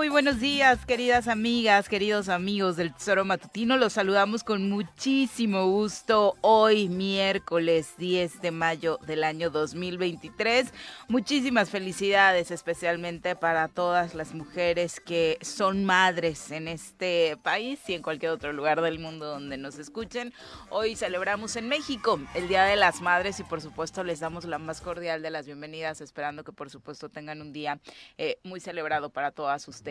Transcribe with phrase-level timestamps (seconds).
[0.00, 3.76] Muy buenos días, queridas amigas, queridos amigos del Tesoro Matutino.
[3.76, 10.72] Los saludamos con muchísimo gusto hoy, miércoles 10 de mayo del año 2023.
[11.08, 18.00] Muchísimas felicidades, especialmente para todas las mujeres que son madres en este país y en
[18.00, 20.32] cualquier otro lugar del mundo donde nos escuchen.
[20.70, 24.56] Hoy celebramos en México el Día de las Madres y por supuesto les damos la
[24.56, 27.78] más cordial de las bienvenidas, esperando que por supuesto tengan un día
[28.16, 29.89] eh, muy celebrado para todas ustedes.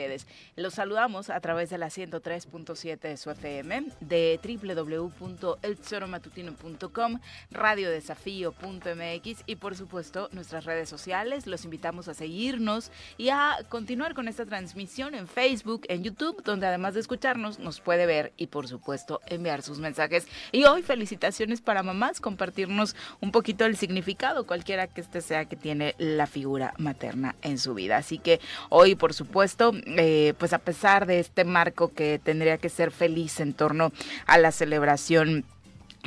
[0.55, 7.19] Los saludamos a través de la 103.7 de su FM, de www.eltesoromatutino.com,
[7.51, 11.47] radiodesafío.mx y por supuesto nuestras redes sociales.
[11.47, 16.67] Los invitamos a seguirnos y a continuar con esta transmisión en Facebook, en YouTube, donde
[16.67, 20.27] además de escucharnos nos puede ver y por supuesto enviar sus mensajes.
[20.51, 25.55] Y hoy felicitaciones para mamás, compartirnos un poquito el significado, cualquiera que este sea que
[25.55, 27.97] tiene la figura materna en su vida.
[27.97, 32.69] Así que hoy, por supuesto, eh, pues a pesar de este marco que tendría que
[32.69, 33.91] ser feliz en torno
[34.25, 35.45] a la celebración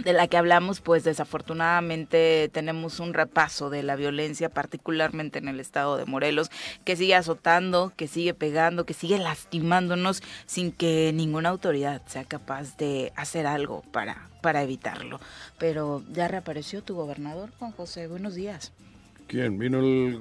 [0.03, 5.61] de la que hablamos, pues desafortunadamente tenemos un repaso de la violencia, particularmente en el
[5.61, 6.51] estado de Morelos,
[6.85, 12.77] que sigue azotando, que sigue pegando, que sigue lastimándonos sin que ninguna autoridad sea capaz
[12.79, 15.21] de hacer algo para, para evitarlo.
[15.59, 18.07] Pero ya reapareció tu gobernador, Juan José.
[18.07, 18.73] Buenos días.
[19.27, 19.59] ¿Quién?
[19.59, 20.21] ¿Vino el...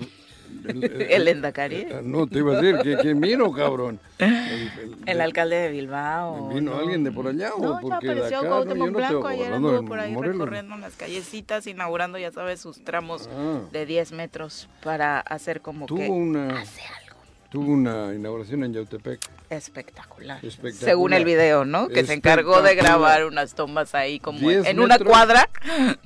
[1.09, 1.75] El Endacari.
[1.75, 3.99] Eh, No, te iba a decir, ¿quién, quién vino, cabrón?
[4.19, 6.49] El, el- El alcalde de Bilbao.
[6.49, 6.79] ¿Vino ¿no?
[6.79, 8.47] alguien de por allá o No, ya porque de apareció acá?
[8.49, 10.37] Cuauhtémoc No, Blanco, ayer anduvo en por ahí Morelos.
[10.37, 13.59] recorriendo las callecitas, inaugurando, ya sabes, sus tramos Ah.
[13.71, 17.01] de 10 metros para hacer como Tuvo que una, hace algo
[17.49, 19.19] tuvo una inauguración en Yautepec.
[19.49, 20.37] espectacular.
[20.45, 20.89] Espectacular.
[20.89, 21.89] Según el video, ¿no?
[21.89, 25.49] Que se encargó de grabar unas tomas ahí como en, 10 en una cuadra.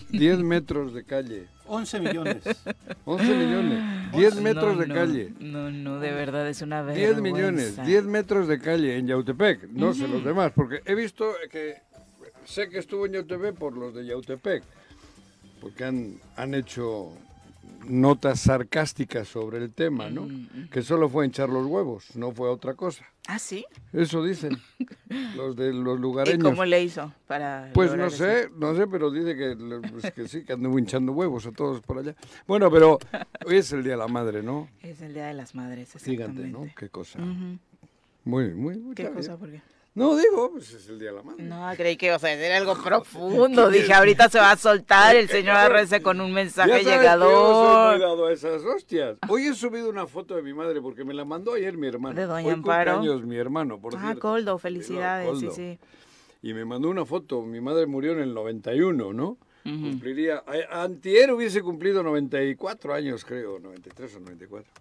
[0.09, 1.47] 10 metros de calle.
[1.67, 2.43] 11 millones.
[3.05, 4.11] 11 millones.
[4.13, 5.33] 10 metros No, de no, calle.
[5.39, 7.21] No, no, de verdad es una 10 vergüenza.
[7.21, 11.75] millones, 10 metros de calle en Yautepec, no sé los demás, porque he visto que
[12.45, 14.63] sé que estuvo en Yautepec por los de Yautepec,
[15.61, 17.11] porque han, han hecho
[17.87, 20.27] notas sarcásticas sobre el tema, ¿no?
[20.71, 23.05] Que solo fue hinchar los huevos, no fue otra cosa.
[23.27, 23.65] ¿Ah, sí?
[23.93, 24.57] Eso dicen
[25.35, 26.43] los de los ¿Y lugareños.
[26.43, 28.17] cómo le hizo para Pues no eso?
[28.17, 29.55] sé, no sé, pero dice que,
[29.91, 32.15] pues que sí, que anduvo hinchando huevos a todos por allá.
[32.47, 32.99] Bueno, pero
[33.45, 34.69] hoy es el Día de la Madre, ¿no?
[34.81, 36.39] Es el Día de las Madres, Fíjate, ¿no?
[36.41, 36.75] exactamente.
[36.77, 37.19] Qué cosa.
[38.23, 39.37] Muy, muy, muy ¿Qué cosa?
[39.37, 39.61] ¿Por qué?
[39.95, 41.43] No, digo, pues es el Día de la Madre.
[41.43, 43.69] No, creí que iba a decir algo profundo.
[43.69, 46.83] Dije, ahorita se va a soltar el señor RC con un Ya mensaje yo soy
[46.85, 47.99] llegador.
[47.99, 49.17] dado a esas hostias.
[49.29, 52.13] Hoy he subido una foto de mi madre porque me la mandó ayer mi hermano.
[52.13, 52.91] De doña Hoy Amparo.
[52.95, 54.19] cumpleaños mi hermano, por Ah, cierto.
[54.19, 55.55] Coldo, felicidades, sí, Coldo.
[55.55, 55.79] sí.
[56.41, 57.41] Y me mandó una foto.
[57.43, 59.37] Mi madre murió en el 91, ¿no?
[59.63, 60.43] Cumpliría...
[60.45, 63.57] a- Antier hubiese cumplido 94 años, creo.
[63.59, 64.71] 93 o 94.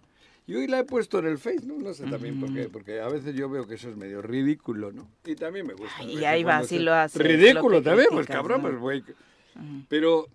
[0.47, 1.75] Y hoy la he puesto en el Face, ¿no?
[1.77, 2.69] No sé también por qué.
[2.69, 5.07] Porque a veces yo veo que eso es medio ridículo, ¿no?
[5.25, 6.03] Y también me gusta.
[6.03, 8.67] Y ahí va, ser lo haces, Ridículo lo también, pues cabrón, ¿no?
[8.69, 9.03] pues güey.
[9.89, 10.27] Pero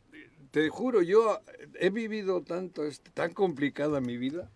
[0.51, 1.39] te juro, yo
[1.79, 4.51] he vivido tanto, es tan complicada mi vida,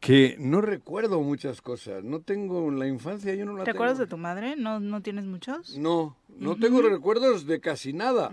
[0.00, 2.02] que no recuerdo muchas cosas.
[2.02, 4.16] No tengo en la infancia, yo no la ¿Te acuerdas de tengo.
[4.16, 4.56] tu madre?
[4.56, 5.76] ¿No, no tienes muchos?
[5.78, 8.32] No, no tengo recuerdos de casi nada.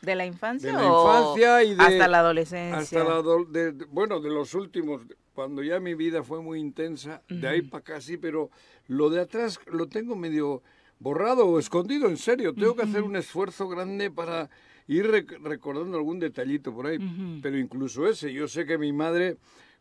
[0.00, 2.76] ¿De la infancia De la o infancia y de- hasta la adolescencia?
[2.76, 5.02] Hasta la de- de- bueno, de los últimos,
[5.34, 8.50] cuando ya mi vida fue muy intensa, de ahí para acá sí, pero
[8.88, 10.62] lo de atrás lo tengo medio
[10.98, 12.54] borrado o escondido, en serio.
[12.54, 14.50] Tengo que hacer un esfuerzo grande para
[14.86, 16.98] ir rec- recordando algún detallito por ahí.
[17.42, 19.36] Pero incluso ese, yo sé que mi madre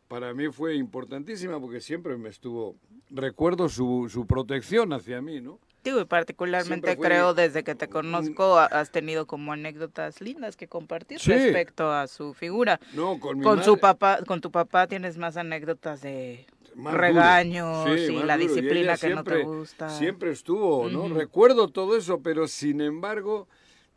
[0.08, 2.76] para mí fue importantísima porque siempre me estuvo,
[3.10, 5.60] recuerdo su, su protección hacia mí, ¿no?
[5.84, 10.56] Digo, y particularmente fue- creo desde que te conozco ha- has tenido como anécdotas lindas
[10.56, 11.32] que compartir Sí.
[11.32, 12.80] respecto a su figura.
[12.94, 16.46] No, con mi Con su papá, con tu papá tienes más anécdotas de
[16.76, 18.48] Más regaños y la duro.
[18.54, 19.90] Disciplina que no te gusta.
[19.90, 21.10] Siempre estuvo, ¿no?
[21.10, 23.48] Recuerdo todo eso, pero sin embargo,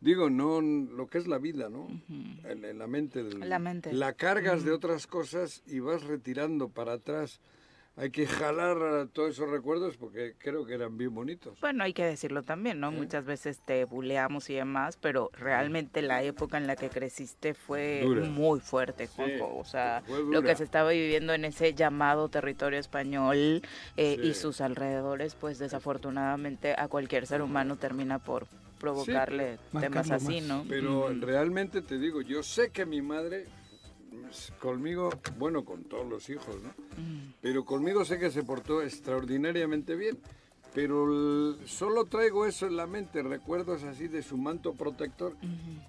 [0.00, 1.86] digo, no, lo que es la vida, ¿no?
[2.48, 3.22] en, en la mente.
[3.22, 3.92] del- La mente.
[3.92, 7.40] La cargas de otras cosas y vas retirando para atrás.
[7.96, 11.60] Hay que jalar todos esos recuerdos porque creo que eran bien bonitos.
[11.60, 12.90] Bueno, hay que decirlo también, ¿no?
[12.90, 18.00] Muchas veces te buleamos y demás, pero realmente la época en la que creciste fue
[18.02, 18.24] Dura.
[18.24, 19.56] muy fuerte, Juanjo.
[19.56, 23.62] o sea, lo que se estaba viviendo en ese llamado territorio español
[23.96, 28.48] eh, y sus alrededores, pues desafortunadamente a cualquier ser humano termina por
[28.80, 30.48] provocarle temas así, más.
[30.48, 30.64] ¿no?
[30.68, 33.46] Pero realmente te digo, yo sé que mi madre
[34.60, 36.70] conmigo, bueno, con todos los hijos, ¿no?
[37.40, 40.18] Pero conmigo sé que se portó extraordinariamente bien.
[40.74, 45.34] Pero solo traigo eso en la mente, recuerdos así de su manto protector,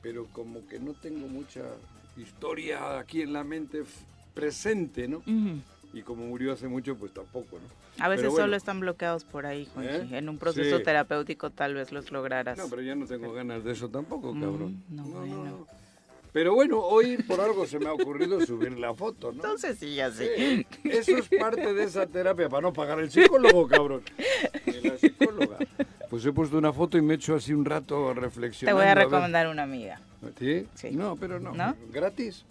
[0.04, 1.64] pero como que no tengo mucha
[2.18, 3.84] historia aquí en la mente
[4.36, 5.18] presente, ¿no?
[5.20, 5.60] Ujú.
[5.94, 8.04] Y como murió hace mucho, pues tampoco, ¿no?
[8.04, 8.44] A veces bueno.
[8.44, 10.14] solo están bloqueados por ahí, Juanji.
[10.14, 10.18] ¿Eh?
[10.18, 10.84] En un proceso Sí.
[10.84, 12.58] terapéutico tal vez los lograras.
[12.58, 14.84] No, pero ya no tengo ganas de eso tampoco, cabrón.
[14.90, 15.68] Mm, no, bueno.
[16.36, 19.36] Pero bueno, hoy por algo se me ha ocurrido subir la foto, ¿no?
[19.36, 20.12] Entonces sí, ya.
[20.12, 24.02] Sí, Eso es parte de esa terapia para no pagar el psicólogo, cabrón.
[24.66, 25.58] Ni la psicóloga.
[26.10, 28.82] Pues he puesto una foto y me he hecho así un rato Te reflexionando.
[28.82, 30.02] voy a recomendar una amiga.
[30.38, 30.68] ¿Sí?
[30.74, 30.90] Sí.
[30.92, 31.54] No, pero no.
[31.54, 31.74] ¿No?
[31.94, 32.44] ¿Gratis?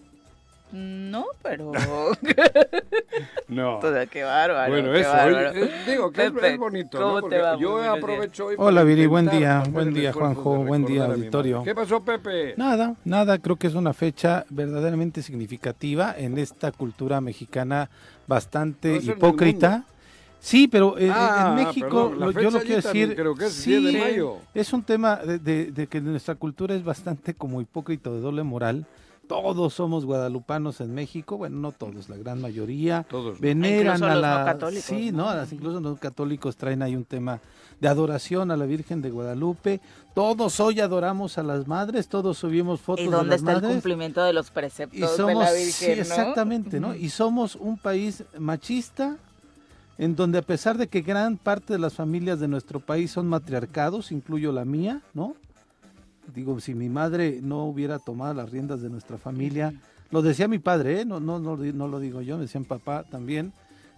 [0.78, 1.70] No, pero...
[3.48, 3.78] No.
[3.78, 4.72] Todo, qué bárbaro.
[4.72, 5.50] Bueno, qué eso, bárbaro.
[5.52, 7.14] eh, digo que es- Pepe, es bonito, ¿cómo ¿no?
[7.16, 7.52] te Porque va?
[7.54, 11.62] Muy yo aprovecho hoy Hola, Viri, buen día, buen día, Juanjo, buen día, auditorio.
[11.62, 12.54] ¿Qué pasó, Pepe?
[12.56, 17.88] Nada, nada, creo que es una fecha verdaderamente significativa en esta cultura mexicana
[18.26, 19.82] bastante No, mundo.
[20.40, 23.46] Sí, pero eh, Ah, en México perdón, la lo- yo lo quiero decir, creo que
[23.46, 24.36] es sí, 10 de mayo.
[24.52, 28.42] es un tema de, de- de que nuestra cultura es bastante como hipócrita de doble
[28.42, 28.84] moral.
[29.28, 33.06] Todos somos guadalupanos en México, bueno, no todos, la gran mayoría.
[33.08, 33.40] Todos, ¿no?
[33.40, 34.38] Veneran Incluso a los la...
[34.38, 35.34] no católicos, Sí, ¿no?
[35.34, 35.42] ¿no?
[35.50, 37.40] Incluso los católicos traen ahí un tema
[37.80, 39.80] de adoración a la Virgen de Guadalupe.
[40.14, 43.56] Todos hoy adoramos a las madres, todos subimos fotos ¿Y de dónde las está el
[43.56, 43.72] madres.
[43.72, 45.48] cumplimiento de los preceptos Y de somos,
[45.82, 46.94] exactamente, ¿no?
[46.94, 49.16] Y somos un país machista,
[49.98, 53.26] en donde a pesar de que gran parte de las familias de nuestro país son
[53.28, 55.34] matriarcados, incluyo la mía, ¿no?
[56.32, 59.74] Digo, si mi madre no hubiera tomado las riendas de nuestra familia,
[60.10, 61.04] lo decía mi padre, ¿eh?
[61.04, 63.52] no, no, no, no lo digo yo, me decía mi papá también,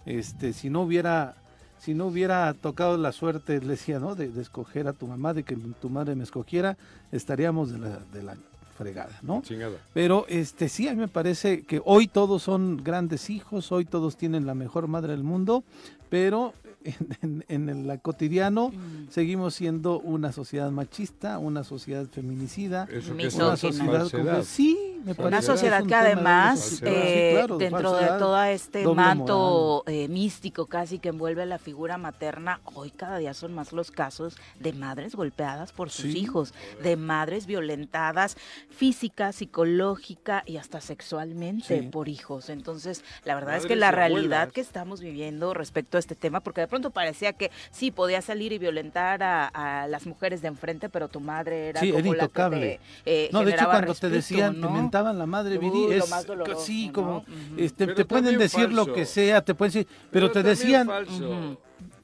[0.05, 1.35] este, si no hubiera,
[1.79, 4.15] si no hubiera tocado la suerte, le decía, ¿no?
[4.15, 6.77] De, de escoger a tu mamá, de que tu madre me escogiera,
[7.11, 8.37] estaríamos de la, de la
[8.77, 9.41] fregada, ¿no?
[9.41, 9.77] Chingada.
[9.93, 14.17] Pero este sí, a mí me parece que hoy todos son grandes hijos, hoy todos
[14.17, 15.63] tienen la mejor madre del mundo,
[16.09, 16.53] pero
[17.21, 19.09] en, en- en el cotidiano Mm.
[19.09, 22.87] seguimos siendo una sociedad machista, una sociedad feminicida,
[23.35, 27.35] una sociedad como- sí, me Una parece Una que sociedad que de además, eh, Sí,
[27.37, 32.59] claro, dentro de todo este manto eh, místico casi que envuelve a la figura materna,
[32.73, 36.17] hoy cada día son más los casos de madres golpeadas por sus Sí.
[36.19, 36.53] hijos,
[36.83, 38.35] de madres violentadas
[38.69, 41.87] física, psicológica y hasta sexualmente Sí.
[41.87, 42.49] por hijos.
[42.49, 44.53] Entonces, la verdad es que la realidad abuelas.
[44.53, 48.53] que estamos viviendo respecto a este tema, porque de pronto parecía que sí, podía salir
[48.53, 52.07] y violentar a, a las mujeres de enfrente, pero tu madre era Sí, como era
[52.09, 52.79] la que intocable.
[53.03, 54.67] te, eh, No, de hecho cuando te respeto, decían, ¿no?
[54.67, 56.93] te mentaban la madre, Viri, es doloroso, sí, ¿no?
[56.93, 57.25] como
[57.57, 60.89] este, te pueden decir lo que sea, te pueden decir, pero, te decían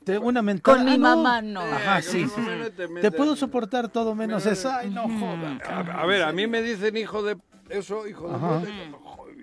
[0.04, 0.78] te- una mentada.
[0.78, 1.62] Con mi "Ah, mamá no.
[1.62, 2.26] Ajá, sí.
[2.26, 4.46] con mi mamá no te Te puedo soportar todo menos.
[4.66, 5.62] Ay, no jodas.
[5.70, 7.38] A, a ver, a mí me dicen hijo de
[7.70, 8.60] eso, hijo de Ajá.
[8.60, 8.72] puta,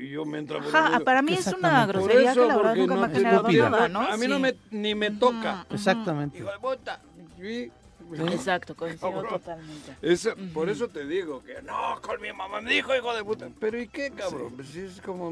[0.01, 1.05] y yo me Ajá, oído.
[1.05, 3.49] para mí es una grosería eso, que la verdad nunca me no ha te generado
[3.71, 4.01] nada, ¿no?
[4.01, 5.67] A mí no me, ni me toca.
[5.71, 6.39] Exactamente.
[6.39, 7.01] Hijo de puta.
[7.39, 7.71] Sí.
[8.33, 9.29] Exacto, coincido Cabrón.
[9.31, 9.97] totalmente.
[10.03, 13.49] Eso- Por eso te digo que no, con mi mamá me dijo hijo de puta.
[13.61, 14.53] Pero ¿y qué, cabrón?
[14.57, 15.31] Pues es como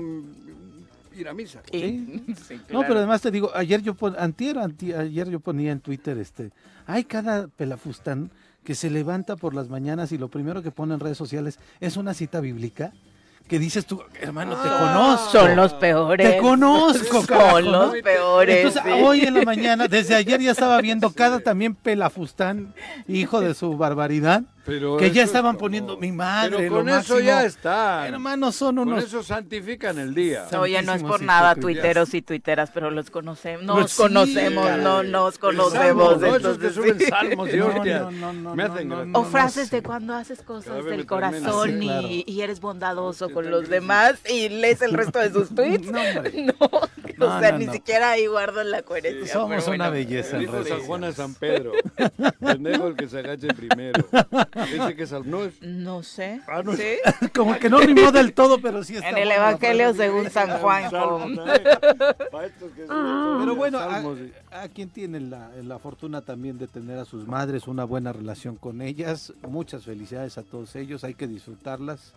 [1.17, 1.61] ir a misa.
[1.73, 2.35] Sí.
[2.47, 5.81] Sí, No, pero además te digo, ayer yo pon, antier, anti- ayer yo ponía en
[5.81, 6.51] Twitter este,
[6.87, 8.31] hay cada pelafustán
[8.63, 11.97] que se levanta por las mañanas y lo primero que pone en redes sociales es
[11.97, 12.93] una cita bíblica
[13.49, 14.79] que dices tú, hermano, te Ah.
[14.95, 15.31] conozco.
[15.31, 16.31] Son los peores.
[16.31, 18.57] Te conozco, Son los peores.
[18.59, 19.03] Entonces, sí.
[19.03, 22.75] hoy en la mañana, desde ayer ya estaba viendo cada también pelafustán,
[23.09, 26.57] hijo de su barbaridad, Pero que eso ya es estaban como- poniendo mi madre.
[26.59, 27.19] Pero lo con eso máximo".
[27.21, 28.07] ya está.
[28.07, 29.05] Hermanos, son Con unos.
[29.05, 30.49] eso santifican el día.
[30.49, 34.03] Son- Oye, no es por nada tuiteros y tuiteras, pero los conocemos, Pues nos sí,
[34.03, 35.73] conocemos, no nos conocemos.
[35.73, 36.37] salmo, ¿no?
[36.37, 38.01] Esos que suben salmos y No, hostias.
[38.03, 41.07] no, no, no, me no, hacen no, no, O frases de cuando haces cosas del
[41.07, 45.89] corazón y, eres bondadoso con los demás y lees el resto de sus tweets.
[45.99, 46.55] No, hombre.
[47.19, 47.73] No, o sea, no, ni no.
[47.73, 49.33] siquiera ahí guardo la coherencia.
[49.33, 49.93] Somos pero una bueno.
[49.93, 50.37] belleza.
[50.37, 51.13] El en San Juan a.
[51.13, 51.73] San Pedro.
[52.41, 54.05] Pendejo el que se agache primero.
[54.55, 55.61] Ese que es al- no es.
[55.63, 56.41] No sé.
[56.47, 56.75] Ah, no.
[56.77, 56.99] ¿Sí?
[57.35, 60.91] Como que no rimó del todo, pero sí está En el Evangelio según San Juan.
[60.91, 60.99] Se-
[62.87, 64.03] Pero bueno, a,
[64.63, 68.57] a quien tiene la, la fortuna también de tener a sus madres, una buena relación
[68.57, 72.13] con ellas, muchas felicidades a todos ellos, hay que disfrutarlas,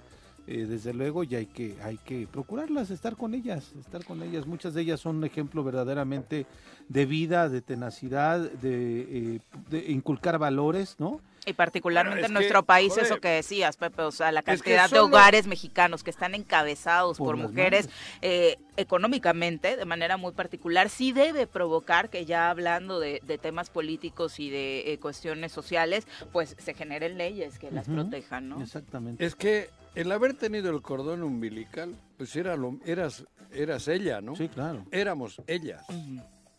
[0.52, 4.46] eh, desde luego, y hay que, hay que procurarlas, estar con ellas, estar con ellas.
[4.46, 6.46] Muchas de ellas son un ejemplo verdaderamente
[6.90, 9.40] de vida, de tenacidad, de, eh,
[9.70, 11.22] de inculcar valores, ¿no?
[11.46, 14.42] Y particularmente Bueno, en nuestro que, país, joder, eso que decías, Pepe, o sea, la
[14.42, 17.90] es que cantidad de hogares mexicanos que están encabezados por, mujeres
[18.22, 23.72] eh, económicamente, de manera muy particular, sí debe provocar que ya hablando de, de temas
[23.72, 28.62] políticos y de eh, cuestiones sociales, pues se generen leyes que las protejan, ¿no?
[28.62, 29.26] Exactamente.
[29.26, 34.36] Es que el haber tenido el cordón umbilical, pues era lo, eras, eras ella, ¿no?
[34.36, 34.86] Sí, claro.
[34.92, 35.84] Éramos ellas.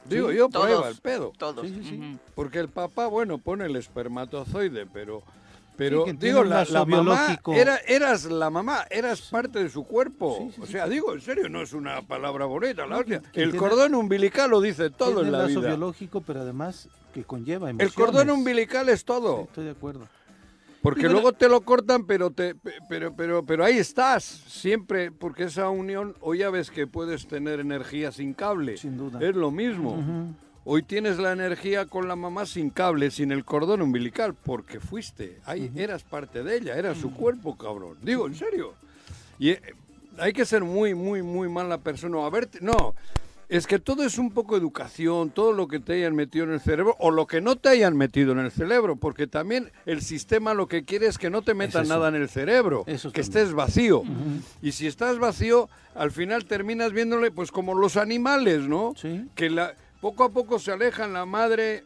[0.05, 0.67] Digo, Sí, yo todos.
[0.67, 1.33] prueba el pedo.
[1.39, 1.67] Todos.
[1.67, 2.19] Sí, sí.
[2.35, 5.23] Porque el papá, bueno, pone el espermatozoide, pero...
[5.75, 10.37] Pero, digo, la, la mamá, era, eras la mamá, eras parte de su cuerpo.
[10.39, 10.73] Sí, sí, o sí.
[10.73, 13.21] sea, digo, en serio, no es una palabra bonita, la hostia.
[13.33, 15.61] que El tiene- cordón umbilical lo dice todo en la vida.
[15.61, 19.45] biológico, pero además que conlleva El cordón umbilical es Sí, todo.
[19.45, 20.07] estoy de acuerdo.
[20.83, 25.13] Porque bueno- luego te lo cortan, pero te, pe- pero, pero, pero ahí estás, siempre,
[25.13, 28.77] porque esa unión, hoy ya ves que puedes tener energía sin cable.
[28.77, 29.21] Sin duda.
[29.23, 30.03] Es lo mismo.
[30.65, 35.39] Hoy tienes la energía con la mamá sin cable, sin el cordón umbilical, porque fuiste,
[35.45, 37.97] ahí eras parte de ella, era su cuerpo, cabrón.
[38.03, 38.75] Digo, en serio.
[39.39, 39.61] Y eh,
[40.19, 42.25] hay que ser muy, muy, muy mala persona.
[42.25, 42.95] A ver, no,
[43.53, 46.61] es que todo es un poco educación, todo lo que te hayan metido en el
[46.61, 50.55] cerebro o lo que no te hayan metido en el cerebro, porque también el sistema
[50.55, 53.53] lo que quiere es que no te metan nada en el cerebro, Eso que estés
[53.53, 54.05] vacío.
[54.63, 58.95] Y si estás vacío, al final terminas viéndole pues como los animales, ¿no?
[58.97, 59.29] Sí.
[59.35, 61.85] que la, poco a poco se alejan la madre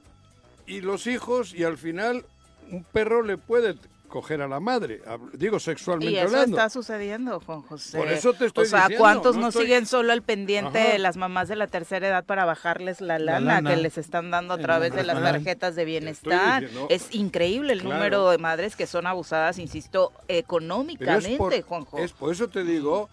[0.68, 2.24] y los hijos y al final
[2.70, 3.74] un perro le puede
[4.16, 5.02] coger a la madre,
[5.34, 6.56] digo sexualmente Y eso hablando.
[6.56, 7.98] está sucediendo, Juan José.
[7.98, 10.78] Por eso te estoy O sea, diciendo, ¿cuántos no no, estoy- siguen solo al pendiente
[10.80, 10.92] Ajá.
[10.92, 13.70] de las mamás de la tercera edad para bajarles la lana, lana.
[13.74, 16.62] que les están dando a través de las tarjetas de bienestar?
[16.62, 17.96] diciendo- Es increíble el Claro.
[17.96, 21.98] número de madres que son abusadas, insisto, es económicamente, por, Juanjo.
[21.98, 23.10] es por eso te digo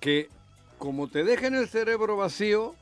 [0.00, 0.28] que
[0.76, 2.74] como te dejen el cerebro vacío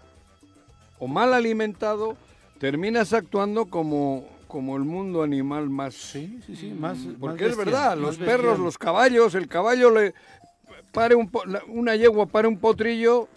[0.99, 2.17] o mal alimentado,
[2.59, 5.95] terminas actuando como, como el mundo animal más...
[5.95, 6.67] Sí, sí, sí.
[6.73, 8.37] Más, más Porque es bestial, verdad, más los bestial.
[8.41, 10.13] perros, los caballos, el caballo le
[10.93, 11.31] pare un
[11.69, 13.29] una yegua para un potrillo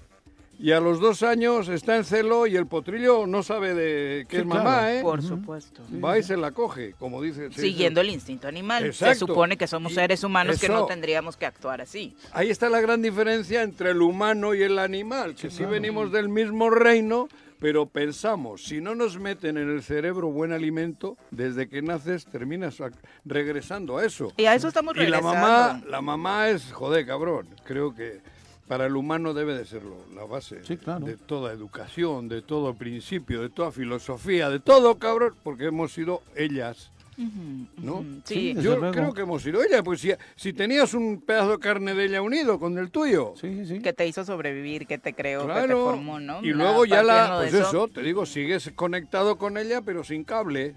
[0.60, 4.38] y a los dos años está en celo y el potrillo no sabe de qué
[4.38, 4.88] Sí, es mamá, claro.
[4.90, 5.02] ¿eh?
[5.02, 5.82] Por supuesto.
[6.04, 7.52] Va y se la coge, como dice.
[7.52, 8.10] Siguiendo dice.
[8.10, 8.86] el instinto animal.
[8.86, 9.14] Exacto.
[9.14, 12.16] Se supone que somos seres humanos que no eso- tendríamos que actuar así.
[12.32, 16.30] Ahí está la gran diferencia entre el humano y el animal, que sí venimos del
[16.30, 17.28] mismo reino,
[17.64, 22.76] pero pensamos, si no nos meten en el cerebro buen alimento, desde que naces terminas
[23.24, 24.34] regresando a eso.
[24.36, 25.34] Y a eso estamos Y la regresando.
[25.34, 27.48] mamá, la mamá es, joder, cabrón.
[27.64, 28.20] Creo que
[28.68, 31.06] para el humano debe de serlo la base Sí, claro.
[31.06, 36.22] de toda educación, de todo principio, de toda filosofía, de todo, cabrón, porque hemos sido
[36.36, 38.06] ellas, ¿no?
[38.24, 41.94] Sí, Yo creo que hemos sido ellas, pues si, si tenías un pedazo de carne
[41.94, 43.34] de ella unido con el tuyo.
[43.40, 43.80] Sí, sí, sí.
[43.82, 46.44] que te hizo sobrevivir, que te creó, que te formó, ¿no?
[46.44, 50.24] Y La- luego ya la, pues eso, te digo, sigues conectado con ella, pero sin
[50.24, 50.76] cable.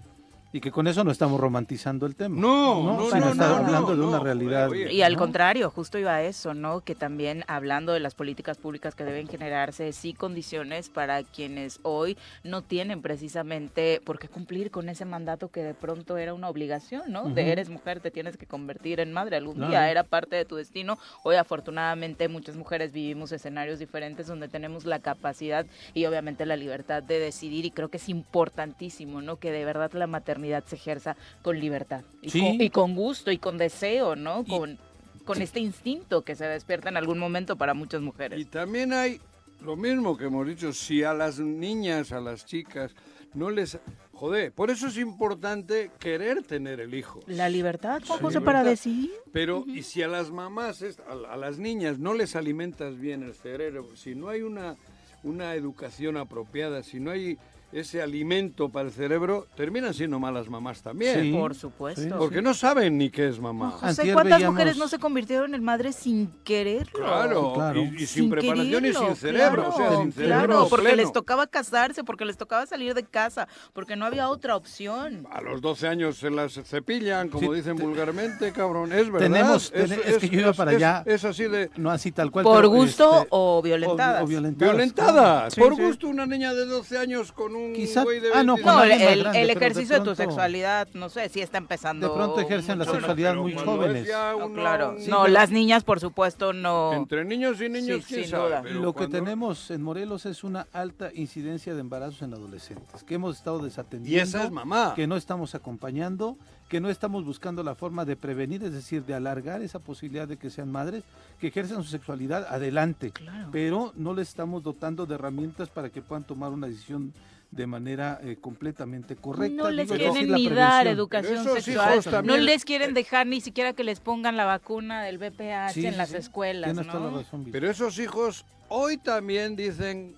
[0.56, 2.34] Y que con eso no estamos romantizando el tema.
[2.40, 4.70] No, no, sino no, no, hablando no, de una no, realidad.
[4.70, 5.18] oye, Y al ¿no?
[5.18, 6.80] contrario, justo iba a eso, ¿no?
[6.80, 12.16] Que también hablando de las políticas públicas que deben generarse, sí condiciones para quienes hoy
[12.42, 17.12] no tienen precisamente por qué cumplir con ese mandato que de pronto era una obligación,
[17.12, 17.28] ¿no?
[17.28, 19.70] De eres mujer, te tienes que convertir en madre algún Claro.
[19.72, 20.96] día, era parte de tu destino.
[21.22, 27.02] Hoy afortunadamente muchas mujeres vivimos escenarios diferentes donde tenemos la capacidad y obviamente la libertad
[27.02, 29.36] de decidir y creo que es importantísimo, ¿no?
[29.36, 32.40] Que de verdad la maternidad se ejerza con libertad y, Sí.
[32.40, 34.44] con, y con gusto y con deseo, ¿no?
[34.44, 34.78] Con,
[35.24, 38.38] con este instinto que se despierta en algún momento para muchas mujeres.
[38.40, 39.20] Y también hay
[39.62, 42.94] lo mismo que hemos dicho, si a las niñas, a las chicas,
[43.34, 43.78] no les...
[44.12, 47.20] Joder, por eso es importante querer tener el hijo.
[47.26, 48.20] La libertad, Juan.
[48.20, 49.10] José, para decidir.
[49.30, 53.34] Pero, y si a las mamás, a, a las niñas, no les alimentas bien el
[53.34, 54.76] cerebro, si no hay una,
[55.22, 57.36] una educación apropiada, si no hay
[57.78, 61.20] ese alimento para el cerebro, terminan siendo malas mamás también.
[61.22, 61.32] Sí.
[61.32, 62.00] Por supuesto.
[62.02, 62.08] sí.
[62.16, 63.70] Porque no saben ni qué es mamá.
[63.72, 66.92] José, Antier ¿cuántas veíamos- mujeres no se convirtieron en madres sin quererlo?
[66.92, 67.82] Claro, Claro.
[67.82, 69.68] Y, y sin, preparación y sin quererlo, cerebro.
[69.68, 71.02] o sea, claro, sin cerebro claro, porque pleno.
[71.02, 75.26] les tocaba casarse, porque les tocaba salir de casa, porque no había otra opción.
[75.30, 78.92] A los 12 años se las cepillan, como Sí, dicen te- vulgarmente, cabrón.
[78.92, 79.26] Es verdad.
[79.26, 81.02] Tenemos- ten- es que yo iba para es- allá.
[81.06, 81.70] Es así de...
[81.76, 82.44] No así tal cual.
[82.44, 84.22] ¿Por gusto este, o violentadas?
[84.22, 84.74] O, o violentadas.
[84.74, 85.50] Violentada.
[85.50, 85.82] Sí, Por sí.
[85.82, 88.60] gusto, una niña de 12 años con un Quizá- güey de ah, no, 22.
[88.60, 91.08] con No, el, alguien más el- grande, el pero de ejercicio de, tu sexualidad, no
[91.08, 92.08] sé, sí está empezando.
[92.08, 94.08] De pronto ejercen la sexualidad Pero muy jóvenes.
[94.38, 94.96] No, claro.
[94.98, 96.92] un- No, las niñas, por supuesto, no.
[96.92, 98.46] Entre niños y niños, Sí, sin sabe.
[98.48, 98.62] duda.
[98.62, 103.14] Lo que cuando- tenemos en Morelos es una alta incidencia de embarazos en adolescentes, que
[103.14, 104.16] hemos estado desatendiendo.
[104.18, 104.92] Y esa es mamá.
[104.94, 106.36] que no estamos acompañando,
[106.68, 110.36] que no estamos buscando la forma de prevenir, es decir, de alargar esa posibilidad de
[110.36, 111.04] que sean madres,
[111.40, 113.48] que ejerzan su sexualidad adelante, Claro.
[113.52, 117.12] pero no les estamos dotando de herramientas para que puedan tomar una decisión
[117.56, 119.62] de manera eh, completamente correcta.
[119.64, 122.26] No les Digo, quieren ni dar educación esos sexual.
[122.26, 125.92] No les quieren dejar ni siquiera que les pongan la vacuna del VPH Sí, en
[125.92, 126.16] sí, las sí.
[126.18, 127.18] escuelas, Tienes toda la ¿no?
[127.18, 127.46] razón.
[127.50, 130.14] Pero esos hijos hoy también dicen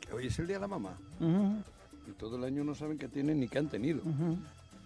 [0.00, 0.96] que hoy es el día de la mamá.
[1.20, 4.00] Y todo el año no saben que tienen ni que han tenido.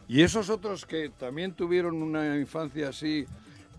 [0.09, 3.25] Y esos otros que también tuvieron una infancia así,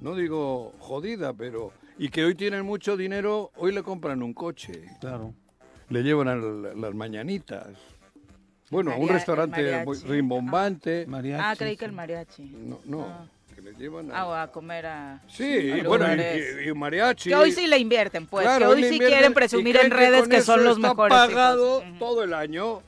[0.02, 1.72] no digo jodida, pero...
[2.00, 5.36] Y que hoy tienen mucho dinero, hoy le compran un coche, Claro.
[5.90, 7.68] Le llevan a la- las mañanitas.
[8.70, 11.06] Bueno, a un restaurante muy rimbombante.
[11.08, 12.44] Mariachi, Ah, creí que el mariachi.
[12.44, 13.26] No, no, Ah.
[13.54, 14.44] que le llevan Ah, o a...
[14.44, 15.22] a comer a...
[15.28, 17.30] Sí, a y bueno, y, y mariachi.
[17.30, 18.46] Que hoy sí le invierten, pues.
[18.46, 21.16] Claro, que hoy le sí quieren presumir en redes que, eso son los está mejores.
[21.16, 21.28] hijos.
[21.28, 22.84] pagado Ujú, todo el año ujú.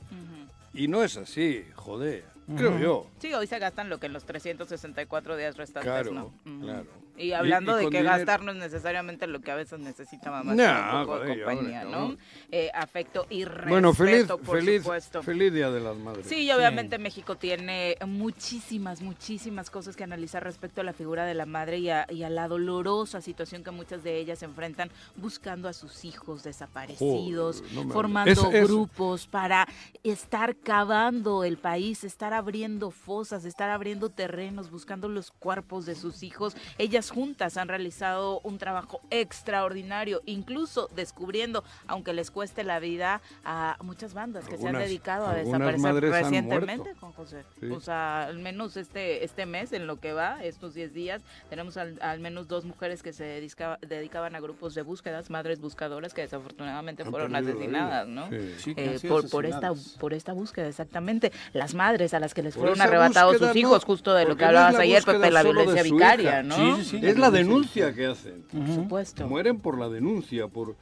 [0.74, 2.24] y no es así, joder,
[2.56, 3.06] creo yo.
[3.20, 6.24] Sí, hoy se gastan lo que en los 364 días restantes, Claro, ¿no?
[6.44, 6.64] Ujú.
[6.64, 6.86] claro.
[7.18, 9.78] Y hablando Y- y de que dinero- gastar no es necesariamente lo que a veces
[9.78, 12.16] necesita mamá, No, un poco de compañía, ¿no?
[12.50, 15.22] Eh, afecto y respeto, Bueno, feliz, por feliz, supuesto.
[15.22, 16.26] feliz Día de las Madres.
[16.26, 21.34] Sí, y obviamente México tiene muchísimas, muchísimas cosas que analizar respecto a la figura de
[21.34, 25.68] la madre y a, y a la dolorosa situación que muchas de ellas enfrentan buscando
[25.68, 28.54] a sus hijos desaparecidos, Joder, no me formando hables.
[28.54, 29.66] Es- es- grupos para
[30.02, 36.22] estar cavando el país, estar abriendo fosas, estar abriendo terrenos, buscando los cuerpos de sus
[36.22, 36.56] hijos.
[36.78, 43.76] Ellas juntas han realizado un trabajo extraordinario, incluso descubriendo, aunque les cueste la vida, a
[43.82, 46.94] muchas bandas que se han dedicado a desaparecer recientemente.
[46.98, 47.44] Juan José.
[47.60, 47.66] Sí.
[47.70, 51.76] O sea, al menos este este mes, en lo que va, estos 10 días, tenemos
[51.76, 56.14] al, al menos dos mujeres que se dedica- dedicaban a grupos de búsquedas, madres buscadoras,
[56.14, 58.06] que desafortunadamente Han fueron asesinadas.
[58.08, 58.28] ¿no?
[58.28, 58.54] Sí.
[58.58, 62.42] Sí, que Eh, por, por esta por esta búsqueda exactamente las madres a las que
[62.42, 65.02] les Por fueron arrebatados búsqueda, sus hijos no, justo de lo que hablabas la ayer
[65.04, 66.42] Pepe la violencia vicaria hija.
[66.42, 67.06] no Sí, sí, sí.
[67.06, 68.42] Es la denuncia que hacen.
[68.50, 70.76] por supuesto Mueren por la denuncia, por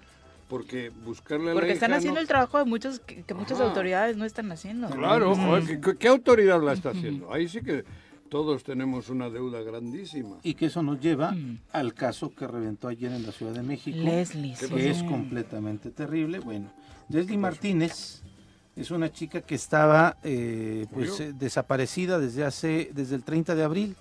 [0.49, 3.35] porque buscarle a la porque están hija haciendo no- el trabajo de muchos que, que
[3.35, 3.69] muchas Ajá.
[3.69, 5.35] autoridades no están haciendo Claro,
[5.67, 7.33] ¿qué- ¿qué, qué autoridad la está haciendo?
[7.33, 7.85] Ahí sí que
[8.29, 10.39] todos tenemos una deuda grandísima.
[10.43, 11.59] Y que eso nos lleva Mm.
[11.73, 13.97] al caso que reventó ayer en la Ciudad de México.
[13.99, 14.67] Leslie sí.
[14.69, 16.41] que es completamente terrible.
[16.41, 16.71] Bueno,
[17.09, 18.23] Leslie Martínez
[18.77, 23.63] es una chica que estaba eh, pues eh, desaparecida desde hace desde el 30 de
[23.63, 23.97] abril.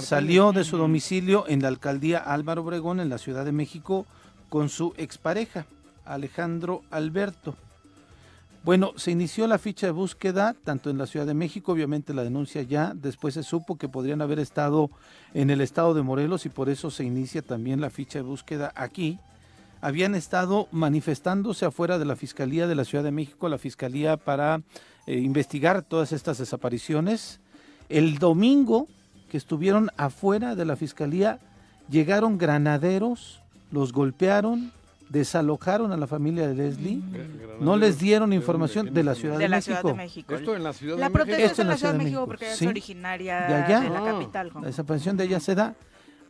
[0.00, 4.06] Salió de su domicilio en la alcaldía Álvaro Obregón en la Ciudad de México
[4.48, 5.66] con su expareja
[6.04, 7.54] Alejandro Alberto.
[8.64, 12.24] Bueno, se inició la ficha de búsqueda tanto en la Ciudad de México, obviamente la
[12.24, 14.90] denuncia ya, después se supo que podrían haber estado
[15.34, 18.72] en el estado de Morelos y por eso se inicia también la ficha de búsqueda
[18.74, 19.18] aquí.
[19.82, 24.62] Habían estado manifestándose afuera de la Fiscalía de la Ciudad de México, la Fiscalía para
[25.06, 27.40] eh, investigar todas estas desapariciones.
[27.90, 28.88] El domingo
[29.34, 31.40] que estuvieron afuera de la Fiscalía,
[31.90, 33.42] llegaron granaderos,
[33.72, 34.70] los golpearon,
[35.08, 37.02] desalojaron a la familia de Leslie,
[37.58, 39.76] no les dieron información de la Ciudad de la México.
[39.80, 41.98] Ciudad de México Esto en la Ciudad la de protesta es en la Ciudad de
[41.98, 42.64] México porque ella sí.
[42.64, 43.80] es originaria De allá.
[43.80, 44.04] de la Ah.
[44.04, 44.52] capital.
[44.54, 45.74] La desaparición de ella se da.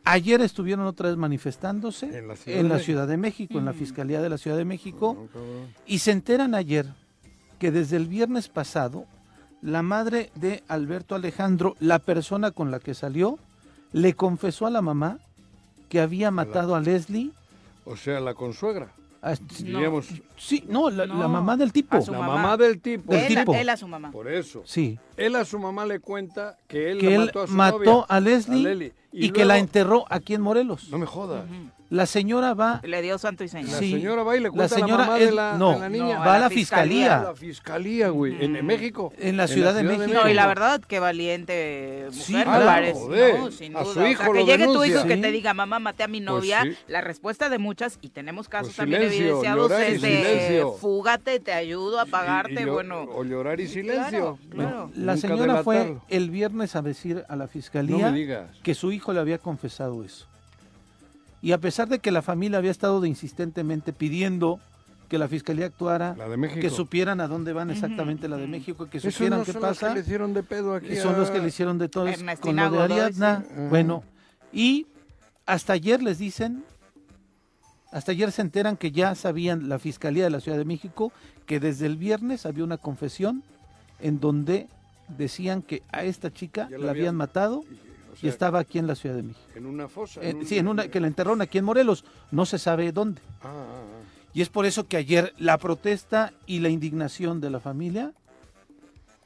[0.07, 2.85] Ayer estuvieron otra vez manifestándose En la Ciudad en de la México.
[2.87, 3.81] Ciudad de México, en la Ujú.
[3.81, 5.67] Fiscalía de la Ciudad de México, No, cabrón.
[5.87, 6.87] y se enteran ayer
[7.59, 9.05] que desde el viernes pasado,
[9.65, 13.39] la madre de Alberto Alejandro, la persona con la que salió,
[13.93, 15.19] le confesó a la mamá
[15.89, 17.31] que había matado a Leslie.
[17.87, 18.93] O sea, la consuegra.
[19.23, 20.03] a- No.
[20.37, 21.97] Sí, no, la, No, la mamá del tipo.
[21.97, 22.35] la mamá.
[22.35, 23.11] mamá del tipo.
[23.11, 23.55] Del él, tipo.
[23.55, 24.61] él a su mamá Por eso.
[24.67, 27.53] Sí, Él a su mamá le cuenta que él que la él mató a su
[27.55, 30.91] mató novia, a Leslie y, que la enterró aquí en Morelos.
[30.91, 31.47] No me jodas.
[31.47, 31.71] Ujú.
[31.95, 34.75] La señora va, le dio santo y señal La señora va y le La cuenta
[34.75, 36.19] a la señora mamá es- de, la, no, de la niña.
[36.19, 36.97] no, va a la fiscalía.
[36.99, 37.21] fiscalía.
[37.21, 38.45] A la fiscalía, güey.
[38.45, 39.13] En, en México.
[39.19, 40.11] En la Ciudad de México.
[40.13, 43.39] No, y la verdad, qué valiente mujer, Sí, me claro, parece, joder.
[43.39, 43.51] ¿no?
[43.53, 43.93] Sin A duda.
[43.93, 45.21] su O sea, hijo que lo llegue tu hijo que Sí.
[45.21, 46.77] te diga, mamá, maté a mi novia, sí.
[46.89, 50.09] la respuesta de muchas, y tenemos casos Pues también silencio, evidenciados, llorar y es de
[50.17, 50.73] silencio.
[50.73, 53.03] fúgate, te ayudo a Y- pagarte, y bueno.
[53.15, 54.39] O llorar y silencio.
[54.51, 54.91] Claro, claro.
[54.97, 58.13] La señora fue el viernes a decir a la fiscalía
[58.65, 60.27] que su hijo le había confesado eso.
[61.45, 64.61] Y a pesar de que la familia había estado de insistentemente pidiendo
[65.11, 66.61] que la fiscalía actuara, La de México.
[66.63, 68.47] que supieran a dónde van exactamente la de.
[68.47, 70.97] México, que supieran no qué son los pasa, que le hicieron de pedo aquí.
[70.97, 72.07] son los que le hicieron de todo
[72.41, 73.45] con lo de Ariadna.
[73.47, 73.55] sí.
[73.69, 74.03] Bueno,
[74.55, 74.87] y
[75.45, 76.65] hasta ayer les dicen,
[77.93, 81.13] hasta ayer se enteran que ya sabían la Fiscalía de la Ciudad de México
[81.45, 83.43] que desde el viernes había una confesión
[84.01, 84.67] en donde
[85.19, 87.65] decían que a esta chica la la habían habían- matado
[88.23, 89.47] O y estaba aquí en la Ciudad de México.
[89.55, 90.21] En una fosa.
[90.23, 93.21] Eh, un- sí, en una que la enterraron aquí en Morelos, no se sabe dónde.
[93.43, 93.81] Ah, ah, ah.
[94.33, 98.13] Y es por eso que ayer la protesta y la indignación de la familia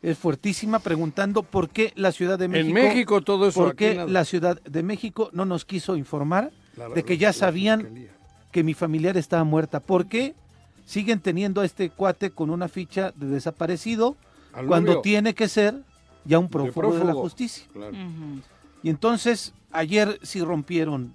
[0.02, 3.60] es fuertísima preguntando por qué la Ciudad de México En México todo eso.
[3.64, 7.32] por qué la Ciudad de México no nos quiso informar La- de que ya la
[7.32, 8.08] sabían
[8.52, 9.80] que mi familiar estaba muerta.
[9.80, 10.34] ¿Por qué
[10.86, 14.16] siguen teniendo a este cuate con una ficha de desaparecido
[14.66, 15.74] cuando tiene que ser
[16.24, 17.66] ya un prófugo de, la justicia?
[17.72, 17.92] Claro.
[18.82, 21.14] Y entonces ayer sí rompieron,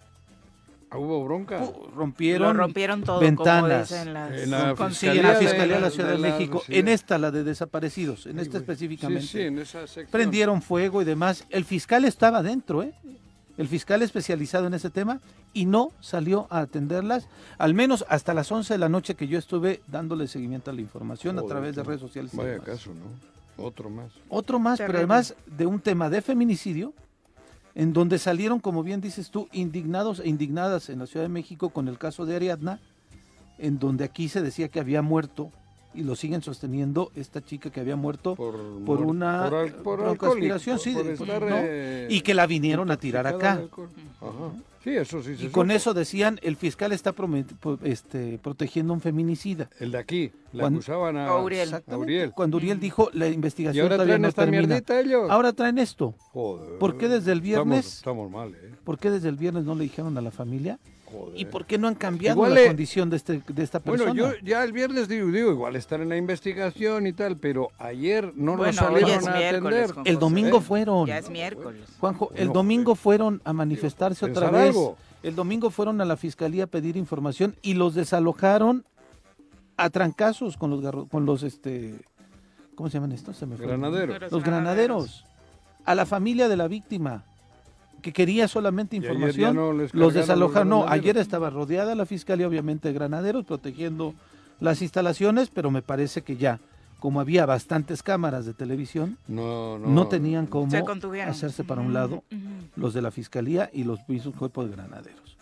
[0.90, 1.60] Ah, Hubo bronca.
[1.96, 3.90] rompieron, Lo rompieron todo, ventanas.
[3.90, 5.90] como dicen las En la con- sí, en Fiscalía la de Fiscalía de la la-
[5.90, 6.80] Ciudad de, de la México, Ciudad.
[6.80, 8.62] en esta la de desaparecidos, en Ay, esta güey.
[8.62, 9.22] específicamente.
[9.24, 10.08] Sí, sí, en esa sección.
[10.12, 11.46] Prendieron fuego y demás.
[11.50, 12.94] El fiscal estaba dentro, ¿eh?
[13.58, 15.20] el fiscal especializado en ese tema,
[15.52, 19.40] y no salió a atenderlas, al menos hasta las 11 de la noche que yo
[19.40, 22.34] estuve dándole seguimiento a la información a través de redes sociales.
[22.36, 23.64] y Vaya caso, ¿no?
[23.64, 24.12] Otro más.
[24.30, 26.94] Otro más, pero además de un tema de feminicidio,
[27.76, 31.70] en donde salieron, como bien dices tú, indignados e indignadas en la Ciudad de México
[31.70, 32.80] con el caso de Ariadna,
[33.58, 35.50] en donde aquí se decía que había muerto,
[35.96, 38.36] y lo siguen sosteniendo, esta chica que había muerto
[38.86, 40.02] Por, una por, al- por
[40.80, 40.94] sí,
[41.64, 43.62] eh, y que la vinieron a tirar acá.
[44.22, 44.52] Ajá.
[44.84, 45.76] Sí, eso sí se Y con supo.
[45.78, 47.16] eso decían, el fiscal está
[47.84, 49.70] este, protegiendo a un feminicida.
[49.80, 51.62] El de aquí, le Cuando- acusaban a, A Uriel.
[51.62, 52.04] a Exactamente.
[52.04, 52.32] Uriel.
[52.34, 54.68] Cuando Uriel dijo, la Y investigación ahora todavía traen no esta termina.
[54.68, 55.30] mierdita ellos.
[55.30, 56.16] Ahora traen esto.
[56.34, 56.80] Joder.
[56.80, 57.86] ¿Por qué desde el viernes?
[57.98, 58.76] Estamos, estamos mal, ¿eh?
[58.84, 60.80] ¿Por qué desde el viernes no le dijeron a la familia?
[61.14, 61.40] Joder.
[61.40, 64.12] ¿Y por qué no han cambiado Igual la le- condición de, este, de esta persona?
[64.12, 67.70] Bueno, yo ya el viernes digo, digo, igual estar en la investigación y tal, pero
[67.78, 69.84] ayer no Bueno, lo hoy salieron es a atender.
[69.84, 70.14] El José.
[70.16, 70.62] domingo ¿eh?
[70.62, 71.08] fueron.
[71.08, 71.82] Ya es miércoles.
[72.00, 74.70] Juanjo, el Bueno, domingo fueron a manifestarse otra vez.
[74.70, 74.98] algo.
[75.22, 78.84] El domingo fueron a la fiscalía a pedir información y los desalojaron
[79.78, 81.96] a trancazos con los garro- con los este
[82.76, 83.38] ¿cómo se llaman estos?
[83.38, 83.68] Se me fue.
[83.68, 84.16] Granadero.
[84.30, 85.26] Los granaderos.
[85.86, 87.24] A la familia de la víctima
[88.04, 89.56] que quería solamente información.
[89.56, 90.70] no los desalojaron.
[90.70, 94.14] No, ayer estaba rodeada la fiscalía, obviamente, de granaderos, protegiendo
[94.60, 96.60] las instalaciones, pero me parece que ya,
[97.00, 99.88] como había bastantes cámaras de televisión, No, no.
[99.88, 100.70] no, tenían cómo
[101.28, 102.24] hacerse para un lado
[102.76, 105.38] los de la fiscalía y los mismos cuerpos de granaderos.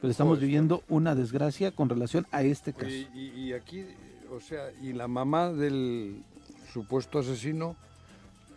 [0.00, 0.46] Pero estamos Joder.
[0.48, 2.88] viviendo una desgracia con relación a este caso.
[2.90, 3.84] Y, y- y aquí,
[4.34, 6.22] o sea, y la mamá del
[6.72, 7.76] supuesto asesino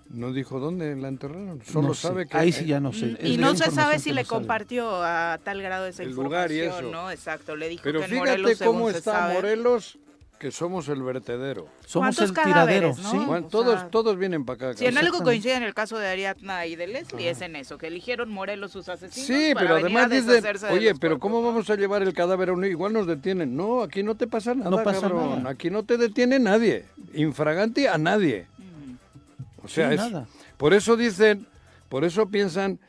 [0.09, 1.61] no dijo dónde la enterraron.
[1.65, 3.17] Solo No sé, sabe que ahí sí ya no sé.
[3.23, 6.51] Y no se sabe si le no compartió a tal grado esa El información, lugar
[6.51, 6.91] y eso.
[6.91, 7.11] ¿no?
[7.11, 9.97] Exacto, le dijo Pero que en fíjate Morelos, cómo está sabe, Morelos,
[10.39, 11.67] que somos el vertedero.
[11.85, 13.11] Somos ¿Cuántos el tiradero, no?
[13.11, 13.45] sí.
[13.49, 14.77] Todos, sea, todos vienen para acá.
[14.77, 17.77] Si en algo coincide en el caso de Ariadna y de Leslie es en eso,
[17.77, 21.41] que eligieron Morelos sus asesinos Sí, para pero venir además dicen, oye, pero cuerpos, ¿cómo
[21.41, 22.65] vamos a llevar el cadáver a un...
[22.65, 23.55] Igual nos detienen.
[23.55, 25.37] No, aquí no te pasa nada, No pasa cabrón.
[25.43, 25.49] nada.
[25.51, 26.85] Aquí no te detiene nadie.
[27.13, 28.47] Infraganti a nadie.
[29.65, 30.27] O sea, Sí, es- nada.
[30.57, 31.47] por eso dicen,
[31.89, 32.79] por eso piensan,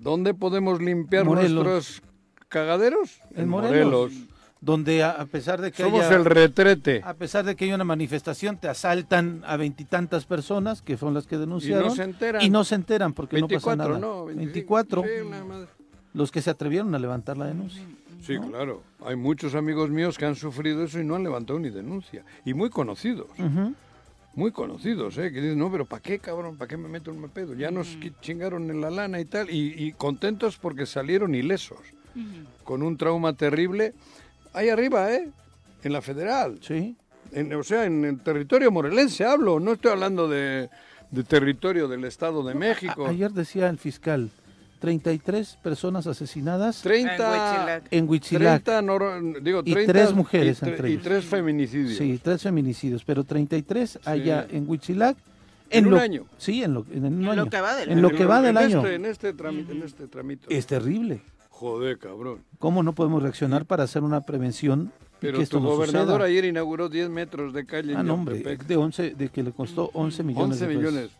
[0.00, 1.64] ¿dónde podemos limpiar Morelos.
[1.64, 2.02] nuestros
[2.48, 3.20] cagaderos?
[3.34, 4.12] En Morelos,
[4.60, 7.00] donde a, a pesar de que Somos haya, el retrete.
[7.04, 11.26] a pesar de que hay una manifestación, te asaltan a veintitantas personas que son las
[11.26, 12.42] que denunciaron se enteran.
[12.42, 14.00] y no se enteran porque 24, no pasa nada.
[14.00, 14.24] ¿no?
[14.26, 15.68] 24, Sí, una madre.
[16.14, 17.82] los que se atrevieron a levantar la denuncia.
[18.20, 18.82] Sí, claro.
[19.06, 22.24] Hay muchos amigos míos que han sufrido eso y no han levantado ni denuncia.
[22.44, 23.28] Y muy conocidos.
[24.34, 25.32] Muy conocidos, ¿eh?
[25.32, 26.56] Que dicen, no, pero ¿para qué, cabrón?
[26.56, 27.54] ¿Para qué me meto en un pedo?
[27.54, 29.50] Ya nos chingaron en la lana y tal.
[29.50, 31.78] Y, y contentos porque salieron ilesos.
[32.64, 33.94] Con un trauma terrible.
[34.52, 35.28] Ahí arriba, ¿eh?
[35.82, 36.58] En la federal.
[36.62, 36.96] Sí.
[37.32, 39.58] En- o sea, en el territorio morelense hablo.
[39.60, 40.68] No estoy hablando de,
[41.10, 43.06] de territorio del Estado de México.
[43.06, 44.30] A- ayer decía el fiscal,
[44.78, 47.10] 33 personas asesinadas 30...
[47.12, 47.84] En Huitzilac.
[47.92, 48.62] en Huitzilac.
[48.64, 51.04] 30, nor- digo, Y 30 tres mujeres y, tre- entre y ellos.
[51.04, 51.98] tres feminicidios.
[51.98, 55.16] Sí, tres feminicidios, pero 33 allá en Huitzilac.
[55.70, 56.24] En un lo- año.
[56.38, 57.50] Sí, en lo, en un En lo año.
[57.50, 58.78] que va del En lo En que va del en año.
[58.78, 60.48] Este, en este trámite, en este tramito.
[60.48, 61.20] Es terrible.
[61.50, 62.38] Joder, cabrón.
[62.58, 66.12] ¿Cómo no podemos reaccionar para hacer una prevención y Pero que esto tu no gobernador
[66.20, 66.24] suceda?
[66.26, 69.50] ayer inauguró 10 metros de calle Ah, en no, hombre, de 11, de que le
[69.50, 70.92] costó 11 millones 11 de pesos.
[70.92, 71.10] millones.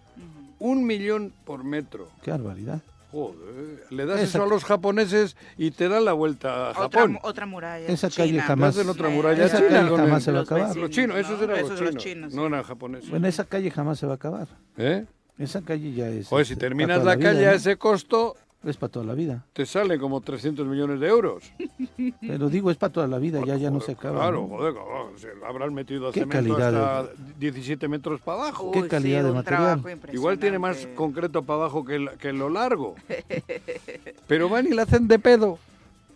[0.61, 2.09] Un millón por metro.
[2.23, 2.81] Qué barbaridad.
[3.11, 3.85] Joder.
[3.91, 7.19] Le das Esa- eso a los japoneses y te dan la vuelta a Otra, Japón.
[7.23, 7.87] otra muralla.
[7.87, 8.43] Esa calle china.
[8.43, 10.77] jamás- Hacen otra muralla esa china calle jamás el- se va a los acabar.
[10.77, 11.45] Los chinos, esos ¿no?
[11.45, 11.95] eran Esos los chinos.
[11.95, 12.35] los chinos.
[12.35, 13.09] No eran japoneses.
[13.11, 14.49] Bueno, esa calle jamás se va a acabar.
[14.77, 15.07] ¿Eh?
[15.39, 16.27] Esa calle ya es.
[16.29, 17.57] Joder, si terminas la toda vida, calle a ¿no?
[17.57, 18.37] ese costo,
[18.69, 19.45] Es para toda la vida.
[19.53, 21.45] te sale como 300 millones de euros.
[22.21, 24.21] Pero digo, es para toda la vida, ya, ya no se acaba.
[24.21, 24.49] Claro, ¿no?
[24.57, 28.71] joder, cabrón, se habrán metido Qué cemento calidad de- hasta 17 metros para abajo.
[28.73, 29.81] Qué calidad sí, de material.
[29.83, 32.95] trabajo Igual tiene más concreto para abajo que, el- que lo largo.
[34.27, 35.59] Pero van y la hacen de pedo.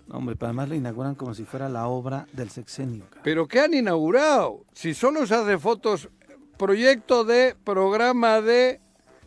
[0.08, 3.04] No, hombre, pero además la inauguran como si fuera la obra del sexenio.
[3.08, 3.22] cara.
[3.22, 4.64] ¿Pero qué han inaugurado?
[4.74, 6.08] Si solo se hace fotos,
[6.58, 8.80] proyecto de, programa de,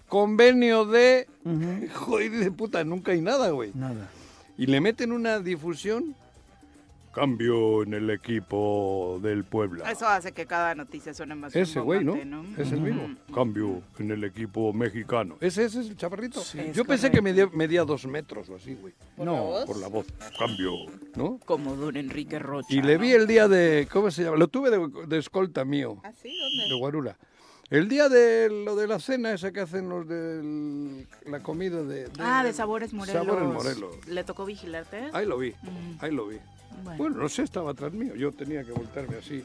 [0.08, 1.28] convenio de...
[1.44, 1.88] Ujú.
[1.94, 3.72] Joder, de puta, nunca hay nada, güey.
[3.74, 4.10] Nada.
[4.58, 6.16] Y le meten una difusión.
[7.14, 9.90] Cambio en el equipo del Puebla.
[9.90, 12.14] Eso hace que cada noticia suene más Ese güey, ¿no?
[12.16, 13.16] rimbombante, Es el mismo.
[13.34, 15.38] Cambio en el equipo mexicano.
[15.40, 16.42] Ese, ese es el chaparrito.
[16.42, 18.94] Es Yo pensé que medía, medía dos metros o así, güey.
[19.16, 19.66] ¿Por la voz?
[19.66, 20.08] Por la voz.
[20.38, 20.72] Cambio,
[21.16, 21.40] ¿no?
[21.46, 22.68] Como don Enrique Rocha.
[22.70, 23.00] Y le ¿no?
[23.02, 24.36] vi el día de, ¿cómo se llama?
[24.36, 26.38] Lo tuve de, de escolta mío, ¿Ah, sí?
[26.38, 26.66] ¿Dónde?
[26.74, 27.18] de Guarura.
[27.72, 32.06] El día de lo de la cena esa que hacen los de la comida de...
[32.06, 33.26] de- Ah, de Sabores Morelos.
[33.26, 34.08] Sabores Morelos.
[34.08, 35.10] ¿Le tocó vigilarte?
[35.14, 35.98] Ahí lo vi, Mm.
[36.00, 36.38] ahí lo vi.
[36.84, 36.98] Bueno.
[36.98, 38.14] Bueno, no sé, estaba atrás mío.
[38.16, 39.44] Yo tenía que voltearme así.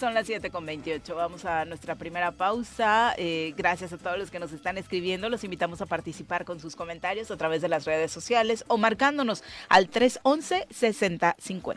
[0.00, 1.14] Son las 7 con 28.
[1.14, 3.14] Vamos a nuestra primera pausa.
[3.16, 5.28] Eh, gracias a todos los que nos están escribiendo.
[5.28, 9.44] Los invitamos a participar con sus comentarios a través de las redes sociales o marcándonos
[9.68, 11.76] al 311-6050.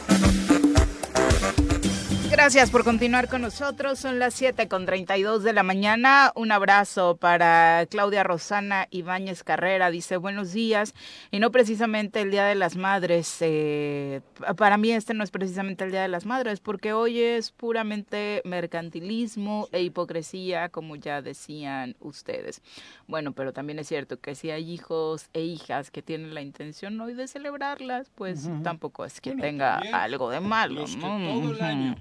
[2.41, 3.99] Gracias por continuar con nosotros.
[3.99, 6.31] Son las 7 con 32 de la mañana.
[6.33, 9.91] Un abrazo para Claudia Rosana Ibáñez Carrera.
[9.91, 10.95] Dice buenos días.
[11.29, 13.37] Y no precisamente el Día de las Madres.
[13.41, 14.21] eh,
[14.57, 18.41] para mí este no es precisamente el Día de las Madres porque hoy es puramente
[18.43, 22.63] mercantilismo e hipocresía, como ya decían ustedes.
[23.05, 26.99] Bueno, pero también es cierto que si hay hijos e hijas que tienen la intención
[27.01, 30.85] hoy de celebrarlas, pues tampoco es que Bueno, tenga algo de malo.
[30.97, 31.19] ¿no?
[31.19, 31.95] todo el año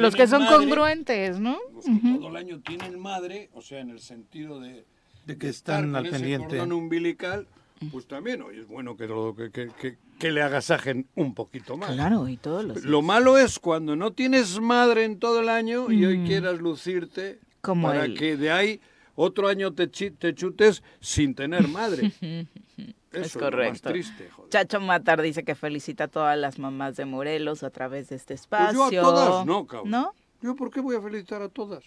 [0.00, 1.58] Los que son madre, congruentes, ¿no?
[1.74, 4.84] Los que todo el año tienen madre, o sea, en el sentido de,
[5.26, 6.48] De que están al pendiente.
[6.58, 7.46] cordón umbilical,
[7.92, 11.76] pues también hoy es bueno que, lo- que, que, que- que le agasajen un poquito
[11.76, 11.92] más.
[11.92, 15.92] Claro, y todos los Lo malo es cuando no tienes madre en todo el año
[15.92, 18.16] y hoy quieras lucirte Como para él.
[18.16, 18.80] que de ahí
[19.14, 22.12] otro año te, te chutes sin tener madre.
[23.16, 23.88] Eso es correcto.
[23.90, 24.50] triste, joder.
[24.50, 28.34] Chacho Matar dice que felicita a todas las mamás de Morelos a través de este
[28.34, 28.90] Pues espacio.
[28.90, 29.90] yo a todas no, cabrón.
[29.90, 30.14] ¿No?
[30.42, 31.84] ¿Yo por qué voy a felicitar a todas?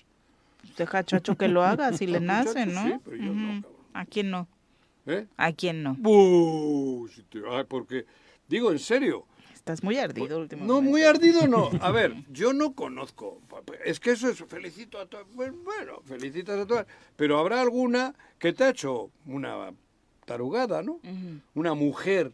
[0.78, 2.84] Deja a Chacho que lo haga si le nace, ¿no?
[2.84, 3.78] sí, pero yo no, cabrón.
[3.94, 4.48] ¿A quién no?
[5.06, 5.28] ¿Eh?
[5.38, 5.96] ¿A quién no?
[5.98, 7.08] Buh,
[7.52, 8.06] ay, porque,
[8.48, 10.74] digo, en serio, Estás muy ardido últimamente.
[10.74, 11.70] No, muy ardido no.
[11.82, 13.42] A ver, yo no conozco.
[13.86, 15.28] Es que eso es, felicito a todas.
[15.34, 16.88] Bueno, felicitas a todas.
[17.16, 19.72] Pero habrá alguna que te ha hecho una
[20.30, 21.00] tarugada, ¿no?
[21.56, 22.32] Una mujer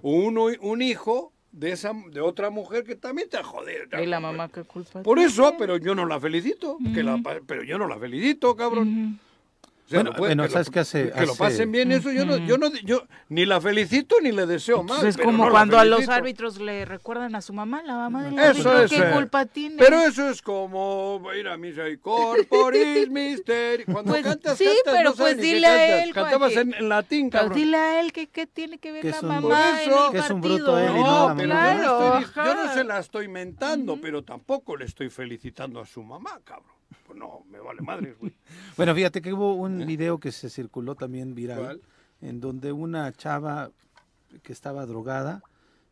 [0.00, 3.82] o uno, un hijo de esa de otra mujer que también te ha jodido.
[4.00, 6.78] ¿Y la mamá qué culpa Por eso, pero yo no la felicito.
[6.94, 9.18] que la pero yo no la felicito, cabrón.
[9.92, 12.10] Sea, Bueno, no puede- bueno, que lo- ¿sabes qué hace- Que lo pasen bien, eso
[12.10, 15.00] yo no, yo no, yo ni la felicito ni le deseo mal.
[15.00, 17.94] Pues es pero como no cuando a los árbitros le recuerdan a su mamá, la
[17.94, 18.90] mamá del Eso árbitro, es.
[18.90, 19.76] ¿qué eh, culpa tiene?
[19.76, 23.84] Pero eso es como ir a misa y corporis misteri.
[23.84, 27.30] Cuando Pues, cantas, sí, cantas, pero no pues dile a él, Cantabas en, en latín,
[27.30, 27.56] cabrón.
[27.58, 30.06] dile a él que qué tiene que ver Que la es un- mamá en eso-
[30.06, 30.56] el Que es un partido.
[30.56, 34.22] bruto él y no pero yo, claro, estoy- yo no se la estoy mentando, pero
[34.22, 36.71] tampoco le estoy felicitando a su mamá, cabrón.
[37.06, 38.32] Pues no, me vale madre, güey.
[38.76, 41.80] Bueno, fíjate que hubo un video que se circuló también viral, ¿Cuál?
[42.20, 43.70] en donde una chava
[44.42, 45.42] que estaba drogada,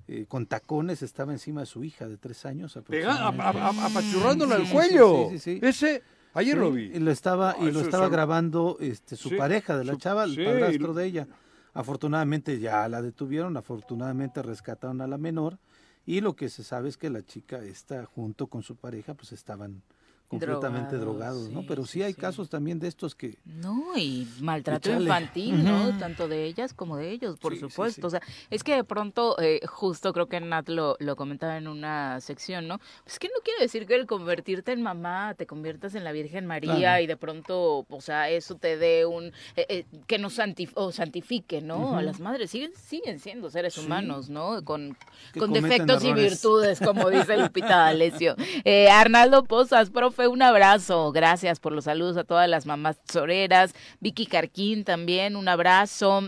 [0.09, 2.77] eh, con tacones, estaba encima de su hija de tres años.
[2.77, 5.29] Apachurrándola Sí, al cuello.
[5.31, 5.67] sí, sí, sí.
[5.67, 6.03] Ese,
[6.35, 6.85] ayer lo vi.
[6.95, 10.25] Y lo estaba, No, y lo estaba grabando este, su pareja de la su- chava,
[10.25, 11.29] el padrastro de ella.
[11.73, 15.59] Afortunadamente ya la detuvieron, afortunadamente rescataron a la menor
[16.05, 19.31] y lo que se sabe es que la chica está junto con su pareja, pues
[19.33, 19.83] estaban
[20.31, 21.65] completamente Drogados, drogados, ¿no?
[21.69, 22.21] Pero sí, hay sí.
[22.21, 25.99] casos también de estos que No, y maltrato infantil, ¿no?
[25.99, 28.07] Tanto de ellas como de ellos, por Sí, supuesto.
[28.07, 31.67] O sea, es que de pronto, eh, justo creo que Nat lo, lo comentaba en
[31.67, 32.79] una sección, ¿no?
[33.05, 36.47] Es que no quiere decir que el convertirte en mamá te conviertas en la Virgen
[36.47, 37.03] María Claro.
[37.03, 39.33] y de pronto, o sea, eso te dé un...
[39.57, 41.97] eh, eh, que nos santif- o santifique, ¿no?
[41.97, 44.63] A las madres siguen, siguen siendo seres humanos, ¿no?
[44.65, 44.97] Con,
[45.33, 48.37] Que con defectos y virtudes, como dice Lupita D'Alessio.
[48.65, 51.13] Eh, Arnaldo Pozas, profe, un abrazo.
[51.13, 53.75] Gracias por los saludos a todas las mamás soreras.
[54.01, 56.23] Vicky Carquín también, un abrazo.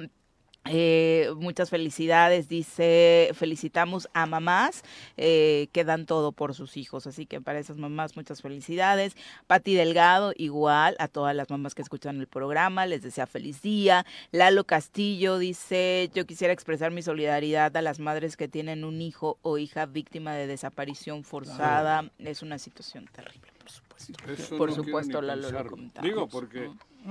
[0.66, 4.84] Eh, muchas felicidades, dice, felicitamos a mamás
[5.16, 9.16] eh, que dan todo por sus hijos, así que para esas mamás muchas felicidades.
[9.48, 14.06] Pati Delgado, igual, a todas las mamás que escuchan el programa, les desea feliz día.
[14.30, 19.38] Lalo Castillo dice, yo quisiera expresar mi solidaridad a las madres que tienen un hijo
[19.42, 22.08] o hija víctima de desaparición forzada.
[22.20, 24.32] Es una situación terrible, por supuesto.
[24.32, 26.70] Eso Por no supuesto, Lalo, lo comentamos, Digo, porque...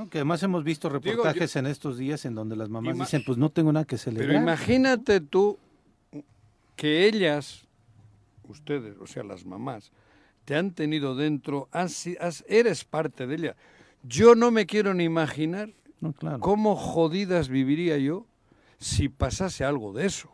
[0.10, 3.06] que además hemos visto Digo, yo- reportajes en estos días en donde las mamás Ima-
[3.06, 4.42] dicen, pues no tengo nada que Pero celebrar.
[4.42, 5.58] imagínate tú
[6.76, 7.62] que ellas,
[8.48, 9.92] ustedes, o sea, las mamás,
[10.46, 13.56] te han tenido dentro, has si- has- eres parte de ella.
[14.04, 16.40] Yo no me quiero ni imaginar no, claro.
[16.40, 18.26] cómo jodidas viviría yo
[18.80, 20.31] si pasase algo de eso.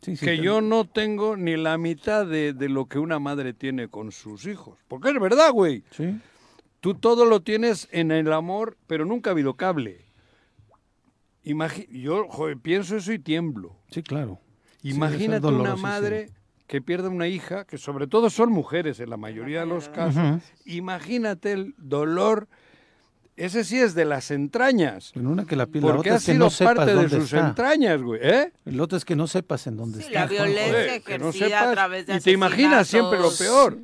[0.00, 3.52] Sí, sí, que yo no tengo ni la mitad de, de lo que una madre
[3.52, 4.78] tiene con sus hijos.
[4.86, 5.82] Porque es verdad, güey.
[5.90, 6.20] Sí.
[6.80, 10.04] Tú todo lo tienes en el amor, pero nunca ha habido cable.
[11.90, 13.76] Yo joder, pienso eso y tiemblo.
[13.90, 14.38] Sí, claro.
[14.82, 16.30] Imagínate una madre
[16.66, 20.42] que pierde una hija, que sobre todo son mujeres en la mayoría de los casos.
[20.66, 22.48] Imagínate el dolor
[23.38, 25.12] ese sí es de las entrañas.
[25.14, 27.08] En una que la piel, la Porque otra ha es que no sepas parte de
[27.08, 27.48] sus está.
[27.48, 28.20] entrañas, güey.
[28.22, 28.52] ¿Eh?
[28.66, 30.20] El otro es que no sepas en dónde Sí, está.
[30.20, 33.78] la violencia que no ejercida a través de y te imaginas siempre lo peor.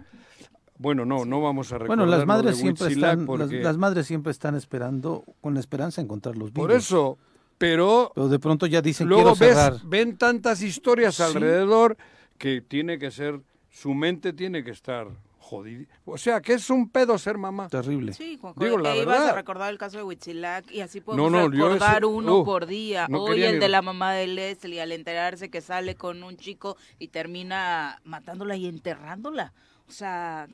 [0.77, 4.07] Bueno, no, no vamos a recordar Bueno, las madres siempre están, las, porque- las madres
[4.07, 6.67] siempre están esperando, con la esperanza de encontrarlos vivos.
[6.69, 7.17] Por eso,
[7.57, 9.73] pero Pero de pronto ya dicen luego quiero cerrar.
[9.75, 11.23] ves, ven tantas historias Sí.
[11.23, 11.97] alrededor
[12.39, 13.41] que tiene que ser,
[13.71, 15.07] su mente tiene que estar
[15.45, 15.85] jodida.
[16.07, 17.69] O sea, que es un pedo ser mamá.
[17.69, 18.13] Terrible.
[18.15, 19.35] Sí, Juanjo, Digo la e ibas a verdad.
[19.37, 23.07] recordar el caso de Huitzilac y así podemos No, recordar ese- uno uh, por día.
[23.11, 26.37] no Hoy el ni- de la mamá de Leslie al enterarse que sale con un
[26.37, 29.53] chico y termina matándola y enterrándola.
[29.89, 30.49] O sea,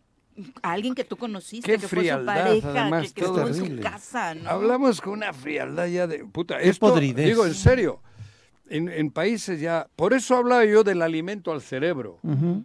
[0.63, 3.55] a alguien que tú conociste, Qué que fue su frialdad, pareja, además, que, estuvo en
[3.55, 3.83] su Terrible.
[3.83, 4.51] casa, ¿no?
[4.51, 6.59] Hablamos con una frialdad ya de puta.
[6.59, 7.27] Qué Esto, podridez.
[7.27, 8.01] digo en serio,
[8.69, 9.89] en, en países ya.
[9.97, 12.19] Por eso hablaba yo del alimento al cerebro.
[12.23, 12.65] Ujú.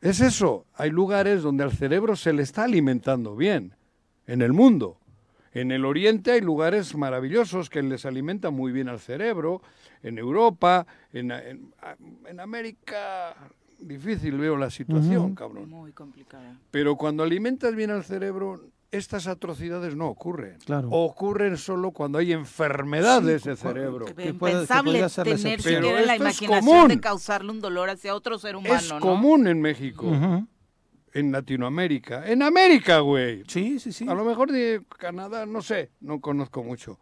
[0.00, 0.64] Es eso.
[0.74, 3.74] Hay lugares donde al cerebro se le está alimentando bien.
[4.26, 4.98] En el mundo.
[5.54, 9.62] En el Oriente hay lugares maravillosos que les alimentan muy bien al cerebro.
[10.02, 11.72] En Europa, en, en-
[12.26, 13.34] en América,
[13.80, 15.68] difícil veo la situación, cabrón.
[15.70, 16.56] Muy complicada.
[16.70, 20.58] Pero cuando alimentas bien al cerebro, estas atrocidades no ocurren.
[20.64, 20.88] Claro.
[20.90, 24.06] Ocurren solo cuando hay enfermedad de ese cerebro.
[24.06, 26.98] Que que Impensable tener siquiera la esto es imaginación de común.
[26.98, 29.00] causarle un dolor hacia otro ser humano, Es ¿no?
[29.00, 30.10] común en México,
[31.12, 32.26] en Latinoamérica.
[32.30, 33.44] En América, güey.
[33.46, 34.08] Sí, sí, sí.
[34.08, 36.98] A lo mejor de Canadá, no sé, no conozco mucho.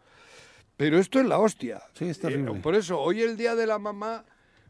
[0.75, 1.81] Pero esto es la hostia.
[1.93, 2.51] Sí, es terrible.
[2.51, 4.25] Eh, por eso, hoy el Día de la Mamá,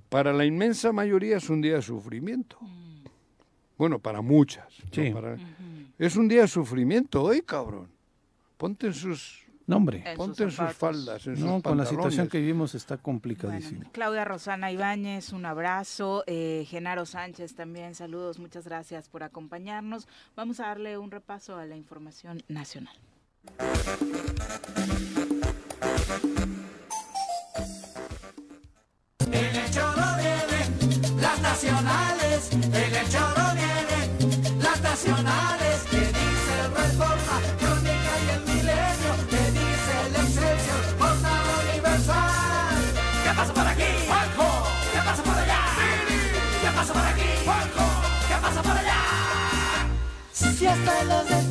[0.09, 2.57] para la inmensa mayoría es un día de sufrimiento.
[3.77, 4.65] Bueno, para muchas.
[4.83, 4.89] ¿no?
[4.91, 5.11] Sí.
[5.11, 5.37] Para-
[5.97, 7.89] Es un día de sufrimiento hoy, cabrón.
[8.57, 10.03] Ponte en sus, No, hombre.
[10.05, 13.79] En ponte en sus faldas, en sus No, con la situación que vivimos está complicadísimo.
[13.79, 16.23] Bueno, Claudia Rosana Ibáñez, un abrazo.
[16.27, 18.37] Eh, Genaro Sánchez también, saludos.
[18.37, 20.07] Muchas gracias por acompañarnos.
[20.35, 22.95] Vamos a darle un repaso a la información nacional.
[29.31, 32.63] En el choro vienen las nacionales, en
[32.95, 35.66] el choro vienen las nacionales,
[50.57, 51.46] Si hasta los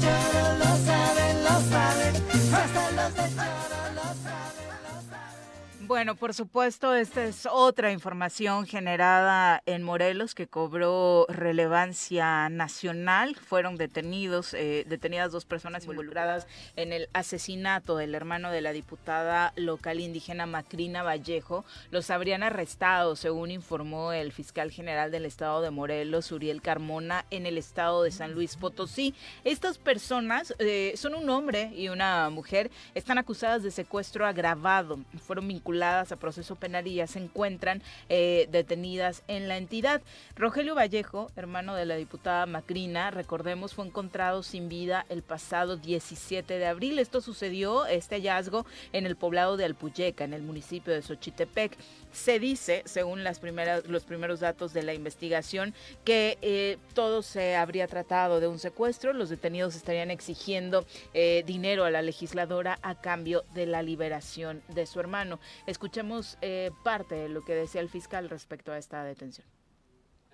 [5.87, 13.37] Bueno, por supuesto, esta es otra información generada en Morelos que cobró relevancia nacional.
[13.37, 19.53] Fueron detenidos, eh, detenidas dos personas involucradas en el asesinato del hermano de la diputada
[19.55, 21.65] local indígena Macrina Vallejo.
[21.93, 27.47] Los habrían arrestado, según informó el fiscal general del estado de Morelos, Uriel Carmona, en
[27.47, 29.15] el estado de San Luis Potosí.
[29.45, 34.99] Estas personas eh, son un hombre y una mujer, están acusadas de secuestro agravado.
[35.25, 40.03] Fueron vinculadas a proceso penal ya se encuentran eh, detenidas en la entidad.
[40.35, 46.59] Rogelio Vallejo, hermano de la diputada Macrina, recordemos, fue encontrado sin vida el pasado 17
[46.59, 46.99] de abril.
[46.99, 51.77] Esto sucedió, este hallazgo, en el poblado de Alpuyeca, en el municipio de Xochitepec.
[52.17, 57.57] Se dice, según las primeras, los primeros datos de la investigación, que eh, todo se
[57.57, 59.13] habría tratado de un secuestro.
[59.13, 64.87] Los detenidos estarían exigiendo eh, dinero a la legisladora a cambio de la liberación de
[64.87, 65.41] su hermano.
[65.67, 69.47] Escuchemos eh, parte de lo que decía el fiscal respecto a esta detención.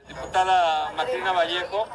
[0.06, 1.88] diputada Macrina Vallejo,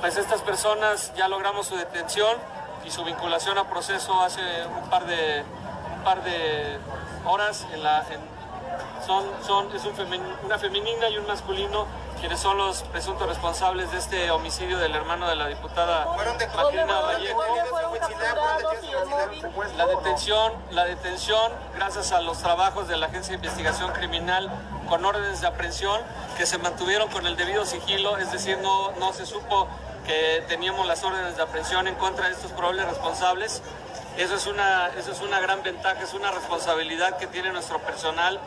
[0.00, 2.34] pues estas personas ya logramos su detención
[2.82, 4.40] y su vinculación a proceso hace
[4.82, 5.44] un par de,
[5.98, 6.78] un par de
[7.26, 7.66] horas.
[7.74, 8.06] En la,
[9.06, 11.86] son, son, es un femen- una femenina y un masculino
[12.20, 16.04] quienes son los presuntos responsables de este homicidio del hermano de la diputada
[16.64, 17.40] Macrina Vallejo.
[19.76, 24.50] La detención, la detención, gracias a los trabajos de la Agencia de Investigación Criminal
[24.88, 26.00] con órdenes de aprehensión
[26.36, 29.68] que se mantuvieron con el debido sigilo, es decir, no, no se supo
[30.08, 33.62] que teníamos las órdenes de aprehensión en contra de estos probables responsables.
[34.16, 38.40] Eso es una, eso es una gran ventaja, es una responsabilidad que tiene nuestro personal.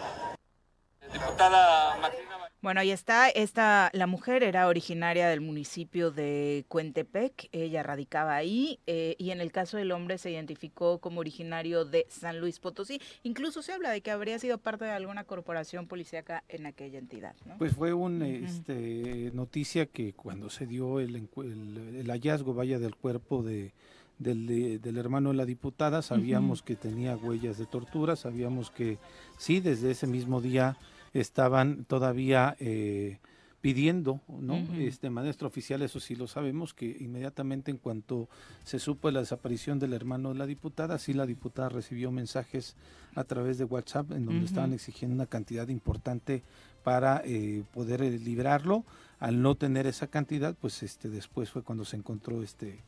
[1.14, 2.31] Diputada Vallejo.
[2.62, 3.28] Bueno, ahí está.
[3.30, 7.50] Esta, la mujer era originaria del municipio de Cuentepec.
[7.52, 8.78] Ella radicaba ahí.
[8.86, 13.02] eh, y en el caso del hombre se identificó como originario de San Luis Potosí.
[13.24, 17.34] Incluso se habla de que habría sido parte de alguna corporación policíaca en aquella entidad.
[17.48, 17.58] ¿no?
[17.58, 22.96] Pues fue una este, noticia que cuando se dio el, el- el hallazgo, vaya, del
[22.96, 23.72] cuerpo de,
[24.20, 29.00] del, de- del hermano de la diputada, sabíamos que tenía huellas de tortura, sabíamos que
[29.40, 30.78] sí, desde ese mismo día
[31.14, 33.20] estaban todavía eh,
[33.62, 34.56] pidiendo, ¿no?
[34.80, 38.28] Este maestro oficial, eso sí lo sabemos, que inmediatamente en cuanto
[38.64, 42.76] se supo la desaparición del hermano de la diputada, sí la diputada recibió mensajes
[43.14, 46.42] a través de WhatsApp en donde estaban exigiendo una cantidad importante
[46.84, 48.84] para eh, poder eh, librarlo.
[49.20, 52.80] Al no tener esa cantidad, pues este después fue cuando se encontró este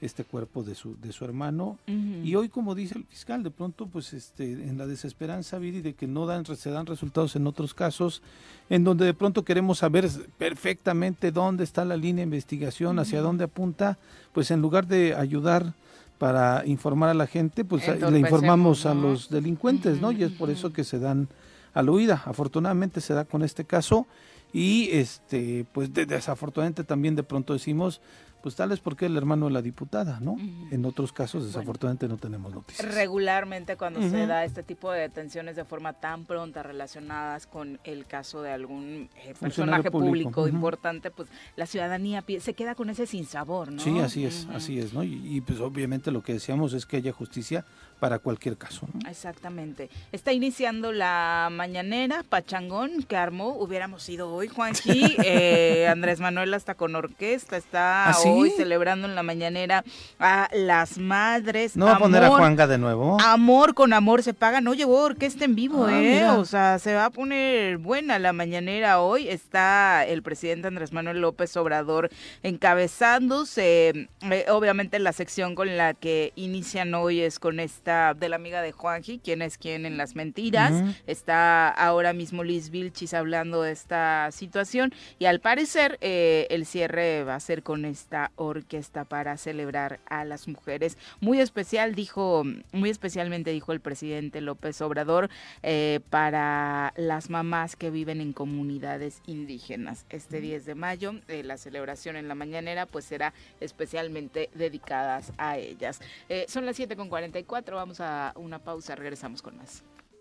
[0.00, 1.78] este cuerpo de su de su hermano.
[2.24, 5.92] Y hoy como dice el fiscal de pronto pues este en la desesperanza Viri de
[5.94, 8.22] que no dan se dan resultados en otros casos
[8.70, 13.44] en donde de pronto queremos saber perfectamente dónde está la línea de investigación hacia dónde
[13.44, 13.98] apunta
[14.32, 15.74] pues en lugar de ayudar
[16.18, 20.50] para informar a la gente pues le informamos a los delincuentes no y es por
[20.50, 21.28] eso que se dan
[21.72, 22.20] a la huida.
[22.26, 24.06] Afortunadamente se da con este caso
[24.52, 28.00] y este pues de- desafortunadamente también de pronto decimos
[28.42, 30.36] pues tal es porque el hermano de la diputada, ¿no?
[30.70, 32.94] En otros casos desafortunadamente no tenemos noticias.
[32.94, 38.06] Regularmente cuando se da este tipo de detenciones de forma tan pronta relacionadas con el
[38.06, 43.72] caso de algún eh, personaje público, importante, pues la ciudadanía se queda con ese sinsabor,
[43.72, 43.82] ¿no?
[43.82, 45.02] Sí, así es, así es, ¿no?
[45.02, 47.64] Y, y, pues obviamente lo que decíamos es que haya justicia
[48.00, 49.08] para cualquier caso, ¿no?
[49.08, 49.90] Exactamente.
[50.10, 56.74] Está iniciando la mañanera, Pachangón, que armó, hubiéramos ido hoy, Juanji, eh, Andrés Manuel hasta
[56.74, 58.29] con orquesta, está ¿Ah, sí?
[58.32, 59.84] Hoy celebrando en la mañanera
[60.18, 61.76] a las madres.
[61.76, 63.18] No va a poner a Juanga de nuevo.
[63.20, 66.14] Amor con amor se paga, no llevó orquesta en vivo, Ah, ¿eh?
[66.14, 66.38] mira.
[66.38, 69.28] O sea, se va a poner buena la mañanera hoy.
[69.28, 72.10] Está el presidente Andrés Manuel López Obrador
[72.42, 74.08] encabezándose.
[74.22, 78.62] Eh, obviamente la sección con la que inician hoy es con esta de la amiga
[78.62, 80.72] de Juanji, quién es quién en las mentiras.
[81.06, 87.24] Está ahora mismo Liz Vilchis hablando de esta situación y al parecer eh, el cierre
[87.24, 90.98] va a ser con esta orquesta para celebrar a las mujeres.
[91.20, 95.30] Muy especial, dijo, muy especialmente dijo el presidente López Obrador,
[95.62, 100.06] eh, para las mamás que viven en comunidades indígenas.
[100.10, 105.58] Este 10 de mayo, eh, la celebración en la mañanera, pues será especialmente dedicadas a
[105.58, 106.00] ellas.
[106.28, 109.82] Eh, son las 7.44, vamos a una pausa, regresamos con más.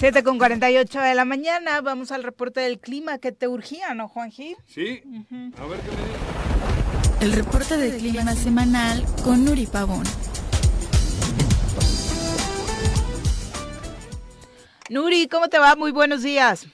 [0.00, 4.08] 7 con 48 de la mañana, vamos al reporte del clima que te urgía, ¿no,
[4.08, 4.56] Juanji?
[4.64, 5.02] Sí,
[5.58, 7.20] a ver qué me dice.
[7.20, 10.04] El reporte del clima semanal con Nuri Pavón.
[14.88, 15.76] Nuri, ¿cómo te va?
[15.76, 16.66] Muy buenos días.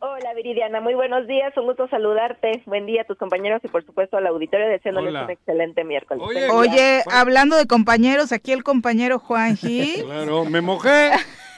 [0.00, 2.62] Hola Viridiana, muy buenos días, un gusto saludarte.
[2.66, 5.24] Buen día a tus compañeros y por supuesto al auditorio, deseándoles Hola.
[5.24, 6.22] un excelente miércoles.
[6.52, 10.02] Oye, hablando de compañeros, aquí el compañero Juanji.
[10.04, 11.12] Claro, me mojé.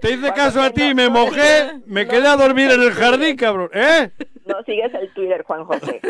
[0.00, 3.70] Te hice caso a ti, me mojé, me quedé a dormir en el jardín, cabrón.
[3.72, 4.10] ¿Eh?
[4.46, 6.00] No sigues el Twitter, Juan José.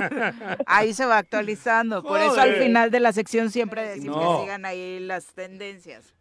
[0.66, 4.36] Ahí se va actualizando, por eso al final de la sección siempre decimos No.
[4.38, 6.14] que sigan ahí las tendencias.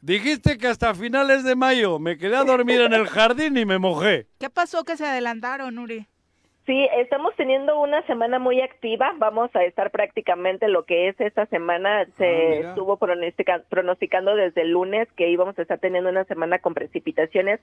[0.00, 3.78] Dijiste que hasta finales de mayo me quedé a dormir en el jardín y me
[3.78, 4.28] mojé.
[4.38, 6.06] ¿Qué pasó que se adelantaron, Nuri?
[6.66, 9.12] Sí, estamos teniendo una semana muy activa.
[9.18, 12.06] Vamos a estar prácticamente lo que es esta semana.
[12.18, 12.68] Se mira.
[12.70, 17.60] estuvo pronostica- pronosticando desde el lunes que íbamos a estar teniendo una semana con precipitaciones.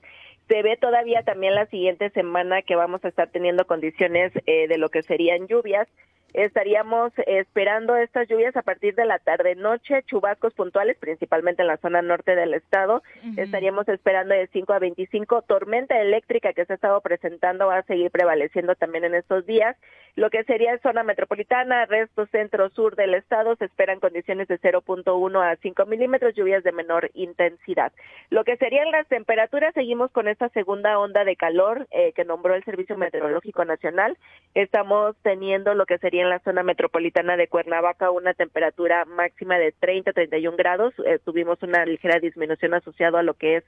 [0.48, 4.78] Se ve todavía también la siguiente semana que vamos a estar teniendo condiciones eh, de
[4.78, 5.86] lo que serían lluvias.
[6.32, 12.02] Estaríamos esperando estas lluvias a partir de la tarde-noche, chubascos puntuales, principalmente en la zona
[12.02, 13.04] norte del estado.
[13.36, 15.42] Estaríamos esperando de 5 a 25.
[15.42, 19.76] Tormenta eléctrica que se ha estado presentando va a seguir prevaleciendo también en estos días.
[20.16, 25.56] Lo que sería zona metropolitana, resto centro-sur del estado, se esperan condiciones de 0.1 a
[25.56, 27.92] 5 milímetros, lluvias de menor intensidad.
[28.30, 32.54] Lo que serían las temperaturas, seguimos con esta segunda onda de calor eh, que nombró
[32.54, 34.16] el Servicio Meteorológico Nacional.
[34.54, 39.74] Estamos teniendo lo que sería en la zona metropolitana de Cuernavaca una temperatura máxima de
[39.74, 40.94] 30-31 grados.
[41.04, 43.64] Eh, tuvimos una ligera disminución asociada a lo que es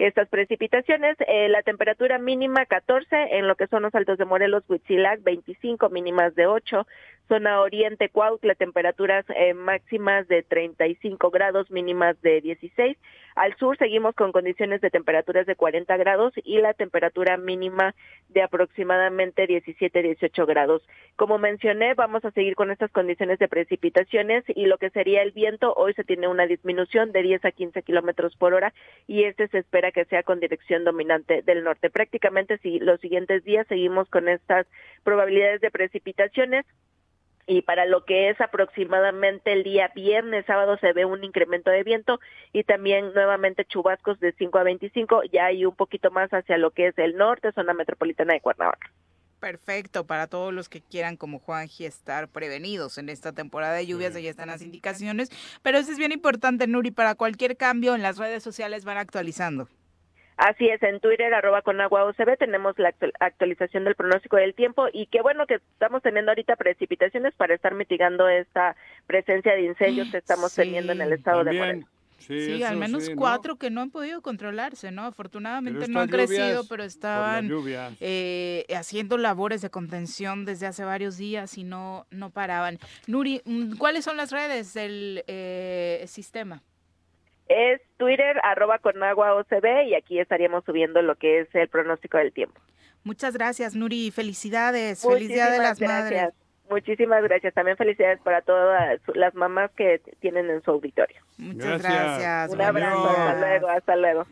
[0.00, 1.16] estas precipitaciones.
[1.26, 5.90] Eh, la temperatura mínima 14 en lo que son los altos de Morelos, Huitzilac, 25
[5.90, 6.86] mínimas de 8.
[7.30, 12.98] Zona Oriente, Cuautla, temperaturas eh, máximas de 35 grados, mínimas de 16.
[13.36, 17.94] Al sur seguimos con condiciones de temperaturas de 40 grados y la temperatura mínima
[18.30, 20.82] de aproximadamente 17, 18 grados.
[21.14, 25.30] Como mencioné, vamos a seguir con estas condiciones de precipitaciones y lo que sería el
[25.30, 28.74] viento, hoy se tiene una disminución de 10 a 15 kilómetros por hora
[29.06, 31.90] y este se espera que sea con dirección dominante del norte.
[31.90, 34.66] Prácticamente si los siguientes días seguimos con estas
[35.04, 36.66] probabilidades de precipitaciones
[37.50, 41.82] y para lo que es aproximadamente el día viernes, sábado se ve un incremento de
[41.82, 42.20] viento
[42.52, 46.70] y también nuevamente chubascos de 5 a 25, ya hay un poquito más hacia lo
[46.70, 48.92] que es el norte, zona metropolitana de Cuernavaca.
[49.40, 54.14] Perfecto, para todos los que quieran, como Juanji, estar prevenidos en esta temporada de lluvias,
[54.14, 55.30] ahí están las indicaciones.
[55.62, 59.66] Pero eso es bien importante, Nuri, para cualquier cambio en las redes sociales van actualizando.
[60.40, 64.86] Así es, en Twitter, arroba con agua OCB, tenemos la actualización del pronóstico del tiempo
[64.90, 68.74] y qué bueno que estamos teniendo ahorita precipitaciones para estar mitigando esta
[69.06, 71.84] presencia de incendios que estamos teniendo en el estado de Morelos.
[72.16, 75.04] Sí, al menos cuatro que no han podido controlarse, ¿no?
[75.04, 77.50] Afortunadamente no han crecido, pero estaban
[78.00, 82.78] eh, haciendo labores de contención desde hace varios días y no, no paraban.
[83.06, 86.62] Nuri, mm, ¿cuáles son las redes del eh, sistema?
[87.50, 92.18] Es Twitter, arroba con agua OCB, y aquí estaríamos subiendo lo que es el pronóstico
[92.18, 92.60] del tiempo.
[93.02, 94.10] Muchas gracias, Nuri.
[94.10, 95.02] Felicidades.
[95.02, 96.30] Feliz Día de las Madres.
[96.70, 97.52] Muchísimas gracias.
[97.52, 101.20] También felicidades para todas las mamás que tienen en su auditorio.
[101.36, 102.52] Muchas gracias.
[102.52, 103.08] Un abrazo.
[103.08, 103.68] Hasta luego.
[103.68, 104.26] Hasta luego.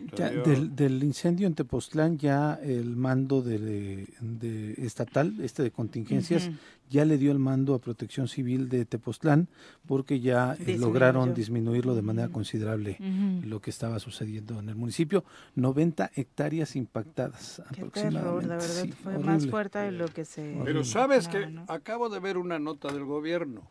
[0.45, 6.49] del, del, incendio en Tepoztlán ya el mando de, de estatal, este de contingencias,
[6.91, 9.49] ya le dio el mando a Protección Civil de Tepoztlán
[9.87, 12.97] porque ya eh, lograron disminuirlo de manera considerable
[13.45, 15.25] lo que estaba sucediendo en el municipio.
[15.55, 18.49] 90 hectáreas impactadas Qué aproximadamente.
[18.49, 20.61] Terror, verdad, fue más fuerte de lo que se...
[20.65, 23.69] Pero sabes que acabo de ver una nota del gobierno.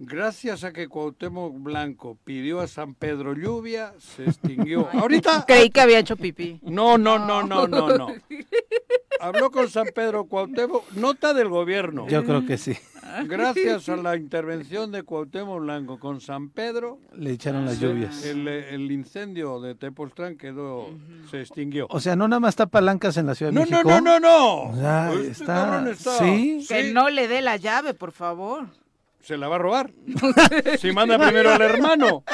[0.00, 4.88] Gracias a que Cuauhtémoc Blanco pidió a San Pedro lluvia, se extinguió.
[4.92, 5.44] Ahorita...
[5.46, 6.60] Creí que había hecho pipí.
[6.62, 8.14] No, no, no, no, no, no.
[9.20, 12.06] Habló con San Pedro Cuauhtémoc, nota del gobierno.
[12.08, 12.76] Yo creo que sí.
[13.24, 18.24] Gracias a la intervención de Cuauhtémoc Blanco con San Pedro, le echaron las lluvias.
[18.24, 20.90] El, incendio de Tepoztlán quedó,
[21.30, 21.88] se extinguió.
[21.90, 23.82] O sea, no nada más está palancas en la Ciudad de no, México.
[23.82, 24.70] No, no, no, no.
[24.70, 26.64] O sea, Este está, está- ¿Sí?
[26.68, 28.68] Que no le dé la llave, por favor.
[29.20, 29.90] Se la va a robar.
[30.78, 32.24] si manda primero al hermano.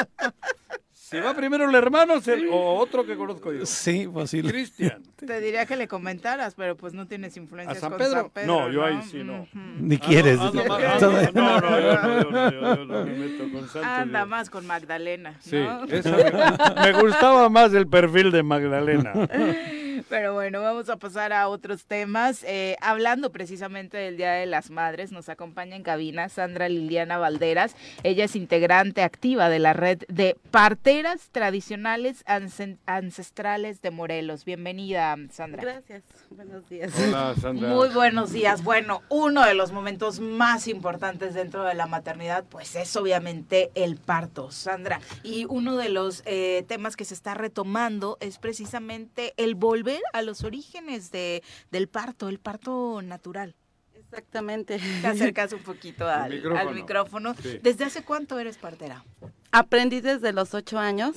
[0.93, 3.64] Si va primero el hermano se- o otro que conozco yo.
[3.66, 4.51] Sí, posible.
[4.51, 5.03] Cristian.
[5.16, 8.12] Te diría que le comentaras, pero pues no tienes influencias ¿A San con Pedro?
[8.22, 8.47] San Pedro.
[8.47, 9.47] No, yo ahí sí no.
[9.78, 10.39] Ni quieres.
[10.41, 14.26] Ah, no, no, yo no, yo no, yo no me meto con santos, Anda yo-
[14.26, 19.12] más con Magdalena, Sí, me, me gustaba más el perfil de Magdalena.
[20.09, 22.44] Pero bueno, vamos a pasar a otros temas.
[22.44, 27.74] Eh, hablando precisamente del Día de las Madres, nos acompaña en cabina Sandra Liliana Valderas.
[28.02, 34.44] Ella es integrante activa de la red de parteras tradicionales ance- ancestrales de Morelos.
[34.44, 35.62] Bienvenida, Sandra.
[35.62, 36.92] Gracias, buenos días.
[37.09, 37.68] Hola, Sandra.
[37.70, 38.62] Muy buenos días.
[38.62, 43.96] Bueno, uno de los momentos más importantes dentro de la maternidad, pues es obviamente el
[43.96, 45.00] parto, Sandra.
[45.22, 50.22] Y uno de los eh, temas que se está retomando es precisamente el volver a
[50.22, 53.55] los orígenes de, del parto, el parto natural.
[53.95, 54.78] Exactamente.
[55.01, 56.70] Te acercas un poquito al, al micrófono.
[56.72, 57.34] micrófono.
[57.42, 57.59] Sí.
[57.62, 59.05] ¿Desde hace cuánto eres partera?
[59.51, 61.16] Aprendí desde los ocho años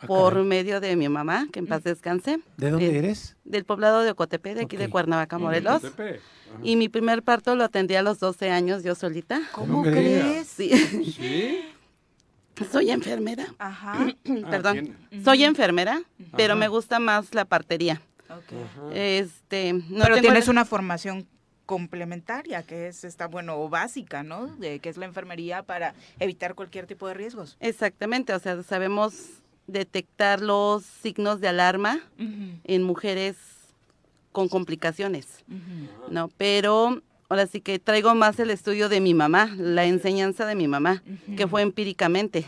[0.00, 2.40] Ah, por medio de mi mamá, que en paz descanse.
[2.56, 3.36] ¿De dónde Eh, eres?
[3.44, 4.88] Del poblado de Ocotepe, de aquí de.
[4.88, 5.82] Cuernavaca, Morelos.
[6.62, 9.40] Y mi primer parto lo atendí a los 12 años yo solita.
[9.52, 10.46] ¿Cómo crees?
[10.48, 10.70] Sí.
[11.16, 11.64] ¿Sí?
[12.70, 13.46] Soy enfermera.
[13.58, 14.06] Ajá.
[14.50, 14.94] Perdón.
[15.10, 16.02] tiene- Soy enfermera,
[16.36, 18.00] pero me gusta más la partería.
[18.92, 21.26] Este, no Pero tengo tienes el- una formación
[21.66, 24.46] complementaria, que es esta, bueno, o básica, ¿no?
[24.46, 27.56] De que es la enfermería para evitar cualquier tipo de riesgos.
[27.60, 29.14] Exactamente, o sea, sabemos
[29.66, 32.00] detectar los signos de alarma
[32.64, 33.36] en mujeres
[34.32, 35.44] con complicaciones,
[36.08, 36.28] ¿no?
[36.36, 37.00] Pero
[37.32, 41.02] ahora sí que traigo más el estudio de mi mamá, la enseñanza de mi mamá,
[41.34, 42.44] que fue empíricamente.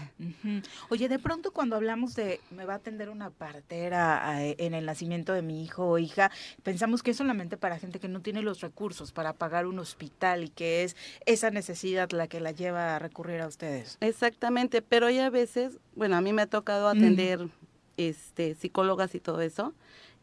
[0.91, 4.85] Oye, de pronto cuando hablamos de me va a atender una partera eh, en el
[4.85, 6.31] nacimiento de mi hijo o hija,
[6.63, 10.45] pensamos que es solamente para gente que no tiene los recursos para pagar un hospital
[10.45, 13.97] y que es esa necesidad la que la lleva a recurrir a ustedes.
[14.03, 17.49] Exactamente, pero hay a veces, bueno, a mí me ha tocado atender
[17.97, 19.73] este psicólogas y todo eso,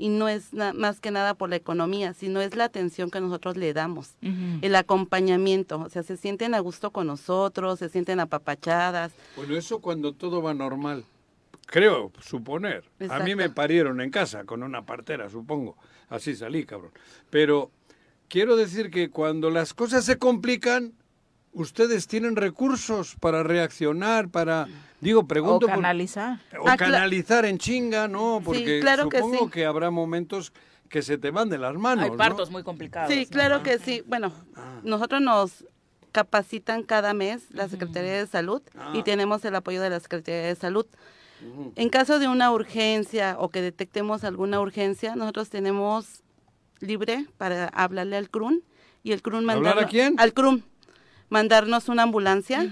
[0.01, 3.21] y no es na- más que nada por la economía, sino es la atención que
[3.21, 4.15] nosotros le damos,
[4.61, 9.11] el acompañamiento, o sea, se sienten a gusto con nosotros, se sienten apapachadas.
[9.35, 11.05] Bueno, eso cuando todo va normal.
[11.67, 12.83] Creo, suponer.
[13.09, 15.77] A mí me parieron en casa con una partera, supongo.
[16.09, 16.91] Así salí, cabrón.
[17.29, 17.71] Pero
[18.27, 20.93] quiero decir que cuando las cosas se complican,
[21.53, 24.67] ¿Ustedes tienen recursos para reaccionar, para,
[25.01, 25.65] digo, pregunto...
[25.65, 26.39] O por- canalizar.
[26.59, 28.41] o Ah, canalizar en chinga, ¿no?
[28.43, 29.51] Porque claro que supongo sí.
[29.51, 30.53] que habrá momentos
[30.87, 32.17] que se te van de las manos, Hay ¿no?
[32.17, 33.11] partos muy complicados.
[33.11, 33.29] Sí, ¿no?
[33.29, 34.01] claro que sí.
[34.07, 34.79] Bueno, Ah.
[34.83, 35.65] nosotros nos
[36.13, 38.91] capacitan cada mes la Secretaría de Salud Ah.
[38.93, 40.85] y tenemos el apoyo de la Secretaría de Salud.
[41.75, 46.21] En caso de una urgencia o que detectemos alguna urgencia, nosotros tenemos
[46.81, 48.61] libre para hablarle al CRUN
[49.03, 50.13] y el CRUN ¿Hablar a quién?
[50.19, 50.63] Al CRUN.
[51.31, 52.65] Mandarnos una ambulancia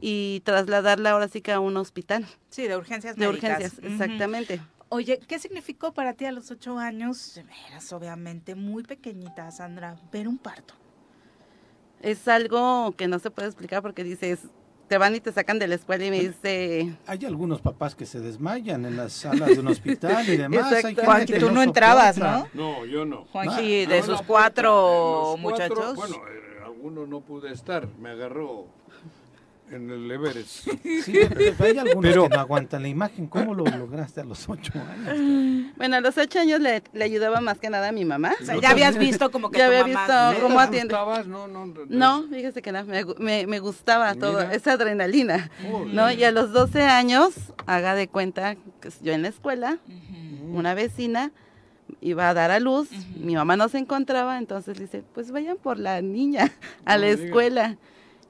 [0.00, 3.50] y trasladarla ahora sí que a un hospital Sí, de urgencias de médicas.
[3.52, 3.86] urgencias, Ujú.
[3.86, 4.60] exactamente.
[4.88, 7.40] Oye, ¿qué significó para ti a los ocho años?
[7.68, 10.74] Eras obviamente muy pequeñita, Sandra, ver un parto.
[12.02, 14.40] Es algo que no se puede explicar porque dices,
[14.88, 18.06] te van y te sacan de la escuela y me dice, Hay algunos papás que
[18.06, 20.84] se desmayan en las salas de un hospital y demás.
[20.84, 20.94] Hay
[21.38, 22.18] Tú no entrabas.
[22.18, 22.48] ¿no?
[22.54, 23.24] No, yo no.
[23.26, 24.72] Juanji, Ah, de No, sus no, cuatro
[25.22, 25.94] cuatro, muchachos.
[25.96, 26.20] bueno,
[26.84, 28.66] algunos no pude estar, me agarró
[29.70, 30.68] en el Everest.
[31.02, 33.26] Sí, pero hay algunos Pero- que no aguantan la imagen.
[33.26, 35.72] ¿Cómo lo lograste a los ocho años?
[35.78, 38.34] bueno, a los ocho años le, le ayudaba más que nada a mi mamá.
[38.38, 40.94] O sea, ya habías visto como que Ya tu había mamá- visto cómo ¿Te atiende.
[41.26, 41.74] No, no, no.
[41.88, 45.94] No, fíjese que no, me, me, me gustaba todo, esa adrenalina, Joder.
[45.94, 46.12] ¿no?
[46.12, 47.32] Y a los 12 años,
[47.64, 49.78] haga de cuenta que yo en la escuela,
[50.52, 51.32] una vecina
[52.00, 55.78] iba a dar a luz, mi mamá no se encontraba, entonces dice, pues vayan por
[55.78, 56.50] la niña
[56.84, 57.76] a la escuela.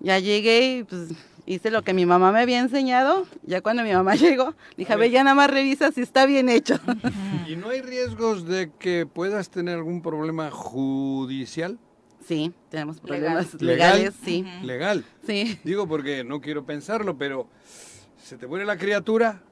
[0.01, 1.11] Ya llegué y pues
[1.47, 4.97] hice lo que mi mamá me había enseñado, ya cuando mi mamá llegó, dije, a
[4.97, 6.79] ver, ya nada más revisa si está bien hecho.
[7.49, 11.79] ¿Y no hay riesgos de que puedas tener algún problema judicial?
[12.27, 13.07] Sí, tenemos Legal.
[13.21, 13.99] problemas ¿Legal?
[13.99, 15.05] legales, sí, Legal.
[15.27, 15.59] sí.
[15.63, 17.49] Digo porque no quiero pensarlo, pero
[18.17, 19.43] se te muere la criatura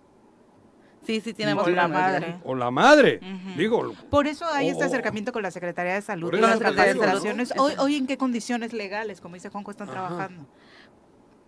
[1.05, 2.37] Sí, sí, tenemos O la madre.
[2.45, 3.19] o la madre.
[3.23, 3.59] Ujú.
[3.59, 4.87] Digo, Por eso hay este Oh.
[4.87, 7.53] acercamiento con la Secretaría de Salud Por y las capacitaciones.
[7.59, 9.99] Hoy, hoy en qué condiciones legales, como dice Juanco, están Ajá.
[9.99, 10.47] trabajando.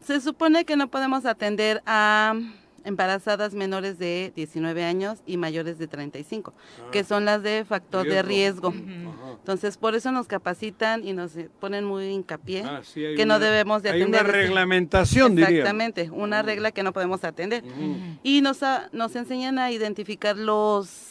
[0.01, 2.35] Se supone que no podemos atender a
[2.85, 6.53] embarazadas menores de 19 años y mayores de 35,
[6.93, 8.73] que son las de factor de riesgo.
[9.39, 13.39] Entonces, por eso nos capacitan y nos eh, ponen muy hincapié Ah, sí, que no
[13.39, 14.37] debemos de Hay una atender.
[14.37, 15.49] reglamentación, diría.
[15.51, 17.65] Exactamente, una regla que no podemos atender.
[18.23, 21.11] Y nos, a- nos enseñan a identificar los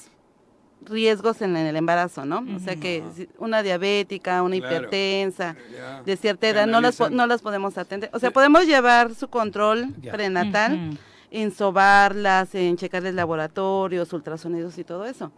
[0.86, 2.46] riesgos en el embarazo, ¿no?
[2.56, 3.02] O sea que
[3.38, 4.76] una diabética, una Claro.
[4.76, 6.04] hipertensa, Ya.
[6.04, 8.10] de cierta edad no las, no las podemos atender.
[8.14, 10.12] O sea, podemos llevar su control Ya.
[10.12, 10.98] prenatal, Ujú.
[11.34, 15.32] En sobarlas, en checarles laboratorios, ultrasonidos y todo eso.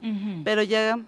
[0.44, 1.00] Pero ya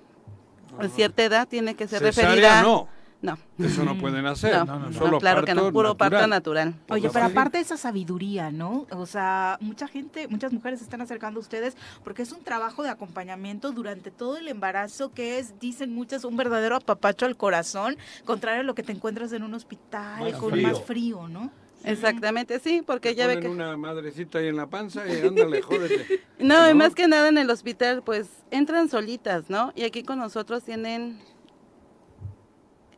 [0.79, 2.61] a cierta edad tiene que ser Cesárea referida.
[2.63, 2.87] no.
[3.19, 3.35] No.
[3.57, 4.55] Eso no pueden hacer.
[4.55, 4.93] No, no, no.
[4.93, 6.69] Solo claro que no, puro parto natural.
[6.69, 6.95] natural.
[6.95, 8.85] Oye, pero aparte de esa sabiduría, ¿no?
[8.91, 12.83] O sea, mucha gente, muchas mujeres se están acercando a ustedes porque es un trabajo
[12.83, 17.97] de acompañamiento durante todo el embarazo que es, dicen muchas, un verdadero apapacho al corazón,
[18.23, 20.67] contrario a lo que te encuentras en un hospital Más con frío.
[20.67, 21.49] más frío, ¿no?
[21.83, 23.47] Exactamente, sí, porque ya ve que...
[23.47, 26.21] una madrecita ahí en la panza y ándale, jódete.
[26.39, 26.75] No, y ¿No?
[26.75, 29.71] más que nada en el hospital, pues entran solitas, ¿no?
[29.75, 31.19] Y aquí con nosotros tienen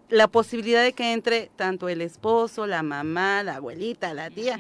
[0.09, 4.59] la posibilidad de que entre tanto el esposo, la mamá, la abuelita, la tía.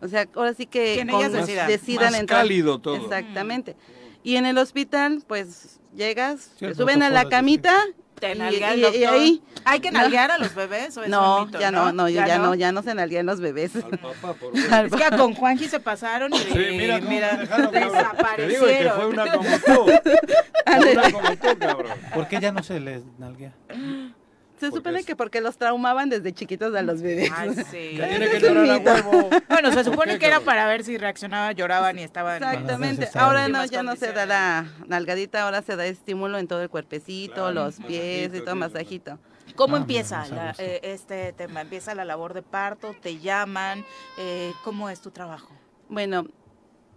[0.00, 1.68] O sea, ahora sí que con- ellas decidan.
[1.68, 2.40] decidan Más entrar.
[2.42, 2.96] cálido todo.
[2.96, 3.76] Exactamente.
[4.22, 7.74] Y en el hospital, pues llegas, Sí, te suben a la camita
[8.20, 10.00] Te y, nalguea el y- y ahí ¿Hay que No.
[10.00, 12.54] nalguear a los bebés o es no, un mito, ya no, no, ya, ¿Ya no,
[12.54, 13.74] ya no se nalguean los bebés.
[13.76, 17.46] Al papá, por Es que con Juanji se pasaron y Sí, mira cómo me dejaron,
[17.46, 17.70] cabrón.
[17.72, 18.82] Te digo desaparecieron.
[18.84, 19.86] que fue una como tú.
[20.80, 21.98] Fue una como tú, cabrón.
[22.14, 23.52] ¿Por qué ya no se les nalguea?
[24.60, 27.30] Se supone es- que porque los traumaban desde chiquitos a los bebés.
[27.36, 27.96] Ay, sí.
[27.96, 29.30] Que tiene que llorar a huevo.
[29.48, 32.36] Bueno, se supone que era para ver si reaccionaba, lloraban y estaban.
[32.36, 33.08] Exactamente.
[33.14, 36.68] Ahora no, ya no se da la nalgadita, ahora se da estímulo en todo el
[36.68, 39.18] cuerpecito, Claro, los pies y todo sí, masajito.
[39.56, 41.62] ¿Cómo Ah, empieza la- eh, este tema?
[41.62, 42.94] ¿Empieza la labor de parto?
[43.02, 43.84] ¿Te llaman?
[44.18, 45.52] Eh, ¿Cómo es tu trabajo?
[45.88, 46.24] Bueno,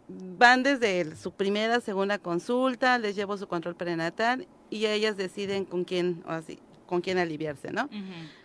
[0.07, 5.65] van desde el- su primera, segunda consulta, les llevo su control prenatal y ellas deciden
[5.65, 7.89] con quién, o así, con quién aliviarse, ¿no?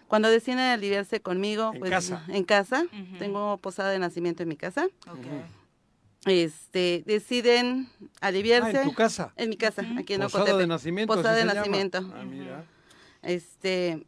[0.08, 2.24] Cuando deciden aliviarse conmigo, En pues casa.
[2.28, 2.84] en casa,
[3.18, 5.26] tengo posada de nacimiento en mi casa, Ok.
[6.26, 7.88] este, deciden
[8.20, 9.32] aliviarse Ah, en tu casa.
[9.36, 10.58] en mi casa, aquí en Posada Ocotepe.
[10.60, 11.14] de nacimiento.
[11.14, 11.54] Posada de se llama.
[11.60, 11.98] nacimiento.
[12.14, 12.64] Ah, mira.
[13.22, 14.06] Este,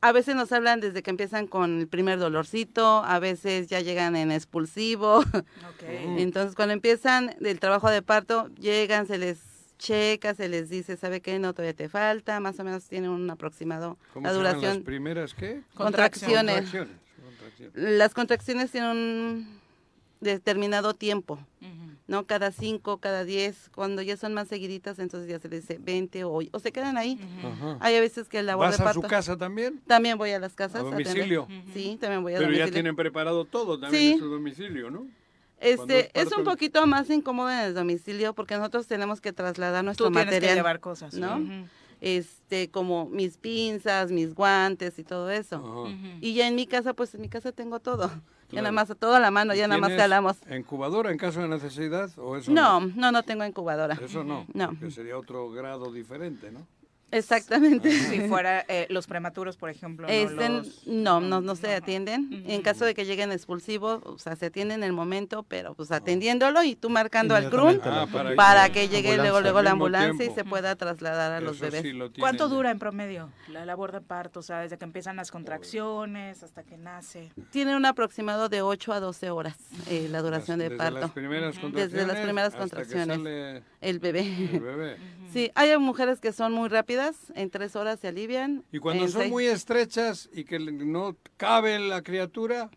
[0.00, 4.16] a veces nos hablan desde que empiezan con el primer dolorcito, a veces ya llegan
[4.16, 5.18] en expulsivo.
[5.18, 5.82] Ok.
[6.18, 9.38] Entonces, cuando empiezan del trabajo de parto, llegan, se les
[9.86, 11.38] checa, se les dice, ¿sabe qué?
[11.38, 14.60] No, todavía te falta, más o menos tiene un aproximado ¿Cómo la se llaman las
[14.62, 14.84] duración.
[14.84, 15.60] primeras qué?
[15.74, 16.54] Contracciones.
[16.54, 16.96] Contracciones.
[17.24, 17.74] Contracciones.
[17.98, 19.60] Las contracciones tienen un
[20.20, 21.96] determinado tiempo, Ujú.
[22.06, 22.26] ¿no?
[22.26, 26.22] Cada cinco, cada diez, cuando ya son más seguiditas, entonces ya se les dice 20
[26.24, 27.18] o, o se quedan ahí.
[27.44, 27.78] Ajá.
[27.80, 29.00] Hay a veces que el labor ¿Vas de a parto.
[29.02, 29.80] su casa también?
[29.88, 30.82] También voy a las casas.
[30.82, 31.48] ¿A domicilio?
[31.74, 32.72] Sí, también voy a Pero ya domicilio.
[32.72, 34.12] tienen preparado todo también Sí.
[34.12, 35.08] en su domicilio, ¿no?
[35.62, 39.84] Este, es parto un poquito más incómodo en el domicilio porque nosotros tenemos que trasladar
[39.84, 40.56] nuestro Tú tienes que material.
[40.56, 41.40] llevar cosas, ¿no?
[42.00, 45.86] Este, como mis pinzas, mis guantes y todo eso.
[46.20, 48.08] Y ya en mi casa, pues en mi casa tengo todo.
[48.08, 48.64] Ya Claro.
[48.64, 50.36] nada más, todo a la mano, ya nada más ¿Tienes calamos.
[50.54, 53.94] ¿Incubadora en caso de necesidad o eso No, no, no tengo incubadora.
[54.04, 54.78] Eso no, No.
[54.78, 56.66] que sería otro grado diferente, ¿no?
[57.12, 57.90] Exactamente.
[57.92, 62.44] Si fuera eh, los prematuros, por ejemplo, no Este, los- no, no, no se atienden.
[62.48, 65.92] En caso de que lleguen expulsivos, o sea, se atienden en el momento, pero pues
[65.92, 69.70] atendiéndolo y tú marcando al CRUN Inmediatamente para, Ah, para que llegue luego luego la
[69.72, 70.34] ambulancia y tiempo.
[70.34, 71.82] se pueda trasladar a los Eso bebés.
[71.82, 74.40] sí lo ¿Cuánto dura en promedio la labor de parto?
[74.40, 77.30] O sea, desde que empiezan las contracciones hasta que nace.
[77.50, 79.56] Tiene un aproximado de 8 a 12 horas
[79.88, 81.00] eh, la duración de desde parto.
[81.00, 83.16] las primeras Desde las contracciones primeras hasta que contracciones.
[83.18, 84.20] sale El bebé.
[84.52, 84.96] el bebé.
[85.32, 87.01] Sí, hay mujeres que son muy rápidas,
[87.34, 88.64] en tres horas se alivian.
[88.72, 92.70] Y cuando son seis- muy estrechas y que no cabe la criatura,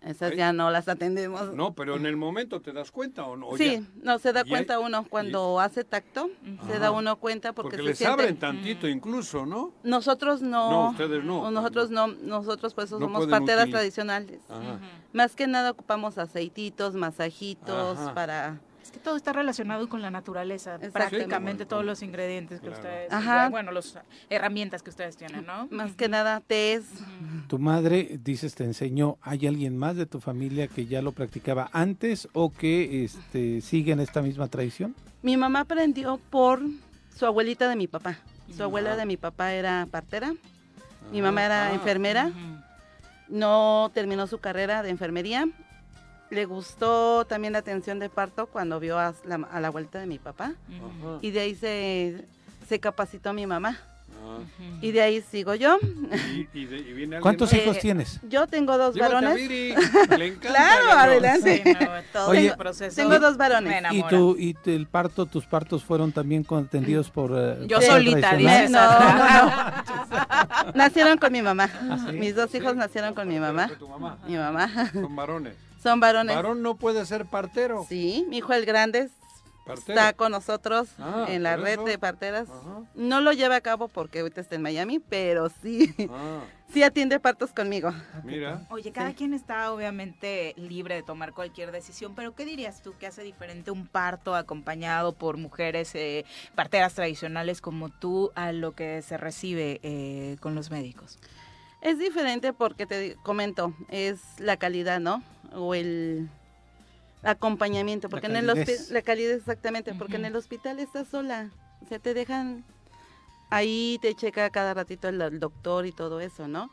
[0.00, 1.54] Esas ya no las atendemos.
[1.54, 3.56] no, pero en el momento te das cuenta o no.
[3.56, 6.28] Sí, no, se da hay- cuenta uno cuando hace tacto,
[6.66, 9.72] se da uno cuenta porque, porque se les abren tantito incluso, ¿no?
[9.84, 10.70] Nosotros no.
[10.70, 11.50] No, ustedes no.
[11.52, 14.40] Nosotros no, nosotros pues No somos parteras tradicionales.
[14.48, 14.80] Ajá.
[15.12, 18.14] Más que nada ocupamos aceititos, masajitos Ajá.
[18.14, 18.60] para...
[18.92, 23.48] Que todo está relacionado con la naturaleza, prácticamente todos los ingredientes que ustedes, Ajá.
[23.48, 25.66] bueno, las herramientas que ustedes tienen, ¿no?
[25.70, 26.84] Más que nada, tés.
[27.48, 31.70] Tu madre, dices, te enseñó, ¿hay alguien más de tu familia que ya lo practicaba
[31.72, 34.94] antes o que este, siguen esta misma tradición?
[35.22, 36.60] Mi mamá aprendió por
[37.16, 38.18] su abuelita de mi papá.
[38.54, 38.66] Su Ah.
[38.66, 40.34] abuela de mi papá era partera,
[41.10, 41.72] mi mamá era Ah.
[41.74, 42.30] enfermera,
[43.28, 45.48] no terminó su carrera de enfermería.
[46.32, 50.06] Le gustó también la atención de parto cuando vio a la, a la abuelita de
[50.06, 50.52] mi papá.
[50.68, 51.18] Ajá.
[51.20, 52.24] Y de ahí se,
[52.66, 53.78] se capacitó mi mamá.
[54.24, 54.38] Ah.
[54.80, 55.78] Y de ahí sigo yo.
[55.82, 58.18] Y, y de- y viene alguien ¿Cuántos hijos tienes?
[58.30, 59.48] Yo tengo dos Llévate a varones.
[60.18, 61.62] Le encanta, claro, adelante.
[61.64, 62.96] Sí, no, todo Oye, proceso.
[62.96, 63.82] Tengo dos varones.
[63.92, 67.32] ¿Y, tu, y el parto, tus partos fueron también atendidos por...
[67.36, 68.70] eh, Yo solita, dices.
[68.70, 70.72] No, no, no.
[70.74, 71.68] Nacieron con mi mamá.
[72.08, 72.16] sí?
[72.16, 73.68] Mis dos hijos nacieron con mi mamá.
[73.78, 74.18] Tu mamá.
[74.26, 74.90] Mi mamá.
[74.94, 75.54] Son varones.
[75.82, 76.34] Son varones.
[76.36, 77.84] Varón no puede ser partero.
[77.88, 79.10] Sí, mi hijo el grande
[79.66, 79.98] Partero.
[79.98, 81.84] está con nosotros Ah, en la red eso.
[81.84, 82.48] de parteras.
[82.48, 82.82] Ajá.
[82.94, 86.40] No lo lleva a cabo porque ahorita está en Miami, pero sí, Ah,
[86.72, 87.92] sí atiende partos conmigo.
[88.24, 88.66] mira.
[88.70, 93.06] Oye, cada quien está obviamente libre de tomar cualquier decisión, pero ¿qué dirías tú que
[93.06, 96.24] hace diferente un parto acompañado por mujeres eh,
[96.56, 101.18] parteras tradicionales como tú a lo que se recibe eh, con los médicos?
[101.82, 105.22] Es diferente porque te comento, es la calidad, ¿no?
[105.52, 106.30] O el
[107.24, 111.50] acompañamiento, porque en el hospital, la calidez exactamente, porque en el hospital estás sola,
[111.84, 112.64] o sea, te dejan
[113.50, 116.70] ahí, te checa cada ratito el, el doctor y todo eso, ¿no?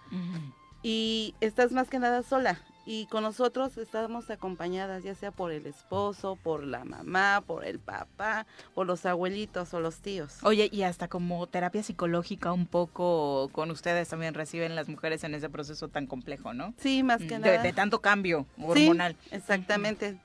[0.81, 2.59] Y estás más que nada sola.
[2.91, 7.77] Y con nosotros estamos acompañadas, ya sea por el esposo, por la mamá, por el
[7.77, 10.39] papá, por los abuelitos o los tíos.
[10.41, 15.35] Oye, y hasta como terapia psicológica un poco con ustedes también reciben las mujeres en
[15.35, 16.73] ese proceso tan complejo, ¿no?
[16.79, 17.61] Sí, más que De, nada.
[17.61, 19.15] de tanto cambio Sí, hormonal.
[19.29, 20.17] exactamente.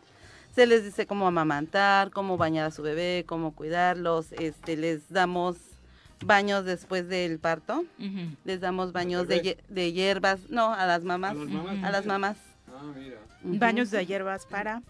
[0.55, 4.33] Se les dice cómo amamantar, cómo bañar a su bebé, cómo cuidarlos.
[4.33, 5.59] Este, les damos
[6.25, 7.85] baños después del parto.
[8.47, 11.33] Les damos baños de, de hierbas, no, a las mamás.
[11.33, 11.85] ¿A las mamás?
[11.85, 12.37] A las mamás.
[12.75, 13.19] Ah, mira.
[13.43, 14.83] Baños de hierbas para...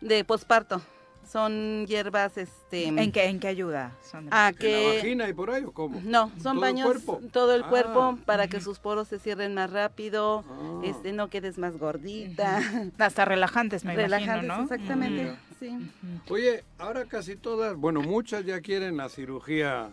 [0.00, 0.80] de posparto.
[1.26, 4.44] Son hierbas, este, ¿En qué, en qué ayuda, Sandra?
[4.44, 5.98] a ¿En la que vagina y por ahí o cómo?
[6.04, 7.20] no, ¿En son todo el baños cuerpo?
[7.32, 7.68] todo el Ah.
[7.70, 10.80] cuerpo para que sus poros se cierren más rápido, Ah.
[10.84, 12.60] este, no quedes más gordita.
[12.98, 14.62] Hasta relajantes, me Relajantes, imagino, ¿no?
[14.64, 15.22] exactamente.
[15.22, 15.38] Mira.
[15.58, 15.90] Sí.
[16.28, 19.88] Oye, ahora casi todas, bueno, muchas ya quieren la cirugía,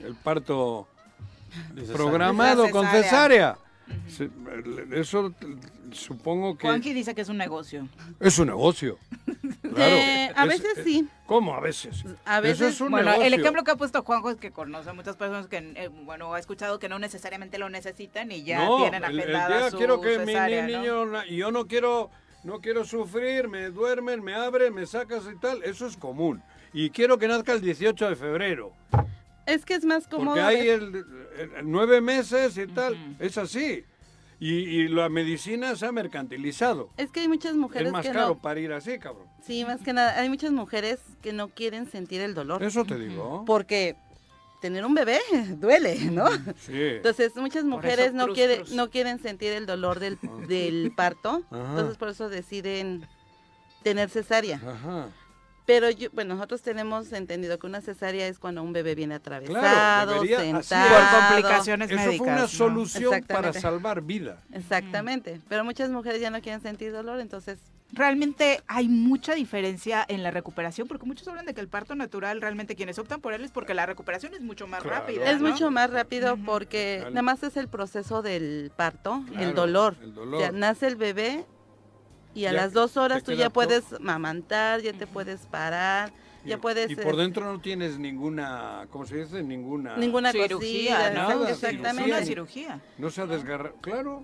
[0.00, 0.88] el parto
[1.92, 3.56] programado con cesárea.
[4.08, 4.30] Se-
[4.92, 5.32] Eso
[5.92, 7.88] supongo que Juanqui dice que es un negocio.
[8.20, 8.98] es un negocio.
[9.62, 9.94] Claro.
[9.94, 11.08] Eh, a Es- veces es- sí.
[11.26, 12.02] ¿Cómo a veces?
[12.24, 13.26] A Eso veces- es un Bueno, negocio.
[13.26, 16.32] el ejemplo que ha puesto Juanjo es que conoce a muchas personas que, eh, bueno,
[16.34, 20.18] ha escuchado que no necesariamente lo necesitan y ya no, tienen agendada su quiero que
[20.20, 20.78] mi cesárea, ¿no?
[20.80, 22.10] niño y yo no quiero
[22.44, 26.42] no quiero sufrir, me duermen, me abren, me sacas y tal, eso es común.
[26.72, 28.72] Y quiero que nazca el 18 de febrero,
[29.48, 30.36] Es que es más cómodo.
[30.36, 30.82] porque hay el,
[31.38, 33.84] el- el nueve meses y tal, es así.
[34.40, 36.90] Y, y la medicina se ha mercantilizado.
[36.96, 38.38] Es que hay muchas mujeres Es más que caro no.
[38.38, 39.26] para ir así, cabrón.
[39.44, 42.62] Sí, más que nada, hay muchas mujeres que no quieren sentir el dolor.
[42.62, 43.42] Eso te digo.
[43.46, 43.96] Porque
[44.60, 45.18] tener un bebé
[45.56, 46.28] duele, ¿no?
[46.56, 46.72] Sí.
[46.72, 51.42] Entonces, muchas mujeres eso, no cruz, no quieren sentir el dolor del, del parto.
[51.50, 51.70] Ajá.
[51.70, 53.06] Entonces, por eso deciden
[53.82, 54.56] tener cesárea.
[54.64, 55.08] Ajá.
[55.68, 59.60] Pero yo, bueno, nosotros tenemos entendido que una cesárea es cuando un bebé viene atravesado,
[59.60, 60.88] Claro, debería- sentado.
[60.88, 62.48] Por complicaciones Eso fue una médicas, ¿no?
[62.48, 64.38] solución para salvar vida.
[64.54, 65.42] Exactamente.
[65.46, 67.58] Pero muchas mujeres ya no quieren sentir dolor, entonces
[67.90, 72.42] Realmente hay mucha diferencia en la recuperación, porque muchos hablan de que el parto natural,
[72.42, 74.98] realmente quienes optan por él es porque la recuperación es mucho más Claro.
[75.00, 75.30] rápida.
[75.30, 75.48] es ¿no?
[75.48, 77.10] mucho más rápido porque Claro.
[77.14, 79.96] nada más es el proceso del parto, Claro, el dolor.
[80.02, 80.34] el dolor.
[80.34, 81.46] O sea, nace el bebé
[82.38, 86.12] y a Ya las dos horas tú ya puedes mamantar, ya te puedes parar,
[86.44, 86.88] ya puedes...
[86.88, 89.42] Y por eh, dentro no tienes ninguna, ¿cómo se dice?
[89.42, 92.12] Ninguna Ninguna cirugía, Cirugía, exactamente.
[92.12, 92.80] Una cirugía.
[92.96, 93.74] No se ha desgarrado.
[93.80, 94.22] Claro.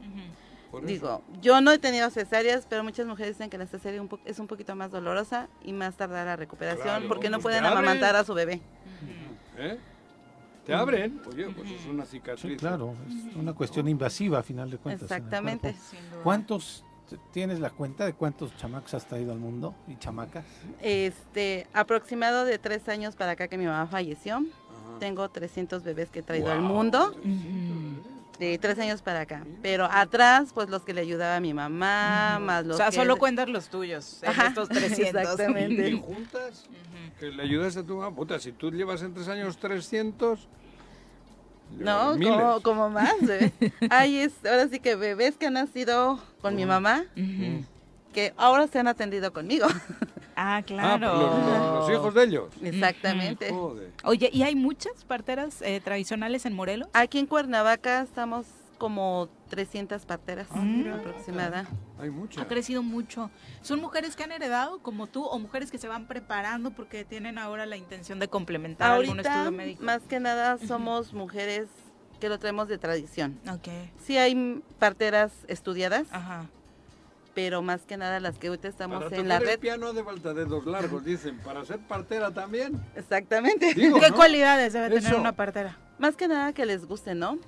[0.70, 0.92] por eso.
[0.92, 4.38] Digo, yo no he tenido cesáreas, pero muchas mujeres dicen que la cesárea un es
[4.38, 8.14] un poquito más dolorosa y más tardar la recuperación Claro, porque no pues pueden amamantar
[8.14, 8.60] a su bebé.
[9.58, 9.76] ¿Eh?
[10.64, 11.20] Te abren.
[11.28, 12.52] Oye, pues es una cicatriz.
[12.52, 15.10] Sí, claro, es una cuestión invasiva a final de cuentas.
[15.10, 15.74] Exactamente.
[16.22, 16.84] ¿Cuántos
[17.32, 20.44] tienes la cuenta de cuántos chamacos has traído al mundo y chamacas?
[20.80, 24.36] Este, aproximado de tres años para acá que mi mamá falleció.
[24.36, 24.98] Ajá.
[25.00, 27.14] Tengo 300 bebés que he traído al mundo.
[28.38, 29.44] De tres años para acá.
[29.62, 32.96] Pero atrás, pues los que le ayudaba a mi mamá, más O los sea, que...
[32.96, 34.98] solo cuentas los tuyos, Ajá, estos 300.
[35.22, 35.88] exactamente.
[35.90, 36.66] ¿Y juntas?
[37.20, 38.14] Que le ayudaste a tu mamá.
[38.14, 40.48] Puta, si tú llevas en tres años 300.
[41.70, 43.14] No, como, como más.
[43.20, 43.52] bebé.
[43.90, 47.04] Hay es, ahora sí que bebés que han nacido con mi mamá,
[48.12, 49.66] que ahora se han atendido conmigo.
[50.36, 51.14] Ah, Ah, claro.
[51.16, 52.48] los, los- los hijos de ellos.
[52.60, 53.50] Exactamente.
[53.52, 53.92] Joder.
[54.02, 56.88] Oye, ¿y hay muchas parteras eh, tradicionales en Morelos?
[56.92, 58.44] Aquí en Cuernavaca estamos
[58.74, 60.96] como 300 parteras Ah, mira.
[60.96, 61.66] aproximada.
[61.98, 62.42] Hay muchas.
[62.42, 63.30] Ha crecido mucho.
[63.62, 67.38] ¿Son mujeres que han heredado como tú o mujeres que se van preparando porque tienen
[67.38, 69.82] ahora la intención de complementar algún estudio médico?
[69.84, 71.68] más que nada, somos mujeres
[72.20, 73.38] que lo traemos de tradición.
[73.50, 73.68] Ok.
[74.04, 76.46] Sí hay parteras estudiadas, Ajá.
[77.34, 79.60] pero más que nada las que ahorita estamos Para en la tocar el red.
[79.60, 81.38] piano de falta dedos largos, dicen.
[81.38, 82.80] Para ser partera también.
[82.94, 83.74] Exactamente.
[83.74, 84.16] Digo, ¿Qué ¿no?
[84.16, 85.76] cualidades debe tener una partera?
[85.98, 87.38] Más que nada que les guste, ¿no?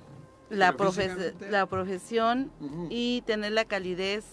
[0.49, 2.51] La, profe- la profesión
[2.89, 4.25] y tener la calidez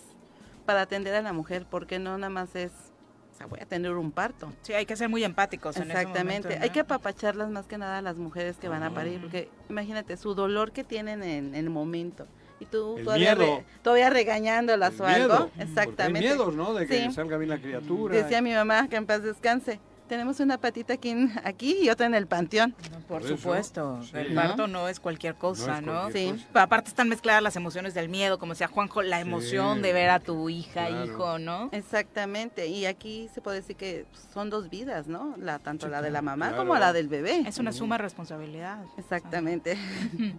[0.65, 2.71] para atender a la mujer, porque no nada más es,
[3.33, 4.53] o sea, voy a tener un parto.
[4.63, 6.73] Sí, hay que ser muy empáticos en ese Exactamente, momento, hay ¿no?
[6.73, 10.35] que apapacharlas más que nada a las mujeres que van a parir, porque imagínate su
[10.35, 12.27] dolor que tienen en el momento.
[12.61, 13.57] Y tú El todavía, miedo.
[13.59, 15.51] re- todavía regañándolas El o algo.
[15.59, 16.21] Exactamente.
[16.29, 16.73] Hay miedos, ¿no?
[16.73, 17.13] De que Sí.
[17.13, 18.15] salga bien la criatura.
[18.15, 19.81] Decía mi mamá que en paz descanse.
[20.09, 22.73] Tenemos una patita aquí, en- aquí y otra en el panteón.
[22.73, 24.11] Por Por eso, supuesto, sí.
[24.19, 26.11] el parto no es cualquier cosa, es ¿no?
[26.11, 26.35] Sí.
[26.53, 29.83] Pa- Aparte están mezcladas las emociones del miedo, como decía Juanjo, la emoción Sí.
[29.83, 31.05] de ver a tu hija, Claro.
[31.07, 31.71] hijo, ¿no?
[31.73, 32.67] Exactamente.
[32.67, 35.35] Y aquí se puede decir que son dos vidas, ¿no?
[35.39, 36.63] La, tanto Sí, la de la mamá claro.
[36.65, 37.43] como la del bebé.
[37.47, 38.79] Es una suma responsabilidad.
[38.99, 39.79] Exactamente.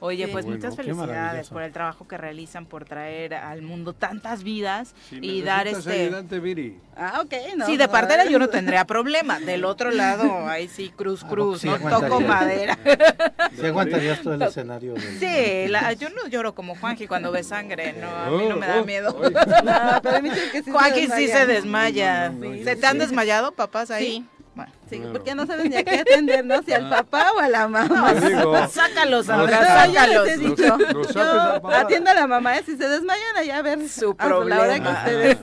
[0.00, 0.32] Oye, Sí.
[0.32, 4.94] pues Bueno, muchas felicidades por el trabajo que realizan, por traer al mundo tantas vidas
[5.08, 6.02] Si y dar este...
[6.04, 6.78] ayudante, Viri.
[6.96, 7.32] Ah, ok.
[7.56, 9.40] No, sí, de partera yo no tendría problema.
[9.40, 12.78] Del otro lado, ahí sí, cruz, Ah, cruz, sí no toco madera.
[13.58, 17.42] Si aguantarías todo el escenario del- Sí, la- yo no lloro como Juanji cuando ve
[17.42, 19.16] sangre, no, a mí no me da Oh, miedo.
[19.18, 19.30] oh,
[19.64, 21.46] No, pero dicen que sí se Juanji sí se desmaya.
[21.46, 22.28] desmaya.
[22.30, 22.98] No, no, no, ¿Se te han sí.
[22.98, 24.04] desmayado, papás, ahí?
[24.06, 24.26] Sí.
[24.56, 24.72] Bueno.
[24.88, 25.12] Sí, Claro.
[25.12, 26.62] porque no sabes ni a qué atender, ¿no?
[26.62, 28.14] Si al papá o a la mamá.
[28.14, 28.56] Te digo.
[28.68, 30.26] Sácalos, no, No, yo sácalos.
[30.26, 32.62] les he dicho, los yo atiendo a la mamá, ¿eh?
[32.64, 34.98] si se desmayan allá a ver Su hasta la hora que problema.
[34.98, 35.38] ustedes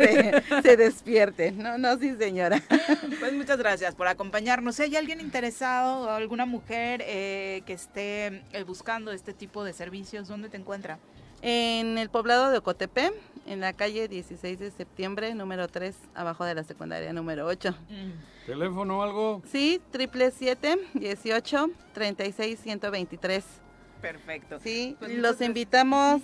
[0.49, 1.57] se, se despierten.
[1.59, 2.61] No, no, sí señora.
[3.19, 4.75] Pues muchas gracias por acompañarnos.
[4.75, 9.71] Si hay alguien interesado, o alguna mujer eh, que esté eh, buscando este tipo de
[9.73, 10.97] servicios, ¿dónde te encuentra?
[11.45, 13.11] En el poblado de Ocotepe,
[13.45, 17.75] en la calle 16 de septiembre, número 3, abajo de la secundaria número 8.
[18.45, 19.41] ¿Teléfono o algo?
[19.51, 23.43] Sí, triple 7 18 36 123.
[24.01, 24.59] Perfecto.
[24.61, 26.21] Sí, Pues los invitamos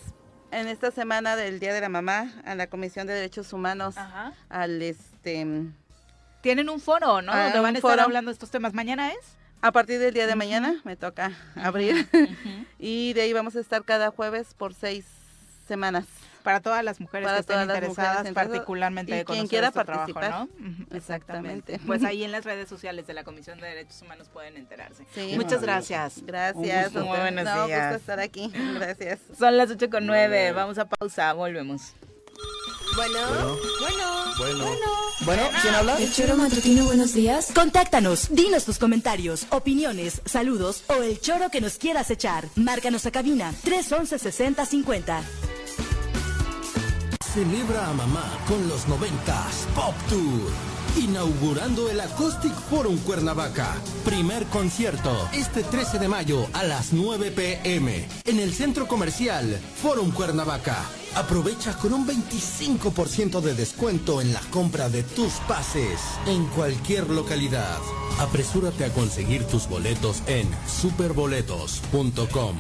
[0.52, 4.32] en esta semana del Día de la Mamá a la Comisión de Derechos Humanos Ajá.
[4.48, 5.46] al este
[6.42, 7.34] Tienen un foro, ¿no?
[7.34, 8.04] Ah, Donde van a estar foro.
[8.04, 8.74] hablando de estos temas.
[8.74, 9.20] ¿Mañana es?
[9.62, 12.08] A partir del día de mañana me toca abrir
[12.80, 15.06] y de ahí vamos a estar cada jueves por seis
[15.68, 16.06] semanas.
[16.44, 19.84] Para todas las mujeres Para que estén interesadas, mujeres particularmente y de quien quiera este
[19.84, 20.48] trabajo, participar.
[20.58, 20.96] ¿no?
[20.96, 21.80] Exactamente.
[21.86, 25.06] Pues ahí en las redes sociales de la Comisión de Derechos Humanos pueden enterarse.
[25.14, 25.34] Sí.
[25.36, 26.24] Muchas gracias.
[26.26, 26.94] Gracias.
[26.94, 27.82] Muy buenos no, días.
[27.82, 28.52] gusto estar aquí.
[28.76, 29.20] Gracias.
[29.38, 30.54] Son las 8 con 9.
[30.54, 31.34] Vamos a pausa.
[31.34, 31.94] Volvemos.
[33.00, 34.66] Bueno, bueno, Bueno.
[35.22, 35.98] Bueno, ¿quién habla?
[36.00, 37.48] El choro matutino, buenos días.
[37.56, 42.50] Contáctanos, dinos tus comentarios, opiniones, saludos o el choro que nos quieras echar.
[42.58, 45.24] Márcanos a cabina 311 6050.
[47.34, 50.52] Celebra a mamá con los 90s Pop Tour.
[50.98, 53.76] Inaugurando el Acoustic Forum Cuernavaca.
[54.04, 60.12] Primer concierto este 13 de mayo a las 9 pm en el centro comercial Forum
[60.12, 60.84] Cuernavaca.
[61.16, 67.78] Aprovecha con un 25% de descuento en la compra de tus pases en cualquier localidad.
[68.20, 72.56] Apresúrate a conseguir tus boletos en superboletos.com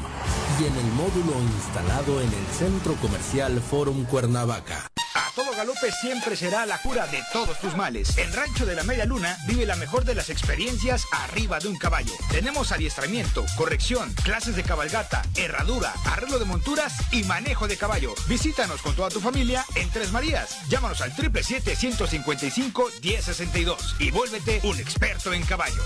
[0.65, 4.91] en el módulo instalado en el Centro Comercial Forum Cuernavaca.
[5.15, 8.17] A todo galope siempre será la cura de todos tus males.
[8.17, 11.77] En Rancho de la Media Luna vive la mejor de las experiencias arriba de un
[11.77, 12.11] caballo.
[12.29, 18.13] Tenemos adiestramiento, corrección, clases de cabalgata, herradura, arreglo de monturas y manejo de caballo.
[18.27, 20.57] Visítanos con toda tu familia en Tres Marías.
[20.67, 25.85] Llámanos al 777-155-1062 y vuélvete un experto en caballos.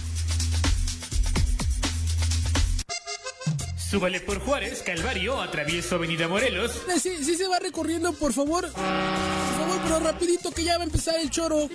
[3.91, 6.71] Súbale por Juárez, Calvario, atravieso Avenida Morelos.
[6.87, 8.71] Eh, Sí, sí se va recorriendo, por favor.
[8.71, 11.67] Por favor, pero rapidito que ya va a empezar el choro.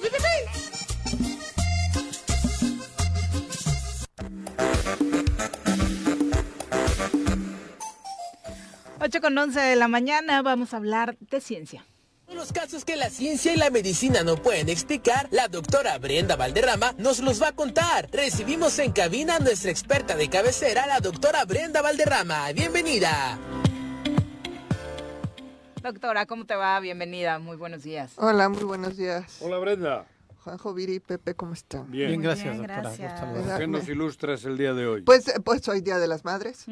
[9.00, 11.84] 8 con 11 de la mañana vamos a hablar de ciencia.
[12.32, 16.92] Los casos que la ciencia y la medicina no pueden explicar, la doctora Brenda Valderrama
[16.98, 18.08] nos los va a contar.
[18.12, 22.52] Recibimos en cabina a nuestra experta de cabecera, la doctora Brenda Valderrama.
[22.52, 23.38] Bienvenida.
[25.82, 26.78] Doctora, ¿cómo te va?
[26.80, 28.12] Bienvenida, muy buenos días.
[28.16, 29.36] Hola, muy buenos días.
[29.40, 30.06] Hola Brenda.
[30.42, 31.90] Juanjo, Viri, Pepe, ¿cómo están?
[31.90, 32.82] Bien, Bien, gracias, Bien, doctora.
[32.96, 33.58] gracias.
[33.58, 35.02] ¿Qué nos ilustras el día de hoy?
[35.02, 36.66] Pues, eh, pues hoy Día de las Madres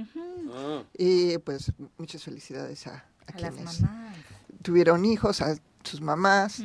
[0.53, 4.15] Ah, y pues muchas felicidades a, a A las quienes mamás.
[4.65, 5.55] Tuvieron hijos, a
[5.85, 6.63] sus mamás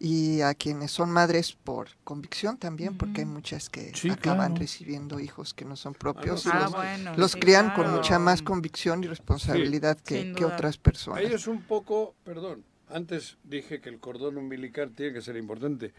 [0.00, 4.54] y a quienes son madres por convicción también, porque hay muchas que Sí, acaban claro.
[4.60, 7.82] recibiendo hijos que no son propios y Ah, los, bueno, los sí, crían claro.
[7.84, 11.20] con mucha más convicción y responsabilidad que, que otras personas.
[11.20, 15.92] ahí es un poco, perdón, antes dije que el cordón umbilical tiene que ser importante.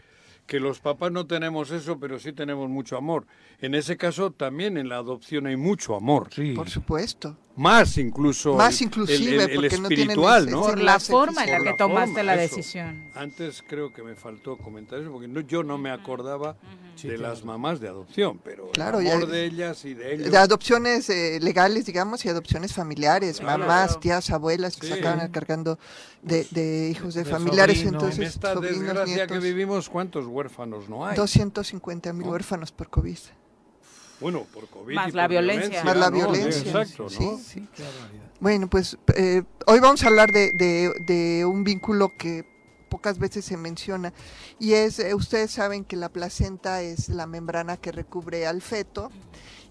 [0.48, 3.26] Que los papás no tenemos eso, pero sí tenemos mucho amor.
[3.60, 6.30] En ese caso, también en la adopción hay mucho amor.
[6.34, 6.54] Sí.
[6.54, 7.36] Por supuesto.
[7.58, 8.54] Más incluso.
[8.54, 10.60] Más inclusive, el, el- el no espiritual, ¿no?
[10.62, 12.56] Por la enlace forma en la que la tomaste forma, la eso.
[12.56, 13.10] decisión.
[13.14, 16.56] Antes creo que me faltó comentar eso, porque no- yo no me acordaba
[16.94, 17.34] Sí, de claro.
[17.34, 20.30] las mamás de adopción, pero Claro, el ya- amor de ellas y de ellos.
[20.30, 23.58] De adopciones eh, legales, digamos, y adopciones familiares, Claro.
[23.58, 24.92] mamás, tías, abuelas que Sí.
[24.92, 25.78] se acaban cargando
[26.22, 28.02] de, de hijos de, De familiares, sobrinos.
[28.02, 31.16] en entonces esta sobrinos, desgracia nietos, que vivimos, ¿cuántos huérfanos no hay?
[31.16, 32.32] 250 mil ¿No?
[32.32, 33.18] huérfanos por COVID.
[34.20, 34.94] Bueno, por COVID.
[34.94, 35.84] Más y la por violencia.
[35.84, 36.16] Más la ¿no?
[36.16, 37.24] violencia, Exacto, sí.
[37.24, 37.38] ¿no?
[37.38, 38.24] Sí, qué barbaridad.
[38.40, 42.44] Bueno, pues eh, hoy vamos a hablar de, de- de un vínculo que
[42.88, 44.12] pocas veces se menciona
[44.58, 49.10] y es, eh, ustedes saben que la placenta es la membrana que recubre al feto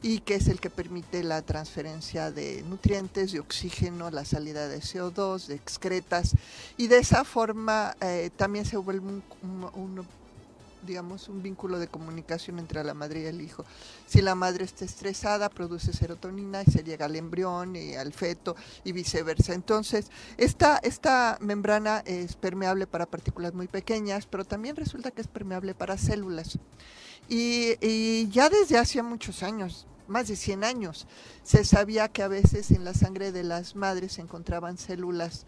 [0.04, 4.78] y que es el que permite la transferencia de nutrientes, de oxígeno, la salida de
[4.80, 6.36] CO2, de excretas
[6.78, 10.08] y de esa forma eh, también se vuelve un, un- un,
[10.88, 13.64] digamos, un vínculo de comunicación entre la madre y el hijo.
[14.08, 18.56] Si la madre está estresada, produce serotonina y se llega al embrión y al feto
[18.84, 19.54] y viceversa.
[19.54, 25.28] Entonces, esta, esta membrana es permeable para partículas muy pequeñas, pero también resulta que es
[25.28, 26.58] permeable para células.
[27.30, 31.06] Y, y ya desde hace muchos años, más de 100 años,
[31.44, 35.46] se sabía que a veces en la sangre de las madres se encontraban células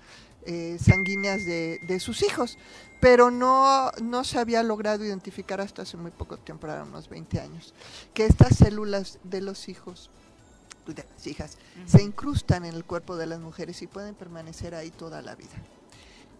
[0.49, 2.57] eh, sanguíneas de, de sus hijos,
[2.99, 7.39] pero no, no se había logrado identificar hasta hace muy poco tiempo, eran unos 20
[7.39, 7.73] años,
[8.13, 10.09] que estas células de los hijos,
[10.87, 14.91] de las hijas, se incrustan en el cuerpo de las mujeres y pueden permanecer ahí
[14.91, 15.57] toda la vida.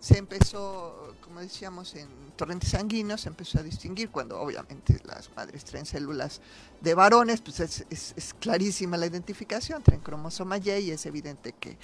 [0.02, 2.08] se empezó, como decíamos, en
[2.38, 6.42] torrentes sanguíneos, se empezó a distinguir cuando obviamente las madres traen células
[6.82, 11.54] de varones, pues es, es- es clarísima la identificación, traen cromosoma Y y es evidente
[11.60, 11.78] que,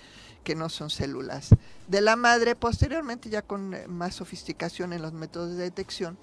[0.46, 1.50] que no son células
[1.90, 2.56] de la madre.
[2.56, 6.18] Posteriormente, ya con eh, más sofisticación en los métodos de detección,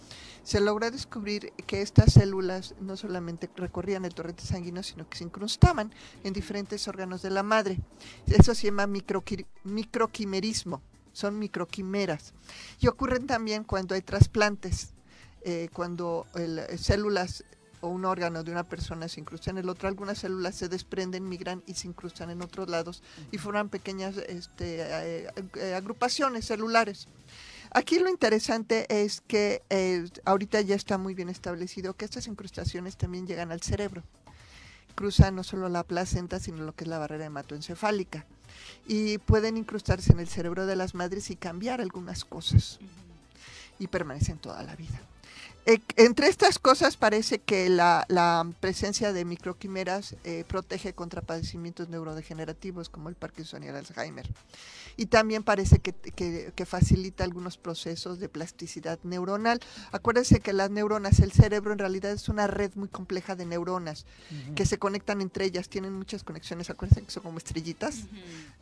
[0.45, 5.25] se logró descubrir que estas células no solamente recorrían el torrente sanguíneo, sino que se
[5.25, 5.93] incrustaban
[6.25, 7.79] en diferentes órganos de la madre.
[8.27, 10.81] Eso se llama microqui- microquimerismo,
[11.13, 12.33] son microquimeras.
[12.81, 14.95] Y ocurren también cuando hay trasplantes,
[15.43, 17.45] eh, cuando eh, células
[17.83, 21.29] o un órgano de una persona se incrusta en el otro, algunas células se desprenden,
[21.29, 27.09] migran y se incrustan en otros lados y forman pequeñas este, eh, eh, agrupaciones celulares.
[27.73, 32.97] Aquí lo interesante es que eh, ahorita ya está muy bien establecido que estas incrustaciones
[32.97, 34.03] también llegan al cerebro.
[34.95, 38.27] Cruzan no solo la placenta, sino lo que es la barrera hematoencefálica.
[38.87, 42.79] Y pueden incrustarse en el cerebro de las madres y cambiar algunas cosas.
[43.79, 45.01] Y permanecen toda la vida.
[45.65, 51.89] Eh, entre estas cosas parece que la, la presencia de microquimeras eh, protege contra padecimientos
[51.89, 54.29] neurodegenerativos como el Parkinson y el Alzheimer.
[54.97, 59.61] Y también parece que, que- que facilita algunos procesos de plasticidad neuronal.
[59.93, 64.05] Acuérdense que las neuronas, el cerebro en realidad es una red muy compleja de neuronas
[64.57, 68.01] que se conectan entre ellas, tienen muchas conexiones, acuérdense que son como estrellitas,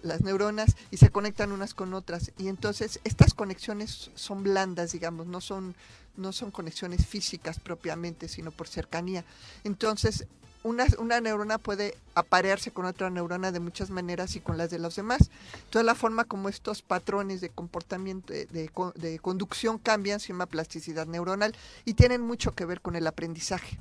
[0.02, 2.30] las neuronas, y se conectan unas con otras.
[2.38, 5.74] Y entonces estas conexiones son blandas, digamos, no son,
[6.16, 9.24] no son conexiones físicas propiamente, sino por cercanía.
[9.64, 10.26] Entonces,
[10.62, 14.78] una, una neurona puede aparearse con otra neurona de muchas maneras y con las de
[14.78, 15.30] los demás.
[15.54, 20.28] Entonces, la forma como estos patrones de comportamiento, de, de co- de conducción cambian se
[20.28, 21.56] llama plasticidad neuronal
[21.86, 23.78] y tienen mucho que ver con el aprendizaje.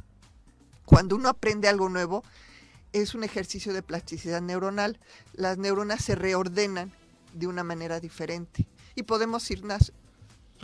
[0.86, 2.24] Cuando uno aprende algo nuevo,
[2.94, 4.98] es un ejercicio de plasticidad neuronal.
[5.34, 6.94] Las neuronas se reordenan
[7.34, 8.66] de una manera diferente
[8.96, 9.92] y podemos irnos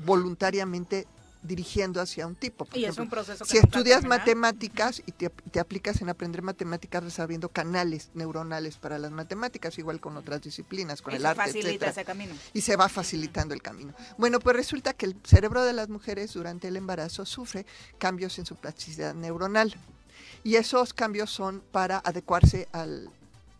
[0.03, 1.07] voluntariamente
[1.45, 2.65] dirigiendo hacia un tipo.
[2.65, 6.41] Por Y es un proceso que si estudias matemáticas y te, te aplicas en aprender
[6.41, 11.27] matemáticas resolviendo canales neuronales para las matemáticas, igual con otras disciplinas, con Y el se
[11.27, 11.91] arte, facilita etcétera.
[11.91, 12.33] ese camino.
[12.53, 13.93] Y se va facilitando el camino.
[14.17, 17.65] Bueno, pues resulta que el cerebro de las mujeres durante el embarazo sufre
[17.97, 19.75] cambios en su plasticidad neuronal.
[20.43, 23.09] Y esos cambios son para adecuarse al-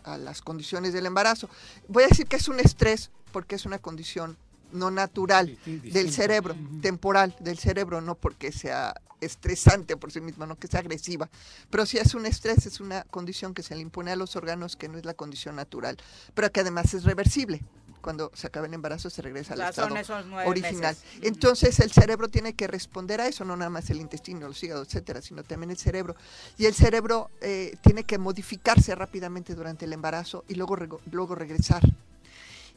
[0.04, 1.50] a las condiciones del embarazo.
[1.88, 4.38] Voy a decir que es un estrés porque es una condición
[4.76, 10.56] no natural del cerebro, temporal del cerebro, no porque sea estresante por sí misma, no
[10.58, 11.30] que sea agresiva,
[11.72, 14.76] pero si es un estrés, es una condición que se le impone a los órganos
[14.76, 15.98] que no es la condición natural,
[16.34, 17.62] pero que además es reversible.
[18.02, 20.96] Cuando se acaba el embarazo se regresa al son estado esos nueve original.
[20.96, 21.24] meses.
[21.24, 24.90] Entonces el cerebro tiene que responder a eso, no nada más el intestino, los hígados,
[24.90, 26.16] etcétera, sino también el cerebro.
[26.60, 31.34] Y el cerebro eh, tiene que modificarse rápidamente durante el embarazo y luego, rego- luego
[31.34, 31.82] regresar.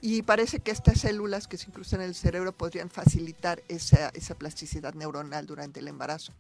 [0.01, 4.36] Y parece que estas células que se incrustan en el cerebro podrían facilitar esa, esa
[4.36, 6.32] plasticidad neuronal durante el embarazo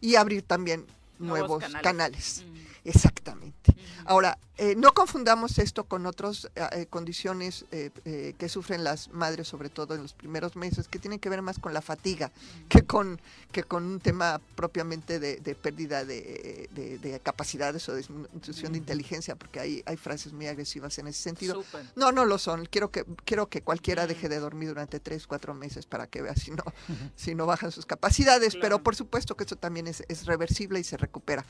[0.00, 0.86] y abrir también
[1.18, 1.82] Nuevos nuevos, canales.
[1.82, 2.44] canales.
[2.84, 3.74] Exactamente.
[4.04, 6.48] Ahora, eh, no confundamos esto con otras
[6.88, 11.18] condiciones eh, eh, que sufren las madres, sobre todo en los primeros meses, que tienen
[11.18, 12.30] que ver más con la fatiga
[12.68, 13.20] que con,
[13.52, 18.72] que con un tema propiamente de, de pérdida de, de- de capacidades o de disminución
[18.72, 21.56] de inteligencia, porque hay, hay frases muy agresivas en ese sentido.
[21.62, 21.84] Súper.
[21.96, 22.66] No, no lo son.
[22.66, 26.36] Quiero que, quiero que cualquiera deje de dormir durante tres, cuatro meses para que vea
[26.36, 26.62] si no,
[27.16, 30.84] si no bajan sus capacidades, pero por supuesto que eso también es, es reversible y
[30.84, 31.44] se recupera.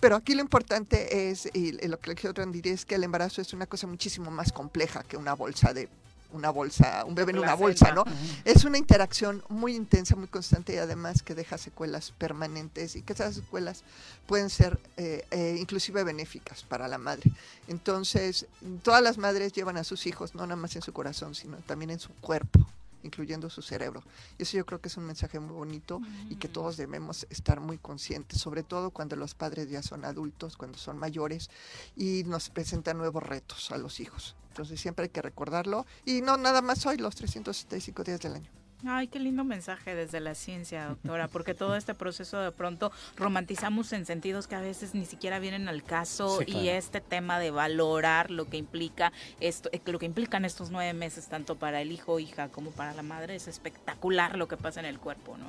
[0.00, 3.40] Pero aquí lo importante es, y lo que le quiero transmitir es que el embarazo
[3.40, 5.88] es una cosa muchísimo más compleja que una bolsa de
[6.32, 8.04] una bolsa, un bebé en una bolsa, ¿no?
[8.44, 13.12] Es una interacción muy intensa, muy constante y además que deja secuelas permanentes y que
[13.12, 13.84] esas secuelas
[14.26, 17.30] pueden ser eh, eh, inclusive benéficas para la madre.
[17.68, 18.46] Entonces,
[18.82, 21.90] todas las madres llevan a sus hijos, no nada más en su corazón, sino también
[21.90, 22.66] en su cuerpo
[23.02, 24.02] incluyendo su cerebro.
[24.38, 27.60] Y eso yo creo que es un mensaje muy bonito y que todos debemos estar
[27.60, 31.50] muy conscientes, sobre todo cuando los padres ya son adultos, cuando son mayores
[31.96, 34.36] y nos presentan nuevos retos a los hijos.
[34.48, 38.61] Entonces siempre hay que recordarlo y no nada más hoy, los 365 días del año.
[38.84, 43.92] Ay, qué lindo mensaje desde la ciencia, doctora, porque todo este proceso de pronto romantizamos
[43.92, 46.60] en sentidos que a veces ni siquiera vienen al caso Sí, claro.
[46.62, 50.92] y este tema de valorar lo que implica esto, eh, lo que implican estos nueve
[50.94, 54.56] meses tanto para el hijo o hija como para la madre es espectacular lo que
[54.56, 55.46] pasa en el cuerpo, ¿no?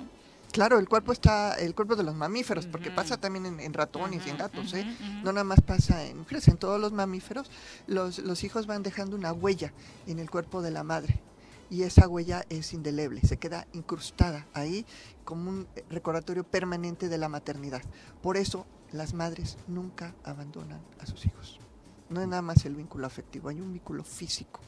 [0.52, 4.28] Claro, el cuerpo está, el cuerpo de los mamíferos, porque pasa también en, en ratones
[4.28, 4.86] y en gatos, ¿eh?
[5.24, 7.50] No nada más pasa en mujeres, en todos los mamíferos,
[7.88, 9.74] los, los hijos van dejando una huella
[10.06, 11.20] en el cuerpo de la madre.
[11.74, 14.86] Y esa huella es indeleble, se queda incrustada ahí
[15.26, 17.82] como un recordatorio permanente de la maternidad.
[18.22, 21.60] Por eso las madres nunca abandonan a sus hijos.
[22.12, 24.60] No es nada más el vínculo afectivo, hay un vínculo físico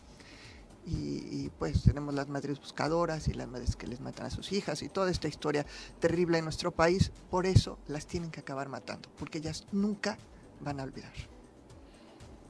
[0.83, 4.81] y, pues tenemos las madres buscadoras y las madres que les matan a sus hijas
[4.81, 5.63] y toda esta historia
[5.99, 7.11] terrible en nuestro país.
[7.29, 10.17] Por eso las tienen que acabar matando, porque ellas nunca
[10.59, 11.13] van a olvidar.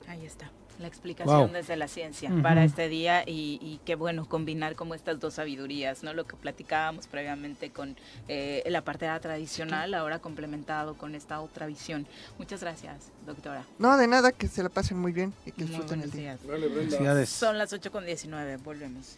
[0.07, 0.49] Ahí está
[0.79, 1.51] la explicación Wow.
[1.51, 6.03] desde la ciencia para este día y, y qué bueno combinar como estas dos sabidurías,
[6.03, 6.13] ¿no?
[6.13, 7.95] Lo que platicábamos previamente con
[8.27, 12.07] eh, la parte tradicional, ahora complementado con esta otra visión.
[12.37, 13.63] Muchas gracias, doctora.
[13.79, 16.37] No, de nada, que se la pasen muy bien y que disfruten el día.
[16.99, 17.29] días.
[17.29, 19.17] Son las 8 con 19, volvemos.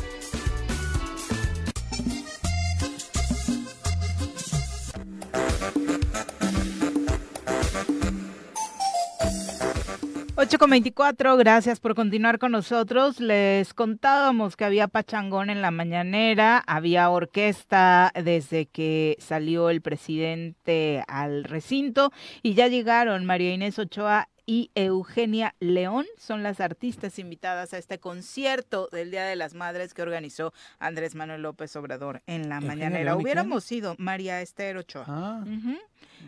[10.41, 13.19] Ocho con 24, gracias por continuar con nosotros.
[13.19, 21.03] Les contábamos que había pachangón en la mañanera, había orquesta desde que salió el presidente
[21.07, 22.11] al recinto
[22.41, 27.99] y ya llegaron María Inés Ochoa y Eugenia León, son las artistas invitadas a este
[27.99, 32.75] concierto del Día de las Madres que organizó Andrés Manuel López Obrador en la ¿Eugenia
[32.75, 33.15] mañanera.
[33.15, 35.05] Hubiéramos ido María Esther Ochoa.
[35.07, 35.43] Ah,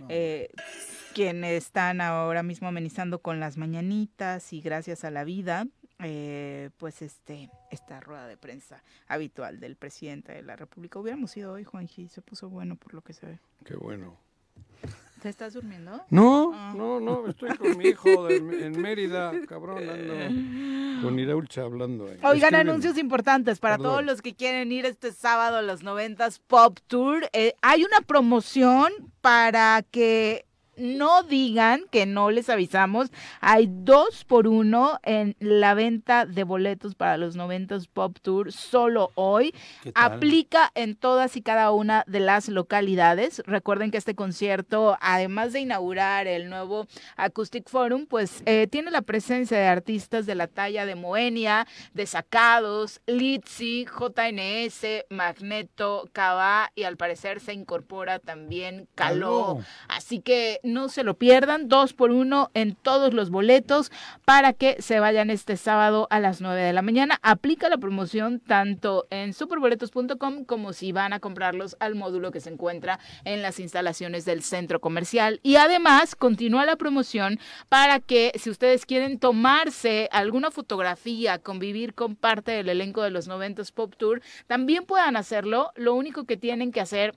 [0.09, 0.49] Eh,
[1.13, 5.67] quienes están ahora mismo amenizando con las mañanitas y gracias a la vida,
[5.99, 10.99] eh, pues este esta rueda de prensa habitual del presidente de la República.
[10.99, 13.39] Hubiéramos ido hoy, Juanji, se puso bueno por lo que se ve.
[13.63, 14.17] Qué bueno.
[15.23, 16.03] ¿Te estás durmiendo?
[16.09, 16.73] No, Ah.
[16.75, 18.35] no, no, estoy con mi hijo de-
[18.65, 22.07] en Mérida, cabrón, ando con Iraulcha hablando.
[22.07, 22.17] ahí.
[22.23, 22.55] Oigan, Escriben.
[22.69, 23.91] anuncios importantes para Perdón.
[23.93, 27.29] todos los que quieren ir este sábado a los 90s Pop Tour.
[27.31, 28.91] Eh, hay una promoción
[29.21, 30.45] para que
[30.77, 33.11] no digan que no les avisamos.
[33.41, 39.11] Hay dos por uno en la venta de boletos para los 90s Pop Tour solo
[39.15, 39.53] hoy.
[39.95, 43.41] Aplica en todas y cada una de las localidades.
[43.45, 49.01] Recuerden que este concierto, además de inaugurar el nuevo Acoustic Forum, pues eh, tiene la
[49.01, 56.83] presencia de artistas de la talla de Moenia, de Sacados, Litzy, JNS, Magneto, Cava y
[56.83, 58.87] al parecer se incorpora también.
[58.95, 59.59] Caló.
[59.87, 63.91] Así que no se lo pierdan, dos por uno en todos los boletos
[64.25, 67.19] para que se vayan este sábado a las 9 de la mañana.
[67.21, 72.49] Aplica la promoción tanto en superboletos.com como si van a comprarlos al módulo que se
[72.49, 75.41] encuentra en las instalaciones del centro comercial.
[75.43, 82.15] Y además continúa la promoción para que si ustedes quieren tomarse alguna fotografía, convivir con
[82.15, 85.71] parte del elenco de los 90s Pop Tour, también puedan hacerlo.
[85.75, 87.15] Lo único que tienen que hacer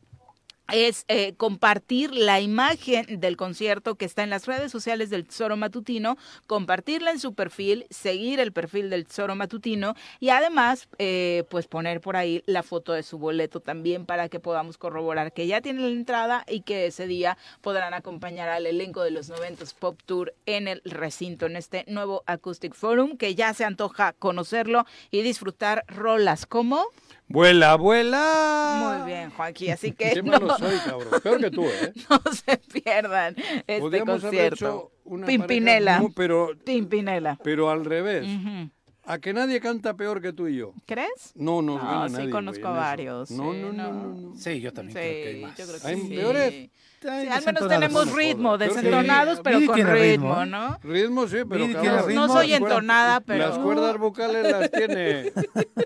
[0.73, 5.57] es eh, compartir la imagen del concierto que está en las redes sociales del Tesoro
[5.57, 6.17] Matutino,
[6.47, 12.01] compartirla en su perfil, seguir el perfil del Tesoro Matutino y además eh, pues poner
[12.01, 15.83] por ahí la foto de su boleto también para que podamos corroborar que ya tienen
[15.83, 20.35] la entrada y que ese día podrán acompañar al elenco de los 90s Pop Tour
[20.47, 25.85] en el recinto, en este nuevo Acoustic Forum que ya se antoja conocerlo y disfrutar
[25.89, 26.47] rolas.
[26.47, 26.87] Como...
[27.29, 28.99] Vuela, vuela.
[29.03, 31.21] Muy bien, Joaquín, así que Qué malo no- soy, cabrón.
[31.23, 31.93] Peor que tú, ¿eh?
[32.11, 34.55] no se pierdan este Podríamos haber concierto.
[34.55, 35.93] hecho una Pimpinela.
[35.93, 37.39] pareja, no, pero, Pimpinela.
[37.43, 38.25] pero al revés.
[38.27, 38.71] Ujú.
[39.09, 40.73] A que nadie canta peor que tú y yo.
[40.85, 41.33] ¿Crees?
[41.37, 43.93] No, no, No, gana sí nadie, conozco a varios, No, sí, no, no, no.
[43.93, 44.37] no, no.
[44.37, 45.57] Sí, yo también Sí, creo que hay más.
[45.57, 46.09] yo creo que ¿Hay sí.
[46.09, 46.71] peores?
[47.01, 49.41] Sí, al menos tenemos no ritmo, desentonados, sí.
[49.45, 50.47] pero con ritmo, ritmo.
[50.47, 50.79] ¿no?
[50.83, 52.29] Ritmo sí, pero cabrón, tiene No ritmo.
[52.29, 53.49] soy entonada, pero...
[53.49, 55.33] Las cuerdas vocales las tiene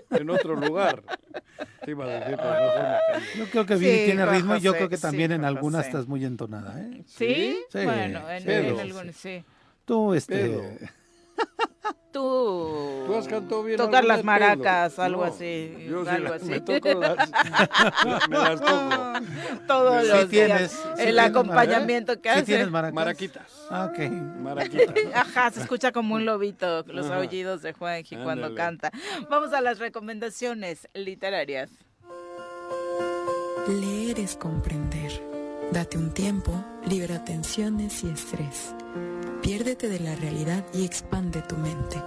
[0.09, 1.03] en otro lugar.
[1.85, 2.99] Te iba a decir, pero.
[3.37, 5.85] Yo creo que Viri Sí, tiene ritmo y yo creo que sí, también en algunas
[5.85, 7.03] estás muy entonada, ¿eh?
[7.05, 7.59] ¿Sí?
[7.69, 9.43] Sí, Bueno, en, algunos sí.
[9.85, 10.79] Tú, este...
[12.11, 13.03] Tú...
[13.07, 15.73] ¿Tú has cantado bien Tocar las maracas, algo No, así.
[15.89, 16.45] Yo sí algo la- así.
[16.45, 17.29] me toco las...
[18.29, 19.13] me las toco.
[19.65, 20.71] Todos Sí los tienes, días.
[20.71, 22.43] sí el tienes acompañamiento que ¿Sí hace.
[22.45, 22.93] tienes maracas?
[22.95, 23.43] Maraquitas.
[23.69, 23.99] Ah, ok.
[24.41, 24.95] Maraquitas.
[25.15, 27.15] Ajá, se escucha como un lobito, los Ajá.
[27.17, 28.55] aullidos de Juanji cuando Ándale.
[28.55, 28.91] canta.
[29.29, 31.69] Vamos a las recomendaciones literarias.
[33.69, 35.11] Leer es comprender.
[35.71, 36.51] Date un tiempo,
[36.85, 38.75] libera tensiones y estrés.
[39.41, 42.01] Piérdete de la realidad y expande tu mente.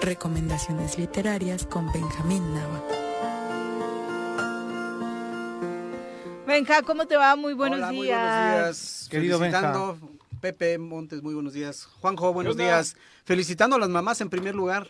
[0.00, 2.84] Recomendaciones literarias con Benjamín Nava.
[6.46, 7.36] Benja, ¿cómo te va?
[7.36, 7.94] Muy buenos Hola, días.
[7.94, 9.08] muy buenos días.
[9.10, 9.98] Querido Felicitando,
[10.40, 11.84] Pepe Montes, muy buenos días.
[12.00, 12.96] Juanjo, buenos días.
[13.26, 14.88] Felicitando a las mamás en primer lugar.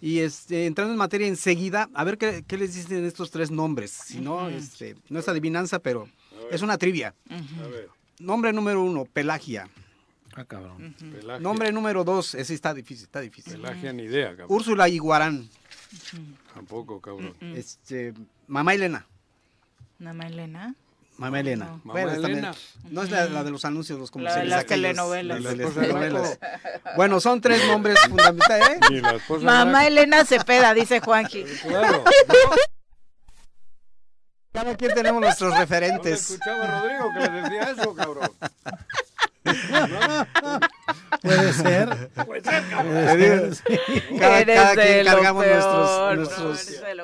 [0.00, 3.90] Y este, entrando en materia enseguida, a ver qué, qué les dicen estos tres nombres.
[3.90, 6.08] Si no, este, no es adivinanza, pero
[6.52, 7.14] es una trivia.
[7.28, 7.88] A ver,
[8.20, 9.68] Nombre número uno, Pelagia.
[10.34, 10.94] Ah, cabrón.
[10.98, 11.40] Pelagia.
[11.40, 13.52] Nombre número dos, ese está difícil, está difícil.
[13.54, 14.46] Pelagia ni idea, cabrón.
[14.50, 15.48] Úrsula Iguarán.
[16.54, 17.36] Tampoco, cabrón.
[17.40, 18.14] Este,
[18.46, 19.06] Mamá Elena.
[19.98, 20.74] Mamá Elena.
[21.18, 21.64] Mamá Elena.
[21.66, 21.80] No.
[21.84, 22.54] Bueno, Mamá también- Elena.
[22.90, 24.50] no es la, la de los anuncios, los La de comerciales.
[24.50, 25.42] las telenovelas.
[25.42, 26.38] la de La las de telenovelas.
[26.96, 28.78] Bueno, son tres nombres fundamentales.
[28.90, 29.02] ¿eh?
[29.42, 31.44] Mamá Elena Cepeda, dice Juanji.
[31.62, 32.04] Claro.
[34.52, 36.30] Cada quien tenemos nuestros ¿Dónde referentes.
[36.30, 38.30] escuchaba a Rodrigo que le decía eso, cabrón?
[41.22, 42.10] Puede ser.
[42.26, 43.54] Puede ser, cabrón.
[43.54, 43.62] Sí.
[44.18, 46.18] Cada, Eres cada quien cargamos peor,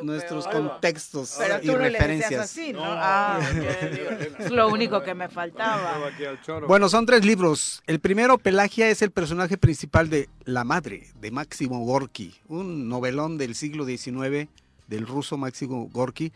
[0.03, 2.41] nuestros, contextos Pero y tú no le referencias.
[2.41, 2.83] así, ¿no?
[2.85, 3.41] Ah,
[4.39, 5.99] es lo único que me faltaba.
[6.66, 7.83] Bueno, son tres libros.
[7.87, 13.39] El primero, Pelagia, es el personaje principal de La Madre, de Máximo Gorky, un novelón
[13.39, 14.49] del siglo XIX
[14.89, 16.33] del ruso Máximo Gorky.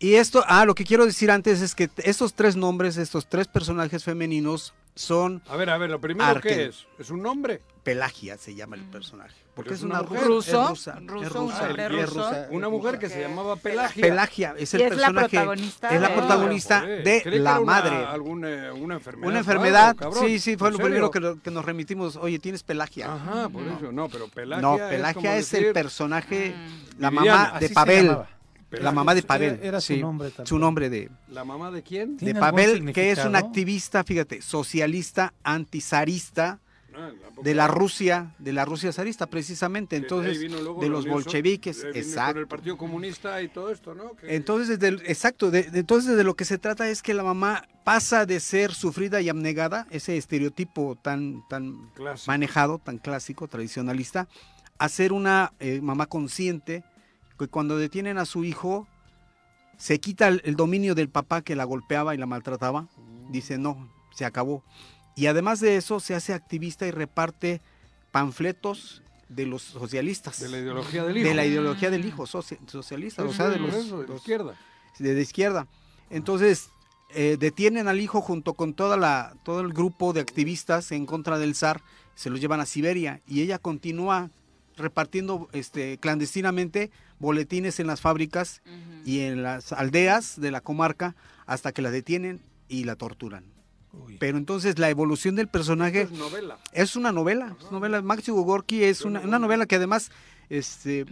[0.00, 3.48] Y esto, ah, lo que quiero decir antes es que estos tres nombres, estos tres
[3.48, 6.48] personajes femeninos son A ver, a ver, lo primero Arque.
[6.48, 7.60] que es, ¿es un nombre?
[7.84, 9.34] Pelagia, se llama el personaje.
[9.54, 10.24] Porque es es una mujer.
[10.24, 10.62] ¿Ruso?
[10.64, 10.98] Es rusa.
[11.00, 11.24] ¿Ruso?
[11.26, 12.14] es ¿Un rusa, es ruso?
[12.14, 14.02] rusa, Una mujer que se llamaba Pelagia.
[14.02, 15.28] Pelagia es el Y es la personaje.
[15.30, 17.96] protagonista es la protagonista de creí que la una- madre.
[17.96, 19.28] alguna una enfermedad.
[19.30, 21.10] Una enfermedad, sí, sí, fue ¿En lo serio?
[21.10, 22.16] primero que, nos remitimos.
[22.16, 23.12] Oye, tienes Pelagia.
[23.14, 26.54] Ajá, por eso, no, pero Pelagia no, es Pelagia como es, decir- el personaje,
[26.98, 27.36] la Viviana.
[27.38, 28.16] mamá Así de se Pavel.
[28.70, 29.58] La mamá de Pavel.
[29.62, 30.46] era su sí, nombre también.
[30.46, 32.16] Su nombre de, ¿La mamá de quién?
[32.16, 33.46] de ¿Tiene algún Pavel, que es un significado?
[33.46, 36.60] activista, fíjate, socialista, antizarista
[37.00, 37.12] Ah,
[37.44, 39.94] de la Rusia, de la Rusia zarista, precisamente.
[39.94, 42.40] Entonces, ahí vino luego de lo los bolcheviques, exacto.
[42.40, 44.16] el Partido Comunista y todo esto, ¿no?
[44.16, 47.22] Que- Entonces, del- exacto, de, de- entonces de lo que se trata es que la
[47.22, 52.32] mamá pasa de ser sufrida y abnegada, ese estereotipo tan, tan Clásico.
[52.32, 54.26] manejado, tan clásico, tradicionalista,
[54.78, 56.82] a ser una eh, mamá consciente
[57.38, 58.86] que cuando detienen a su hijo
[59.76, 63.32] se quita el, el dominio del papá que la golpeaba y la maltrataba, Mm.
[63.32, 64.62] dice no, se acabó.
[65.16, 67.60] Y además de eso se hace activista y reparte
[68.12, 70.40] panfletos de los socialistas.
[70.40, 71.28] De la ideología del hijo.
[71.28, 74.54] De la ideología del hijo soci- socialista, o sea, de los, eso, de la izquierda.
[74.98, 75.66] de la izquierda.
[76.10, 76.70] Entonces,
[77.14, 81.38] eh, detienen al hijo junto con toda la, todo el grupo de activistas en contra
[81.38, 81.82] del zar,
[82.14, 84.30] se los llevan a Siberia y ella continúa
[84.78, 88.62] repartiendo este, clandestinamente boletines en las fábricas
[89.04, 91.14] y en las aldeas de la comarca
[91.46, 93.44] hasta que la detienen y la torturan.
[94.20, 96.58] Pero entonces la evolución del personaje Es novela.
[96.72, 98.00] es una novela, es novela.
[98.02, 100.10] Máximo Gorky es una, una novela que además
[100.50, 101.04] este,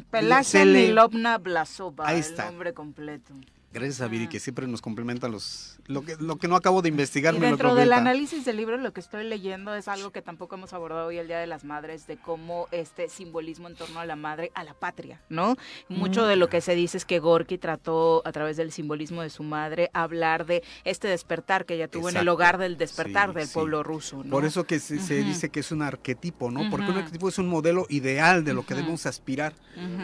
[0.65, 2.47] Nilovna Blasova, Ahí el está.
[2.47, 3.35] nombre completo.
[3.77, 6.89] Gracias a Viri que siempre nos complementa los lo que, lo que no acabo de
[6.89, 7.35] investigar.
[7.35, 10.23] Y me lo dentro del análisis del libro, lo que estoy leyendo es algo que
[10.23, 14.01] tampoco hemos abordado hoy el Día de las Madres, de cómo este simbolismo en torno
[14.01, 15.57] a la madre, a la patria, ¿no?
[15.91, 16.29] Mucho Mm.
[16.29, 19.43] de lo que se dice es que Gorky trató a través del simbolismo de su
[19.43, 23.47] madre hablar de este despertar que ella tuvo en el hogar del despertar Sí, del
[23.47, 23.53] sí.
[23.55, 24.31] pueblo ruso, ¿no?
[24.31, 26.71] Por eso que se, dice que es un arquetipo, ¿no?
[26.71, 29.53] Porque un arquetipo es un modelo ideal de lo que debemos aspirar.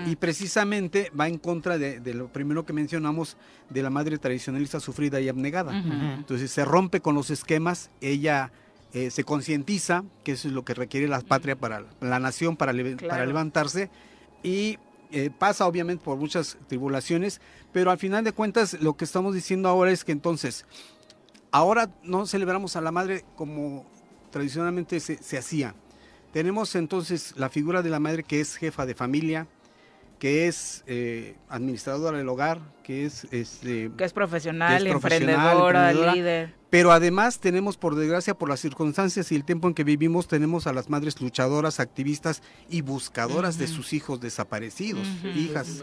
[0.06, 3.36] Y precisamente va en contra de, de lo primero que mencionamos
[3.70, 5.76] de la madre tradicionalista sufrida y abnegada.
[6.16, 8.52] Entonces se rompe con los esquemas, ella
[8.92, 12.72] eh, se concientiza que eso es lo que requiere la patria para la nación, para,
[12.74, 13.90] levantarse,
[14.42, 14.78] y
[15.10, 17.40] eh, pasa obviamente por muchas tribulaciones,
[17.72, 20.66] pero al final de cuentas lo que estamos diciendo ahora es que entonces,
[21.50, 23.86] ahora no celebramos a la madre como
[24.30, 25.74] tradicionalmente se, se hacía.
[26.32, 29.46] Tenemos entonces la figura de la madre que es jefa de familia,
[30.22, 35.34] que es eh, administradora del hogar, que es este, que es profesional, que es profesional,
[35.34, 36.14] emprendedora, emprendedora.
[36.14, 36.54] líder.
[36.70, 40.68] Pero además tenemos, por desgracia, por las circunstancias y el tiempo en que vivimos, tenemos
[40.68, 42.40] a las madres luchadoras, activistas
[42.70, 45.82] y buscadoras de sus hijos desaparecidos, hijas,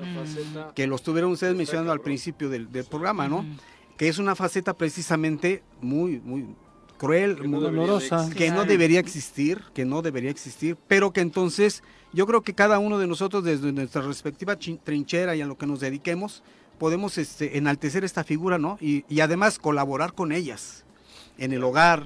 [0.74, 3.45] que lo estuvieron ustedes mencionando al principio del, del programa, ¿no?
[3.98, 6.48] Que es una faceta precisamente muy, muy
[7.00, 8.18] cruel, Que no muy dolorosa.
[8.18, 8.38] existir.
[8.38, 11.82] que no debería existir, que no debería existir, pero que entonces
[12.14, 15.66] yo creo que cada uno de nosotros desde nuestra respectiva trinchera y a lo que
[15.66, 16.44] nos dediquemos,
[16.78, 18.78] podemos este, enaltecer esta figura, ¿no?
[18.80, 20.86] Y, y además colaborar con ellas
[21.38, 22.06] en el hogar,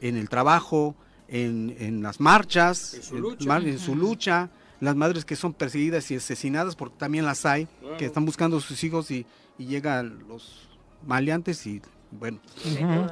[0.00, 0.94] en el trabajo,
[1.28, 3.46] en, en las marchas, En su lucha.
[3.48, 4.50] mar- en su lucha,
[4.80, 7.96] las madres que son perseguidas y asesinadas, porque también las hay, Claro.
[7.96, 9.24] que están buscando a sus hijos y,
[9.58, 10.68] y llegan los
[11.06, 11.80] maleantes y
[12.10, 12.38] bueno.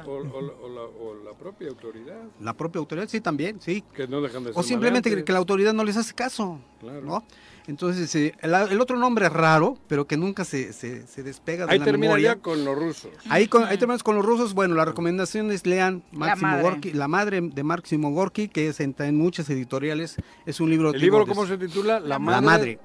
[0.05, 3.83] O, o la- o la, o la propia autoridad, la propia autoridad sí también, sí,
[3.93, 5.25] que no dejan de ser O simplemente que, maleantes.
[5.25, 7.01] que la autoridad no les hace caso, Claro.
[7.01, 7.23] ¿no?
[7.67, 11.71] Entonces, eh, el, el otro nombre raro, pero que nunca se, se, se despega de
[11.73, 12.35] Ahí la memoria.
[12.35, 13.09] con los rusos.
[13.27, 14.53] Ahí, con, ahí terminamos con los rusos.
[14.53, 16.61] Bueno, la recomendación es lean Máximo madre.
[16.61, 20.15] Gorky, La madre de Máximo Gorky, que es en, en muchas editoriales.
[20.45, 20.91] Es un libro...
[20.93, 21.99] ¿El libro de- cómo se titula?
[21.99, 22.45] La La madre.
[22.45, 22.79] madre.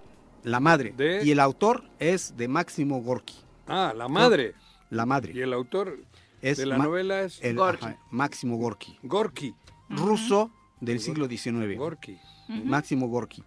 [0.44, 0.94] La madre.
[0.96, 3.34] de- Y el autor es de Máximo Gorky.
[3.66, 4.54] Ah, la madre.
[4.90, 5.32] La madre.
[5.34, 5.98] Y el autor
[6.42, 7.86] es de la Ma- novela es el- Gorky.
[7.86, 8.98] ajá, Máximo Gorky.
[9.02, 9.54] Gorky.
[9.88, 10.50] Ruso
[10.80, 11.76] del siglo XIX.
[11.76, 12.18] Gorky.
[12.48, 13.42] Máximo Gorky.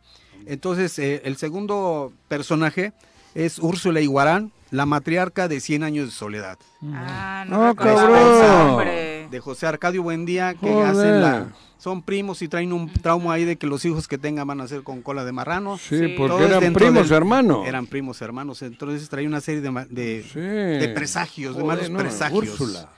[0.45, 2.94] Entonces, eh, el segundo personaje
[3.36, 6.57] es Úrsula Iguarán, la matriarca de 100 años de soledad.
[6.94, 8.18] Ah, no no Ah, recuerdo cabrón.
[8.18, 9.12] ese nombre.
[9.34, 10.85] De José Arcadio Buendía, que Joder.
[10.88, 11.47] hacen la...
[11.80, 14.68] Son primos y traen un trauma ahí de que los hijos que tengan van a
[14.68, 15.77] ser con cola de marrano.
[15.77, 17.68] Sí, porque eran primos del- hermanos.
[17.68, 18.61] Eran primos hermanos.
[18.61, 20.39] Entonces trae una serie de, de, Sí.
[20.39, 22.47] de presagios, de malos no, presagios.
[22.60, 22.89] Úrsula.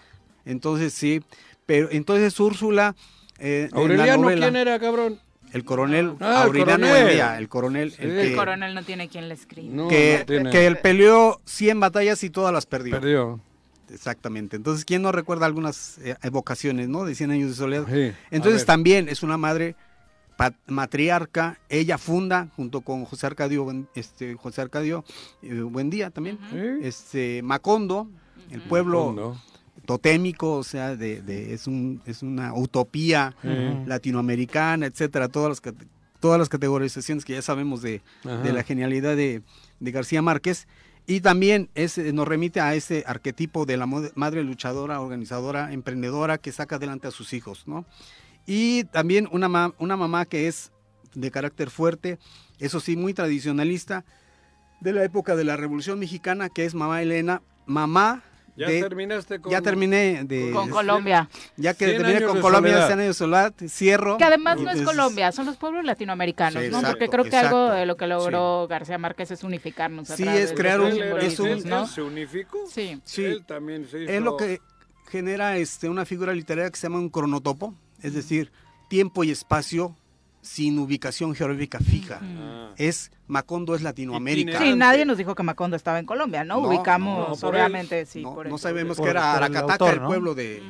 [0.46, 1.24] Entonces sí,
[1.66, 2.96] pero entonces Úrsula...
[3.40, 5.20] eh, en la Aureliano, novela- ¿quién era, cabrón?
[5.54, 7.04] El coronel Ah, el Aureliano coronel.
[7.04, 7.98] Buendía, el coronel, Sí.
[8.02, 9.74] el El que, coronel no tiene quien le escriba.
[9.74, 12.92] No, que, no que él peleó 100 batallas y todas las perdió.
[13.00, 13.40] Perdió.
[13.92, 14.56] Exactamente.
[14.56, 17.06] Entonces, ¿quién no recuerda algunas eh, evocaciones, ¿no?
[17.06, 17.86] De 100 años de soledad.
[17.88, 19.76] Sí, Entonces, también es una madre
[20.68, 21.60] matriarca.
[21.70, 25.04] Ella funda, junto con José Arcadio, Buen- este, José Arcadio
[25.42, 26.38] eh, Buendía también,
[26.84, 28.10] este, Macondo,
[28.52, 29.42] el pueblo Macondo.
[29.86, 33.36] totémico, o sea, de, de- es, un, es una utopía
[33.86, 35.88] latinoamericana, etcétera, todas las, cate-
[36.20, 38.02] todas las categorizaciones que ya sabemos de,
[38.44, 39.42] de la genialidad de,
[39.80, 40.68] de García Márquez.
[41.08, 46.38] Y también es, eh, nos remite a ese arquetipo de la madre luchadora, organizadora, emprendedora
[46.38, 47.86] que saca adelante a sus hijos, ¿no?
[48.48, 50.72] Y también una, una mamá que es
[51.14, 52.20] de carácter fuerte,
[52.60, 54.06] eso sí, muy tradicionalista,
[54.82, 58.24] de la época de la Revolución Mexicana, que es mamá Elena, mamá
[58.58, 59.52] ¿Ya de- terminaste con...?
[59.52, 61.30] ya terminé de Con Colombia.
[61.58, 62.88] ya que 100 terminé con Colombia soledad.
[62.88, 64.18] 100 años soledad, cierro.
[64.18, 66.78] Que además no es Colombia, son los pueblos latinoamericanos, Sí, ¿no?
[66.80, 70.08] exacto, Porque creo que algo de lo que logró García Márquez es unificarnos.
[70.08, 70.88] Sí, es crear un-
[71.22, 71.86] es un- ¿Él ¿no?
[71.88, 72.60] se unificó?
[72.70, 73.02] Sí.
[73.04, 73.26] Sí.
[73.26, 74.12] Él también se hizo...
[74.12, 74.62] Es lo que
[75.10, 78.52] genera este, una figura literaria que se llama un cronotopo, es decir,
[78.90, 79.96] tiempo y espacio
[80.46, 82.20] sin ubicación geográfica fija.
[82.22, 82.72] Ah.
[82.78, 84.60] Es Macondo es Latinoamérica.
[84.60, 86.62] Sí, nadie nos dijo que Macondo estaba en Colombia, ¿no?
[86.62, 87.62] No, Ubicamos, no, por él.
[87.62, 88.22] obviamente, sí.
[88.22, 90.08] No, por no sabemos Por- que era el Aracataca, autor, el ¿no?
[90.08, 90.62] pueblo de...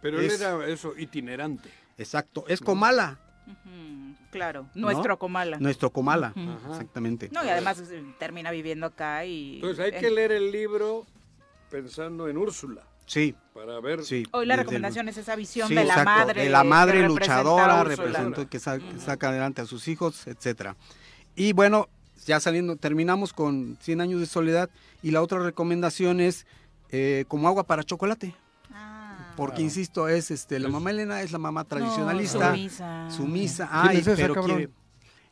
[0.00, 1.68] Pero él es- era eso, itinerante.
[1.98, 3.18] Exacto, es Comala,
[4.30, 5.58] Claro, nuestro Comala.
[5.58, 6.32] nuestro Comala,
[6.70, 7.30] exactamente.
[7.32, 7.82] No, y además
[8.18, 9.56] termina viviendo acá y...
[9.56, 11.06] Entonces hay que leer el libro
[11.70, 14.04] pensando en Úrsula, Sí, para ver...
[14.04, 14.24] sí.
[14.32, 16.42] Hoy la recomendación es esa visión Sí, de la exacto, madre.
[16.42, 20.76] de la madre luchadora, representó que, sa- que saca adelante a sus hijos, etcétera.
[21.36, 21.88] Y bueno,
[22.26, 24.68] ya saliendo, terminamos con 100 años de soledad
[25.02, 26.46] y la otra recomendación es
[26.90, 28.34] eh, como agua para chocolate.
[28.72, 29.32] Ah.
[29.36, 33.10] Porque insisto, es este la mamá Elena es la mamá tradicionalista, sumisa.
[33.10, 34.70] sumisa, ¿Quién ay, es esa, pero quiere-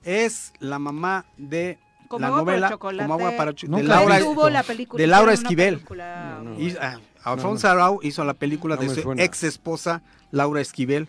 [0.05, 1.79] es la mamá de
[2.09, 3.03] Como la agua para novela chocolate.
[3.09, 5.01] como agua para cho- de Laura, he tuvo la película.
[5.01, 5.75] de Laura Esquivel.
[5.77, 6.41] película.
[6.43, 6.61] No, no.
[6.61, 9.23] y, ah, Alfonso Arau hizo la película No de su suena.
[9.23, 11.09] ex esposa Laura Esquivel,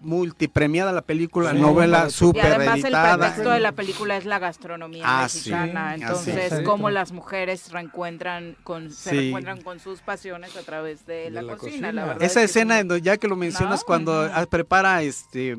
[0.00, 4.24] multipremiada la película, Sí, novela para Y súper además el pretexto de la película es
[4.26, 5.90] la gastronomía Ah, mexicana.
[5.92, 6.60] Así Entonces, es.
[6.62, 11.56] cómo las mujeres reencuentran con, se reencuentran con sus pasiones a través de, la, la
[11.56, 11.70] cocina.
[11.88, 11.92] cocina.
[11.92, 13.86] La verdad Esa es que escena, donde- ya que lo mencionas, ¿No?
[13.86, 15.56] cuando prepara este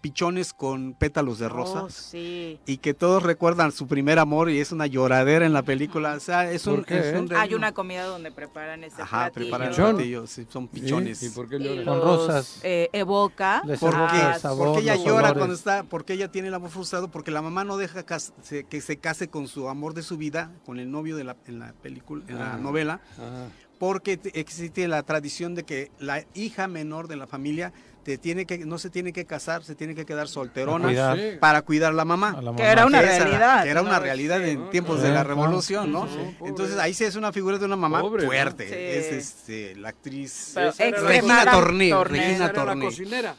[0.00, 1.84] pichones con pétalos de rosa.
[1.84, 2.58] Oh, sí.
[2.66, 6.14] Y que todos recuerdan su primer amor y es una lloradera en la película.
[6.14, 9.32] O sea, es un, es un Hay una comida donde preparan ese Ajá, platillo.
[9.34, 9.94] preparan el ¿Pichón?
[9.96, 11.22] platillo, sí, son pichones.
[11.22, 11.84] ¿Y por qué y?
[11.84, 12.60] Con los, rosas.
[12.62, 14.34] eh, evoca ¿Por evoca qué?
[14.34, 15.32] el sabor, porque ella llora olores.
[15.34, 18.98] cuando está, porque ella tiene el amor frustrado, porque la mamá no deja que se
[18.98, 22.24] case con su amor de su vida, con el novio de la, en la película,
[22.28, 22.56] en la Ah.
[22.58, 23.48] novela, Ajá.
[23.80, 27.72] Porque te- existe la tradición de que la hija menor de la familia
[28.04, 31.18] te tiene que, no se tiene que casar, se tiene que quedar solterona Cuidar.
[31.18, 31.24] Sí.
[31.40, 32.28] para cuidar a la mamá.
[32.28, 32.72] A la Que mamá.
[32.72, 33.64] era una Que esa- realidad.
[33.64, 34.50] que era una realidad Sí.
[34.50, 36.06] en tiempos Sí, de la revolución, ¿no?
[36.08, 36.36] Sí.
[36.44, 38.28] Entonces ahí se es una figura de una mamá Pobre, ¿no?
[38.28, 38.68] fuerte.
[38.68, 38.74] Sí.
[38.74, 42.04] Es este, la actriz Regina Torné.
[42.04, 42.84] Regina Torné.
[42.84, 43.34] cocinera,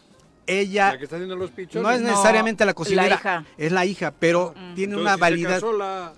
[0.47, 1.83] Ella la que está haciendo los pichones.
[1.83, 3.45] no es No, necesariamente la cocinera, la hija.
[3.59, 5.49] es la hija, pero tiene Entonces, una si validad.
[5.51, 6.13] casó la-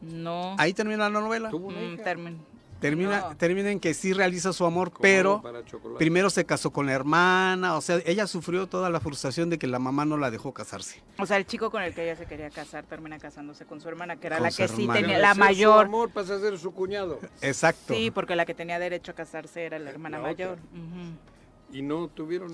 [0.00, 0.54] No.
[0.58, 1.50] Ahí termina la novela.
[1.50, 2.02] tuvo una Mm, hija.
[2.80, 3.36] Termin- Termina, No.
[3.36, 5.42] termina en que sí realiza su amor, Como pero
[5.98, 9.66] primero se casó con la hermana, o sea, ella sufrió toda la frustración de que
[9.66, 11.02] la mamá no la dejó casarse.
[11.18, 13.88] O sea, el chico con el que ella se quería casar termina casándose con su
[13.88, 15.00] hermana, que era Con la que sí hermana.
[15.00, 15.84] tenía, De la ser su mayor.
[15.86, 17.18] amor pasa a ser su cuñado.
[17.42, 17.94] Exacto.
[17.94, 20.58] Sí, porque la que tenía derecho a casarse era la hermana La mayor.
[21.72, 22.52] Y no tuvieron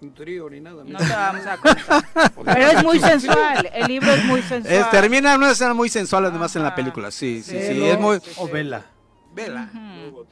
[0.00, 0.84] un trío ni nada.
[0.84, 2.04] No te vamos a contar.
[2.44, 4.74] Pero es muy sensual, el libro es muy sensual.
[4.74, 7.86] Es- termina en una escena muy sensual además en la película, sí, sí, sí, Velo
[7.86, 8.18] es muy...
[8.36, 8.86] O vela.
[9.34, 9.70] Vela,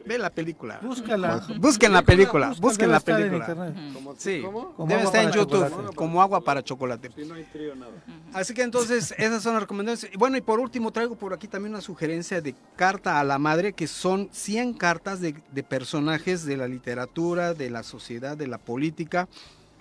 [0.07, 0.79] ve la película.
[0.83, 1.47] Búscala.
[1.59, 3.39] Busquen la película, Búscala, busquen la película.
[3.49, 3.75] internet.
[3.95, 4.43] ¿Cómo- Sí,
[4.87, 5.97] debe estar en YouTube, chocolate.
[5.97, 7.11] como agua para chocolate.
[7.15, 7.93] Si no hay trío, nada.
[8.33, 10.15] Así que entonces esas son las recomendaciones.
[10.15, 13.39] Y Bueno, y por último traigo por aquí también una sugerencia de carta a la
[13.39, 18.47] madre, que son 100 cartas de, de personajes de la literatura, de la sociedad, de
[18.47, 19.29] la política,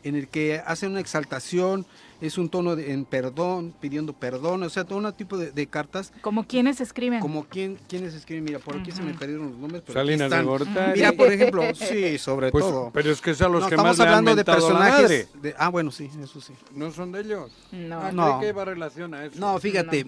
[0.04, 1.86] en el que hacen una exaltación,
[2.22, 5.66] es un tono de, en perdón, pidiendo perdón, o sea, todo un tipo de, de
[5.68, 6.14] cartas.
[6.22, 7.20] Como quienes escriben.
[7.20, 10.30] Como quien, quienes escriben, mira, por aquí se me perdieron los nombres, pero Salinas aquí
[10.30, 10.46] de están.
[10.46, 11.00] Gortari.
[11.00, 12.92] Mira, por ejemplo, sí, sobre Pues, todo.
[12.94, 15.02] pero es que son los No, que estamos más le han hablando de a personajes.
[15.02, 15.28] madre.
[15.42, 16.54] de- ah, bueno, sí, eso sí.
[16.76, 17.52] ¿No son de ellos?
[17.72, 18.00] No.
[18.00, 18.40] Ah, No.
[18.40, 19.40] ¿qué va relación a eso?
[19.40, 20.06] No, fíjate.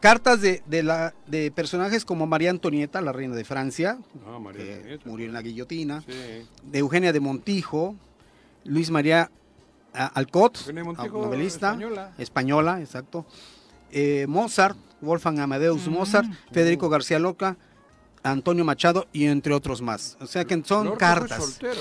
[0.00, 3.96] Cartas de, de, la, de personajes como María Antonieta, la reina de Francia,
[4.26, 5.08] Ah, María que Antonieta.
[5.08, 6.12] murió en la guillotina, Sí.
[6.64, 7.94] de Eugenia de Montijo,
[8.64, 9.30] Luis María
[9.92, 12.12] Alcott, Montijo, novelista, española.
[12.18, 13.26] española, exacto.
[13.92, 17.56] Eh, Mozart, Wolfgang Amadeus Mozart, Federico García Lorca,
[18.24, 20.16] Antonio Machado y entre otros más.
[20.20, 21.44] O sea que son Lorca fue cartas.
[21.44, 21.80] soltero.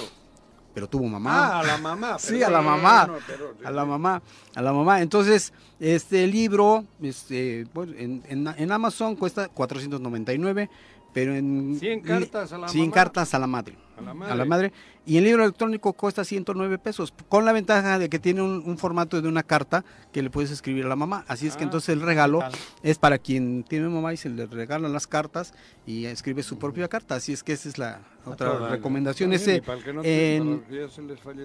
[0.76, 1.48] Pero tuvo mamá.
[1.48, 2.18] Ah, a la mamá.
[2.20, 3.10] Sí, a la mamá.
[3.28, 4.22] pero- A la mamá,
[4.56, 5.02] a la mamá.
[5.02, 10.70] Entonces, este libro, este, bueno, en, en- en Amazon cuesta 499,
[11.14, 12.94] pero en 100 cartas a la 100 mamá.
[12.94, 13.78] cartas a la madre.
[13.98, 14.36] A la A madre.
[14.36, 14.74] la madre.
[15.06, 18.78] Y el libro electrónico cuesta 109 pesos, con la ventaja de que tiene un, un
[18.78, 21.26] formato de una carta que le puedes escribir a la mamá.
[21.28, 22.52] Así es que Ah, entonces el regalo tal.
[22.84, 25.54] es para quien tiene mamá y se le regalan las cartas
[25.86, 27.16] y escribe su propia carta.
[27.16, 29.34] Así es que esa es la otra toda, recomendación.
[29.34, 30.64] Ese, y para el que no tiene, en-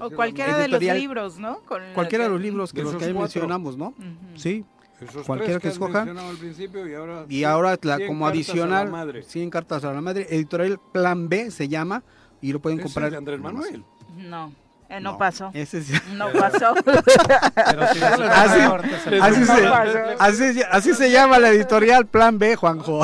[0.01, 1.61] O cualquiera de los libros, ¿no?
[1.65, 3.95] Con cualquiera de los libros que los que ahí mencionamos, ¿no?
[4.37, 4.65] Sí.
[5.01, 5.99] Esos Cualquiera que escoja.
[6.07, 9.23] mencionado al principio y ahora Y ahora la- 100 como adicional, madre.
[9.23, 10.27] 100 cartas a la madre.
[10.29, 12.03] Editorial Plan B se llama
[12.41, 13.11] y lo pueden Ese es comprar.
[13.11, 13.85] de Andrés Manuel.
[14.17, 14.53] No,
[14.91, 15.51] eh, no, No, pasó.
[15.55, 16.75] ese es- No pasó.
[17.57, 18.61] así,
[19.21, 19.67] así se,
[20.19, 23.03] así- así se llama la editorial Plan B, Juanjo.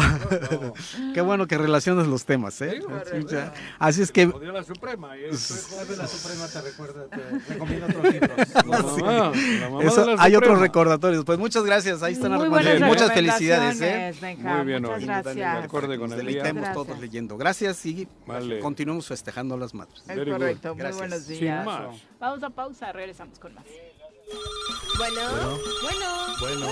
[1.15, 2.81] Qué bueno que relacionas los temas, ¿eh?
[3.12, 3.52] Sí, ya.
[3.78, 4.27] Así es que...
[4.27, 5.16] La Suprema.
[5.16, 8.32] y es- La Suprema te recuerda, te recomienda otros libros.
[9.70, 11.24] Mamá, Eso, de hay otros recordatorios.
[11.24, 12.02] Pues muchas gracias.
[12.02, 12.89] Ahí están las Muy recomendaciones.
[12.89, 14.15] Muchas felicidades, ¿eh?
[14.20, 15.05] Benja, Muy bien, Muchas hoy.
[15.05, 15.35] gracias.
[15.35, 16.36] De acuerdo con Nos el día.
[16.43, 16.86] deleitemos Gracias.
[16.86, 17.36] todos leyendo.
[17.36, 18.61] Gracias y Vale.
[18.61, 20.02] continuemos festejando a las madres.
[20.09, 20.74] Es correcto.
[20.74, 21.66] Muy buenos días.
[21.81, 21.97] Más.
[22.21, 23.65] Vamos a pausa, regresamos con más.
[24.97, 25.21] Bueno,
[25.83, 26.07] bueno,
[26.41, 26.67] Bueno.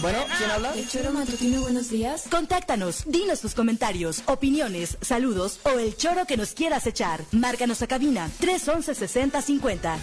[0.00, 0.74] Bueno, ¿quién habla?
[0.74, 2.26] ¿El choro matutino buenos días?
[2.30, 7.20] Contáctanos, dinos tus comentarios, opiniones, saludos o el choro que nos quieras echar.
[7.32, 9.98] Márcanos a cabina 311 6050.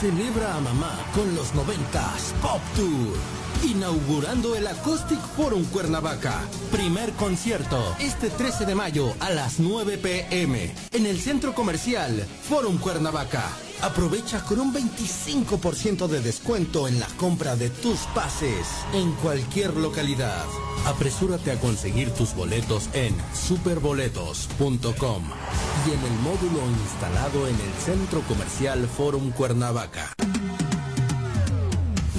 [0.00, 3.41] Celebra a mamá con los 90s Pop Tour.
[3.64, 6.40] Inaugurando el Acoustic Forum Cuernavaca.
[6.72, 12.78] Primer concierto este 13 de mayo a las 9 pm en el centro comercial Forum
[12.78, 13.44] Cuernavaca.
[13.80, 20.44] Aprovecha con un 25% de descuento en la compra de tus pases en cualquier localidad.
[20.86, 25.22] Apresúrate a conseguir tus boletos en superboletos.com
[25.86, 30.12] y en el módulo instalado en el centro comercial Forum Cuernavaca.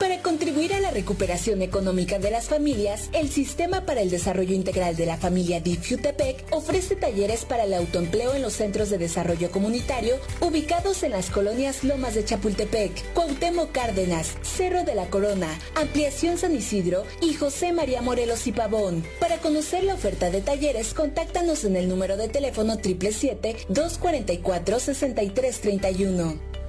[0.00, 4.96] Para contribuir a la recuperación económica de las familias, el Sistema para el Desarrollo Integral
[4.96, 10.16] de la Familia DIFUTEPEC ofrece talleres para el autoempleo en los centros de desarrollo comunitario
[10.40, 16.56] ubicados en las colonias Lomas de Chapultepec, Cuauhtémoc Cárdenas, Cerro de la Corona, Ampliación San
[16.56, 19.04] Isidro y José María Morelos y Pavón.
[19.20, 26.59] Para conocer la oferta de talleres, contáctanos en el número de teléfono 777 244 6331.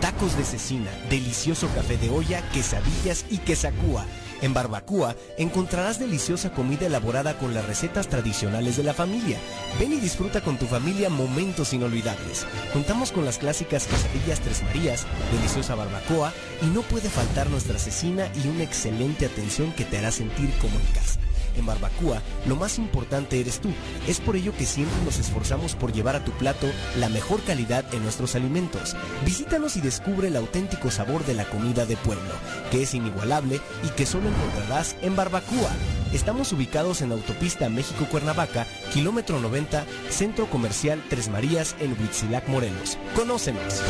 [0.00, 4.06] Tacos de cecina, delicioso café de olla, quesadillas y quesacúa.
[4.42, 9.38] En Barbacoa encontrarás deliciosa comida elaborada con las recetas tradicionales de la familia.
[9.78, 12.46] Ven y disfruta con tu familia momentos inolvidables.
[12.72, 16.32] Contamos con las clásicas quesadillas Tres Marías, deliciosa barbacoa
[16.62, 20.74] y no puede faltar nuestra cecina y una excelente atención que te hará sentir como
[20.74, 21.20] en casa.
[21.56, 23.70] En Barbacoa, lo más importante eres tú.
[24.06, 26.68] Es por ello que siempre nos esforzamos por llevar a tu plato
[26.98, 28.96] la mejor calidad en nuestros alimentos.
[29.24, 32.32] Visítanos y descubre el auténtico sabor de la comida de pueblo,
[32.70, 35.70] que es inigualable y que solo encontrarás en Barbacoa.
[36.12, 42.98] Estamos ubicados en Autopista México-Cuernavaca, kilómetro 90, Centro Comercial Tres Marías en Huitzilac, Morelos.
[43.14, 43.82] Conócenos.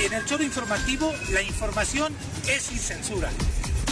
[0.00, 2.14] En el choro informativo, la información
[2.48, 3.30] es sin censura.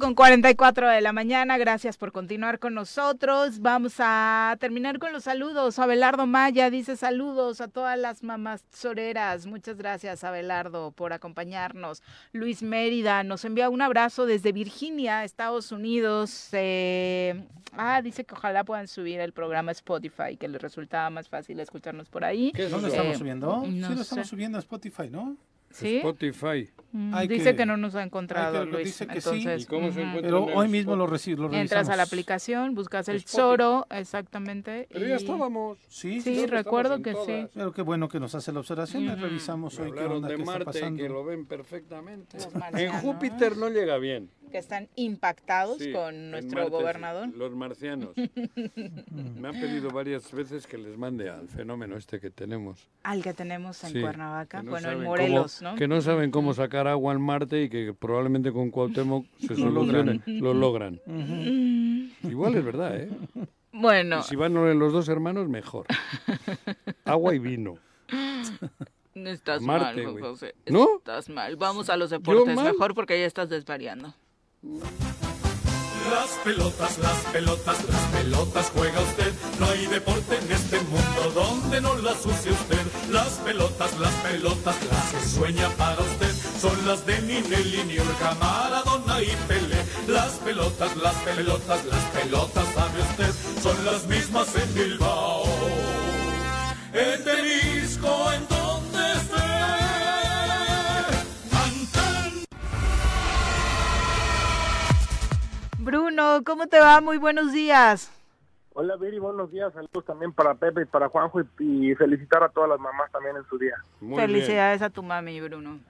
[0.00, 3.60] con 44 de la mañana, gracias por continuar con nosotros.
[3.60, 5.78] Vamos a terminar con los saludos.
[5.78, 9.46] Abelardo Maya dice saludos a todas las mamás soreras.
[9.46, 12.02] Muchas gracias, Abelardo, por acompañarnos.
[12.32, 16.48] Luis Mérida nos envía un abrazo desde Virginia, Estados Unidos.
[16.52, 17.44] Eh,
[17.76, 22.08] ah, dice que ojalá puedan subir el programa Spotify, que les resultaba más fácil escucharnos
[22.08, 22.52] por ahí.
[22.70, 23.56] ¿No lo Eh, estamos subiendo?
[23.66, 24.02] no sí, lo sé.
[24.02, 25.36] estamos subiendo a Spotify, ¿no?
[25.70, 25.96] ¿Sí?
[25.98, 26.68] Spotify.
[26.92, 28.86] Mm, dice que- que, no nos ha encontrado, que- Luis.
[28.86, 29.62] dice que Entonces, sí.
[29.62, 32.74] ¿Y cómo se encuentra Pero en hoy mismo lo reci- lo Entras a la aplicación,
[32.74, 33.36] buscas el Spotify.
[33.36, 34.88] Zoro, exactamente.
[34.90, 35.78] Pero ya y- estábamos.
[35.88, 37.46] Sí, Sí, recuerdo que sí.
[37.54, 39.06] Pero qué bueno que nos hace la observación.
[39.20, 41.02] Revisamos Me hoy qué onda, de está Marte y pasando.
[41.02, 42.38] que lo ven perfectamente.
[42.38, 43.02] En marcianos.
[43.02, 44.28] Júpiter no llega bien.
[44.50, 47.28] que están impactados Sí, con en nuestro Marte, gobernador.
[47.36, 48.10] Los marcianos.
[48.56, 52.88] Me han pedido varias veces que les mande al fenómeno este que tenemos.
[53.04, 55.74] Al que tenemos en Sí, Cuernavaca, que no bueno, en Morelos, ¿no?
[55.76, 59.70] Que no saben cómo sacar agua en Marte y que probablemente con Cuauhtémoc se Lo
[59.70, 60.06] logran.
[60.22, 60.40] solucione.
[60.40, 61.00] Lo logran.
[62.22, 63.10] Igual es verdad, ¿eh?
[63.72, 65.86] Bueno, Y si van los dos hermanos, mejor.
[67.04, 67.78] Agua y vino.
[69.14, 70.20] no estás Marte, mal.
[70.20, 70.54] José.
[70.66, 70.98] ¿No?
[70.98, 71.56] Estás mal.
[71.56, 74.12] Vamos a los deportes mejor porque ya estás desvariando.
[76.10, 79.32] Las pelotas, las pelotas, las pelotas juega usted.
[79.60, 82.84] No hay deporte en este mundo donde no las use usted.
[83.10, 86.34] Las pelotas, las pelotas, las que sueña para usted.
[86.60, 89.84] Son las de Ninelli, Niurka, Maradona y Pelé.
[90.08, 93.32] Las pelotas, las pelotas, las pelotas, sabe usted.
[93.62, 95.44] Son las mismas en Bilbao.
[96.92, 98.59] En Tenisco, en
[105.94, 107.00] Bruno, ¿cómo te va?
[107.00, 108.12] Muy buenos días.
[108.74, 112.48] Hola Viri, buenos días, saludos también para Pepe y para Juanjo y, y felicitar a
[112.48, 113.74] todas las mamás también en su día.
[114.14, 115.80] Felicidades a tu mami, Bruno.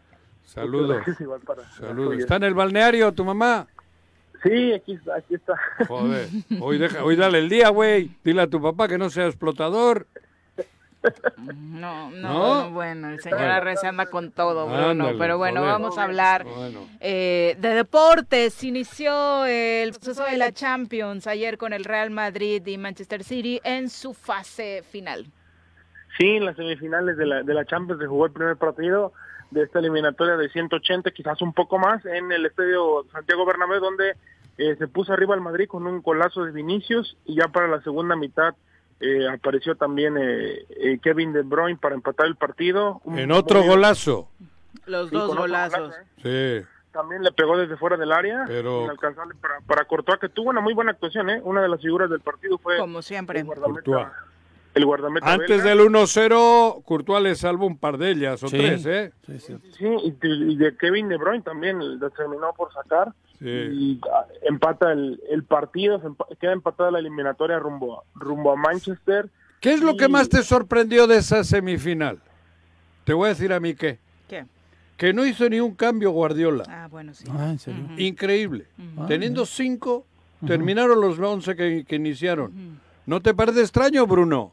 [0.42, 0.96] Saludos.
[0.96, 2.14] Gracias, igual para- Saludos.
[2.18, 3.66] ¿Está en el balneario tu mamá?
[4.42, 5.52] Sí, aquí está, aquí está.
[5.86, 6.28] Joder.
[6.62, 8.10] Hoy, deja, hoy dale el día, güey.
[8.24, 10.06] Dile a tu papá que no sea explotador.
[11.38, 12.64] No, no, ¿No?
[12.64, 13.40] no, bueno, el señor.
[13.40, 14.88] Arrece anda con todo, Bruno.
[14.90, 15.72] Ándale, pero bueno, joder.
[15.72, 16.86] vamos a hablar Bueno.
[17.00, 18.62] eh, de deportes.
[18.64, 23.88] Inició el proceso de la Champions ayer con el Real Madrid y Manchester City en
[23.88, 25.26] su fase final.
[26.18, 29.12] Sí, en las semifinales de la, de la Champions se jugó el primer partido
[29.50, 34.14] de esta eliminatoria de 180, quizás un poco más, en el estadio Santiago Bernabéu, donde
[34.58, 37.80] eh, se puso arriba el Madrid con un golazo de Vinicius y ya para la
[37.82, 38.54] segunda mitad
[39.00, 43.00] eh, apareció también eh, eh, Kevin De Bruyne para empatar el partido.
[43.04, 44.28] Un- En otro golazo.
[44.86, 45.94] Los Sí, dos golazos.
[46.22, 46.60] Sí.
[46.92, 50.60] También le pegó desde fuera del área, Pero- inalcanzable para, para Courtois, que tuvo una
[50.60, 51.40] muy buena actuación, ¿eh?
[51.44, 53.40] Una de las figuras del partido fue Como siempre.
[53.40, 53.46] el.
[54.74, 55.64] El guardameta Antes belga.
[55.64, 58.56] del 1-0, Courtois le salvó un par de ellas, o Sí.
[58.58, 59.12] tres, ¿eh?
[59.26, 63.46] Sí, y de, y de Kevin De Bruyne también lo terminó por sacar Sí.
[63.48, 68.52] y ah, empata el, el partido, se empa- queda empatada la eliminatoria rumbo, a- rumbo
[68.52, 69.28] a Manchester.
[69.60, 72.18] ¿Qué es lo que más te sorprendió de esa semifinal?
[73.04, 73.98] Te voy a decir a mí qué.
[74.28, 74.44] ¿Qué?
[74.96, 76.64] Que no hizo ni un cambio Guardiola.
[76.68, 77.24] Ah, bueno, sí.
[77.30, 77.84] Ah, ¿en serio?
[77.96, 78.66] Increíble.
[79.08, 80.06] Teniendo cinco,
[80.46, 82.78] terminaron los 11 que, que iniciaron.
[83.06, 84.52] ¿No te parece extraño, Bruno?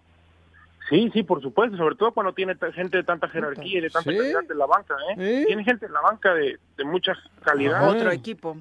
[0.89, 4.09] Sí, sí, por supuesto, sobre todo cuando tiene gente de tanta jerarquía y de tanta
[4.11, 4.17] Sí.
[4.17, 5.43] calidad en la banca, ¿eh?
[5.45, 7.75] Tiene gente en la banca de, de mucha calidad.
[7.75, 7.89] Ajá.
[7.89, 8.57] Otro equipo.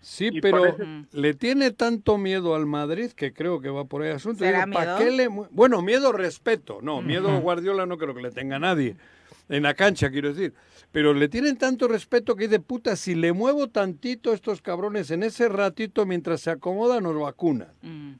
[0.00, 4.02] Sí, Y pero parece- le tiene tanto miedo al Madrid que creo que va por
[4.02, 4.40] ahí asunto.
[4.44, 4.98] ¿Será Digo, ¿pa' miedo?
[4.98, 6.80] qué le Bueno, miedo respeto.
[6.82, 8.96] No, miedo Guardiola no creo que le tenga nadie.
[9.48, 10.54] En la cancha, quiero decir.
[10.92, 15.10] Pero le tienen tanto respeto que de puta, si le muevo tantito a estos cabrones
[15.10, 17.68] en ese ratito mientras se acomodan, nos vacunan.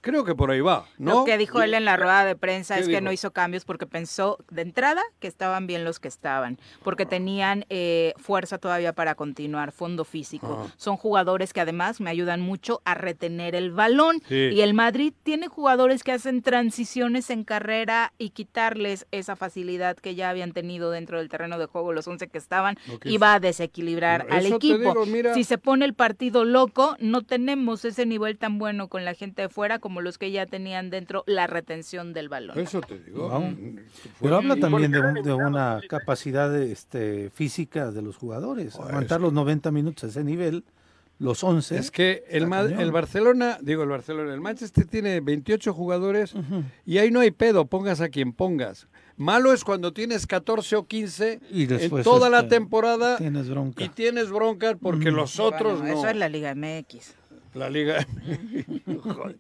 [0.00, 1.20] Creo que por ahí va, ¿no?
[1.20, 3.04] Lo que dijo él en la rueda de prensa ¿Qué es que dijo?
[3.04, 7.66] no hizo cambios porque pensó de entrada que estaban bien los que estaban, porque tenían
[7.68, 10.66] eh, fuerza todavía para continuar, fondo físico.
[10.66, 10.72] Ah.
[10.78, 14.22] Son jugadores que además me ayudan mucho a retener el balón.
[14.28, 14.50] Sí.
[14.52, 20.14] Y el Madrid tiene jugadores que hacen transiciones en carrera y quitarles esa facilidad que
[20.14, 23.34] ya habían tenido dentro del terreno de juego los 11 que estaban que y va
[23.34, 24.78] a desequilibrar al Eso equipo.
[24.78, 25.34] digo, mira.
[25.34, 29.42] Si se pone el partido loco, no tenemos ese nivel tan bueno con la gente
[29.42, 32.58] de fuera como los que ya tenían dentro la retención del balón.
[32.58, 33.28] Eso te digo.
[33.28, 33.40] Wow.
[33.42, 33.76] Mm,
[34.20, 38.76] Pero habla y- también de, un- de una capacidad este, física de los jugadores.
[38.76, 40.64] Aguantar los 90 minutos a ese nivel,
[41.18, 41.76] los 11.
[41.78, 46.34] Es que el, el Barcelona, digo el Barcelona, el Manchester tiene 28 jugadores
[46.84, 48.88] y ahí no hay pedo, pongas a quien pongas.
[49.16, 53.48] Malo es cuando tienes 14 o 15 Y en después, toda la este, temporada tienes
[53.48, 53.82] bronca.
[53.84, 55.14] y tienes bronca porque Mm.
[55.16, 56.00] los otros Bueno, no.
[56.00, 57.16] Eso es la Liga MX.
[57.54, 58.06] La liga.
[59.02, 59.36] Joder.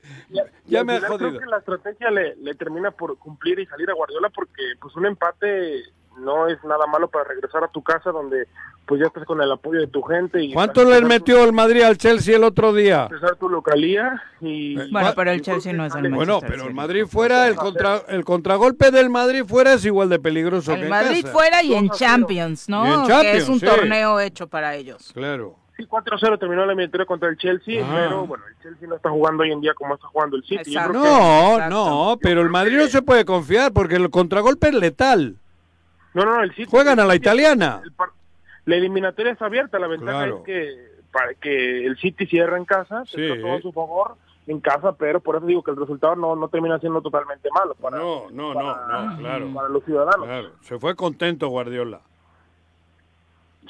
[0.66, 1.30] Ya me ha jodido.
[1.30, 4.94] Creo que la estrategia le, le termina por cumplir y salir a Guardiola porque pues
[4.96, 5.82] un empate
[6.18, 8.46] no es nada malo para regresar a tu casa donde
[8.86, 11.82] pues ya estás con el apoyo de tu gente y ¿Cuánto les metió el Madrid
[11.82, 13.04] al Chelsea el otro día?
[13.10, 16.74] empezar tu localía y Bueno, pero el Chelsea no es el Bueno, Manchester pero el.
[16.74, 20.84] Madrid fuera, el, contra, el contragolpe del Madrid fuera es igual de peligroso que El
[20.84, 21.32] en Madrid casa.
[21.32, 22.84] fuera y en Champions, ¿no?
[22.86, 23.08] Y en que es
[23.46, 23.66] Champions, un sí.
[23.66, 25.10] torneo hecho para ellos.
[25.14, 25.56] Claro.
[25.76, 27.90] Sí, 4-0 terminó la eliminatoria contra el Chelsea, Ah.
[27.94, 30.70] pero bueno, el Chelsea no está jugando hoy en día como está jugando el City.
[30.72, 34.68] Yo creo que- No, no, pero el Madrid no se puede confiar porque el contragolpe
[34.68, 35.36] es letal.
[36.14, 36.66] No, no, el City.
[36.70, 37.80] Juegan a la italiana.
[38.64, 40.38] La eliminatoria está abierta, la ventaja Claro.
[40.38, 43.22] es que para que el City cierre en casa, Sí.
[43.22, 44.14] está todo a su favor
[44.46, 47.74] en casa, pero por eso digo que el resultado no, no termina siendo totalmente malo
[47.74, 49.50] para, No, no, para- no, claro.
[49.54, 50.26] para los ciudadanos.
[50.26, 52.00] Claro, se fue contento Guardiola.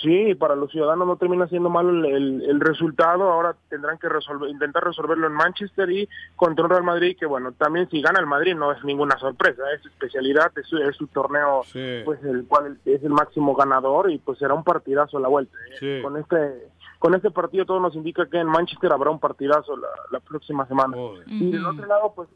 [0.01, 3.31] Sí, para los ciudadanos no termina siendo malo el, el- el resultado.
[3.31, 7.53] Ahora tendrán que resolver, intentar resolverlo en Manchester y contra un Real Madrid que, bueno,
[7.53, 9.63] también si gana el Madrid no es ninguna sorpresa.
[9.75, 12.01] Es su especialidad, es su, es su torneo, Sí.
[12.05, 15.57] pues el cual es el máximo ganador y pues será un partidazo a la vuelta.
[15.71, 15.77] ¿eh?
[15.79, 16.03] Sí.
[16.03, 19.89] Con este con este partido todo nos indica que en Manchester habrá un partidazo la,
[20.13, 20.97] la próxima semana.
[21.27, 22.29] Y del otro lado, pues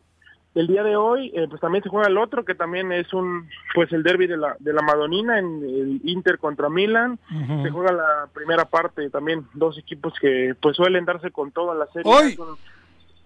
[0.56, 3.48] el día de hoy, eh, pues también se juega el otro, que también es un,
[3.74, 7.18] pues el derby de la, de la Madonina, en el Inter contra Milan.
[7.62, 11.78] Se juega la primera parte, también dos equipos que pues suelen darse con todo en
[11.78, 12.10] la serie.
[12.10, 12.32] Hoy.
[12.32, 12.56] Es un,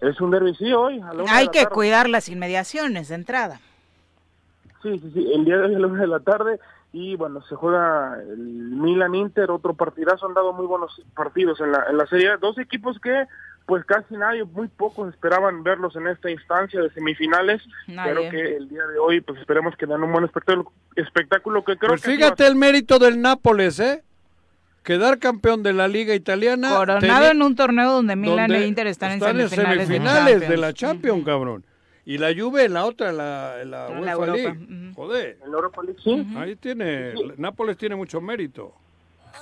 [0.01, 0.99] es un derby, sí, hoy.
[0.99, 1.73] A la Hay que tarde.
[1.73, 3.61] cuidar las inmediaciones de entrada.
[4.83, 6.59] Sí, sí, sí, el día de hoy a la una de la tarde
[6.93, 11.71] y bueno, se juega el Milan Inter, otro partidazo, han dado muy buenos partidos en
[11.71, 13.25] la, en la serie, dos equipos que
[13.65, 18.13] pues casi nadie, muy pocos esperaban verlos en esta instancia de semifinales, Nadie.
[18.13, 21.77] pero que el día de hoy pues esperemos que den un buen espectáculo, espectáculo que
[21.77, 24.03] creo Pues que fíjate el mérito del Nápoles, ¿eh?
[24.83, 26.75] Quedar campeón de la Liga Italiana.
[26.75, 30.47] Coronado en un torneo donde Milan donde e Inter están, están en semifinales, semifinales de
[30.47, 31.23] de la Champions.
[31.23, 31.63] Cabrón.
[32.03, 34.91] Y la Juve en la otra, en la, en la En la UEFA Europa, League.
[34.95, 35.37] Joder.
[35.43, 36.27] En la Europa League, sí.
[36.35, 38.73] Ahí tiene, Nápoles tiene mucho mérito.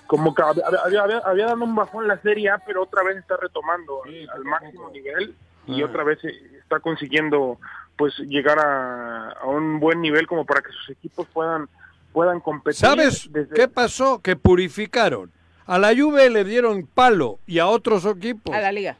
[0.07, 3.17] Como que había, había, había- había dado un bajón la Serie A, pero otra vez
[3.17, 5.35] está retomando al- al máximo nivel
[5.67, 5.85] y Ah.
[5.85, 7.59] otra vez eh, está consiguiendo
[7.95, 11.67] pues llegar a, a un buen nivel como para que sus equipos puedan
[12.13, 12.79] puedan competir.
[12.79, 14.19] ¿Sabes desde- qué pasó?
[14.19, 15.31] Que purificaron.
[15.67, 18.55] A la Juve le dieron palo y a otros equipos.
[18.55, 18.97] A la liga.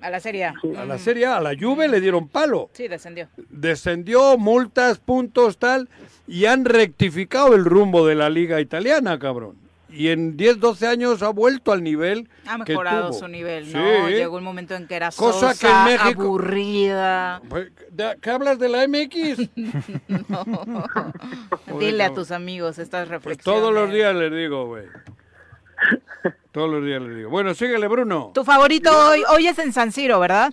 [0.00, 0.54] A la Serie A.
[0.76, 2.68] A la Serie A, a la Juve le dieron palo.
[2.74, 3.28] Sí, descendió.
[3.48, 5.88] Descendió, multas, puntos, tal,
[6.26, 9.56] y han rectificado el rumbo de la liga italiana, cabrón.
[9.94, 13.18] Y en 10, 12 años ha vuelto al nivel Ha que mejorado tuvo.
[13.20, 14.06] su nivel, ¿no?
[14.08, 14.14] Sí.
[14.14, 17.40] Llegó un momento en que era Cosa sosa, que en México- aburrida.
[17.48, 19.48] Pues, ¿de- ¿Qué hablas de la MX?
[21.78, 22.14] Dile a no.
[22.14, 23.60] tus amigos estas Pues reflexiones.
[23.60, 24.84] todos los días les digo, güey.
[26.52, 27.30] Todos los días les digo.
[27.30, 28.30] Bueno, síguele, Bruno.
[28.34, 30.52] Tu favorito hoy, hoy es en San Siro, ¿verdad?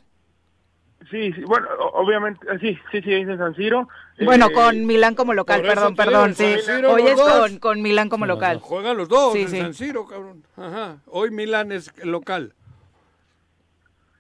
[1.10, 3.88] Sí, sí, bueno, obviamente, sí, sí, sí, es en San Siro.
[4.26, 6.56] Bueno, Eh, con Milán como local, perdón, perdón, en sí.
[6.88, 8.60] Hoy es con, con Milán como local.
[8.60, 9.60] Juegan los dos Sí, en sí.
[9.60, 10.44] San Siro, cabrón.
[10.58, 10.98] Ajá.
[11.08, 12.54] Hoy Milán es local.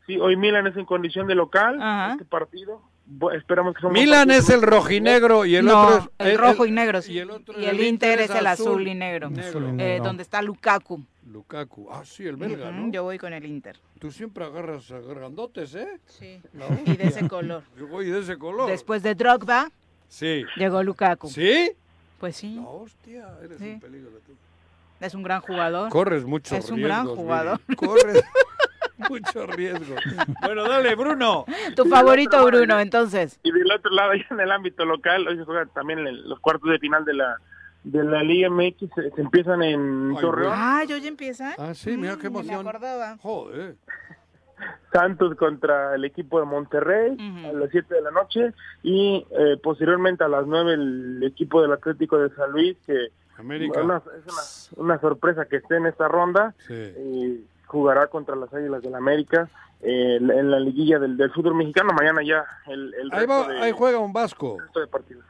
[0.07, 1.79] Sí, hoy Milan es en condición de local,
[2.11, 2.81] este partido.
[3.33, 6.69] Esperamos que Milan es el rojinegro y el no, otro es el el- rojo el-
[6.69, 7.01] y negro.
[7.01, 7.13] sí.
[7.13, 9.29] y el otro- Y el Inter es el azul y negro.
[9.29, 9.61] Negro.
[9.79, 11.03] Eh, donde está Lukaku.
[11.29, 11.89] Lukaku.
[11.91, 12.89] Ah, sí, el belga, ¿no?
[12.91, 13.77] Yo voy con el Inter.
[13.99, 15.99] Tú siempre agarras a grandotes, ¿eh?
[16.07, 16.41] Sí.
[16.85, 17.63] Y de ese color.
[17.77, 18.69] Yo voy de ese color.
[18.69, 19.71] Después de Drogba,
[20.11, 20.43] Sí.
[20.57, 21.29] llegó Lukaku.
[21.29, 21.71] ¿Sí?
[22.19, 22.61] Pues sí.
[22.67, 23.69] hostia, eres Sí.
[23.71, 24.33] un peligro tú.
[24.99, 25.89] Es un gran jugador.
[25.89, 27.59] Corres mucho Es un gran riesgos, jugador.
[27.77, 28.23] Corres
[29.09, 29.95] mucho riesgo.
[30.41, 31.45] Bueno, dale, Bruno.
[31.75, 33.39] Tu favorito, Bruno, entonces.
[33.41, 36.69] Y del otro lado, ya en el ámbito local, hoy se juega también los cuartos
[36.69, 37.37] de final de la
[37.83, 40.53] de la Liga MX se, se empiezan en Torreón.
[40.55, 41.55] Ah, yo ya empieza.
[41.57, 42.67] Ah, sí, mira qué me emoción.
[42.67, 43.17] acordaba.
[43.17, 43.75] Joder.
[44.91, 47.15] Santos contra el equipo de Monterrey
[47.49, 51.71] a las 7 de la noche y eh, posteriormente a las 9 el equipo del
[51.73, 53.07] Atlético de San Luis que
[53.37, 53.81] América.
[53.81, 56.73] una- es una, una sorpresa que esté en esta ronda Sí.
[56.73, 59.49] y jugará contra las Águilas del América
[59.81, 63.31] eh, en la- la liguilla del, del fútbol mexicano mañana ya el, el Ahí, resto
[63.33, 64.57] va- de- ahí juega un vasco.
[64.59, 65.23] resto de partidos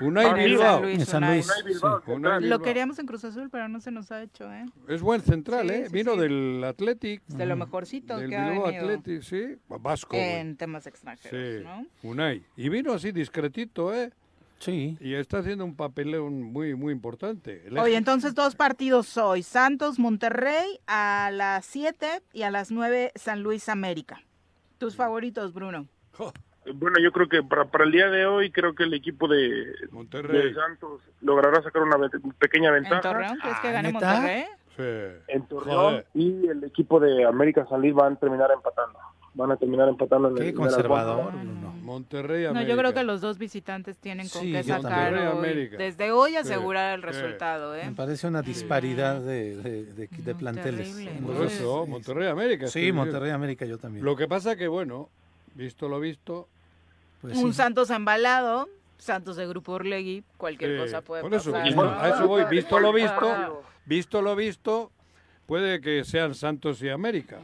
[0.00, 0.74] Unai Bilbao.
[0.74, 1.24] San Luis, En San.
[1.30, 1.46] Luis.
[1.48, 2.02] Unai Bilbao,
[2.40, 4.66] Sí, Lo queríamos en Cruz Azul, pero no se nos ha hecho, ¿eh?
[4.88, 5.84] Es buen central, Sí, ¿eh?
[5.86, 6.18] sí, Vino sí.
[6.20, 7.22] del Athletic.
[7.26, 9.56] De lo mejorcito Del que ha Bilbao venido Athletic, sí.
[9.68, 10.16] Vasco.
[10.16, 11.86] en temas extranjeros, Sí, ¿no?
[12.10, 12.42] Unai.
[12.56, 14.10] Y vino así discretito, ¿eh?
[14.58, 14.96] Sí.
[15.00, 17.62] Y está haciendo un papelón muy, muy importante.
[17.78, 19.42] Oye, entonces dos partidos hoy.
[19.42, 24.22] Santos, Monterrey a las 7 y a las 9 San Luis América.
[24.78, 25.86] Tus favoritos, Bruno.
[26.74, 29.64] Bueno yo creo que para, para el día de hoy creo que el equipo de,
[29.90, 30.48] Monterrey.
[30.48, 34.12] de Santos logrará sacar una ve- pequeña ¿En ventaja Torreón crees que Ah, gane ¿neta?
[34.14, 34.44] Monterrey?
[34.76, 35.22] Sí.
[35.28, 38.98] en Torreón y el equipo de América San Luis van a terminar empatando.
[39.34, 41.30] Van a terminar empatando en el Qué en el conservador.
[41.32, 41.74] Bruno.
[41.82, 42.70] Monterrey, No, América.
[42.72, 45.68] yo creo que los dos visitantes tienen con Sí, qué sacar hoy.
[45.68, 47.06] Desde hoy Sí, asegurar el sí.
[47.06, 47.84] resultado, ¿eh?
[47.86, 50.96] Me parece una disparidad de, de, de- de No, planteles.
[50.98, 51.86] en Por eso.
[51.86, 52.66] Monterrey, América.
[52.68, 54.04] Sí, Monterrey, América, yo también.
[54.04, 55.08] Lo que pasa que, bueno,
[55.54, 56.48] visto lo visto...
[57.20, 57.56] Pues Un sí.
[57.56, 58.68] Santos embalado,
[58.98, 61.66] Santos de Grupo Orlegui, cualquier sí, cosa puede por eso, pasar.
[61.66, 61.90] visto- ¿no?
[62.00, 62.44] a eso voy.
[62.44, 63.52] Visto lo visto, Ah.
[63.84, 64.90] visto lo visto,
[65.46, 67.38] puede que sean Santos y América.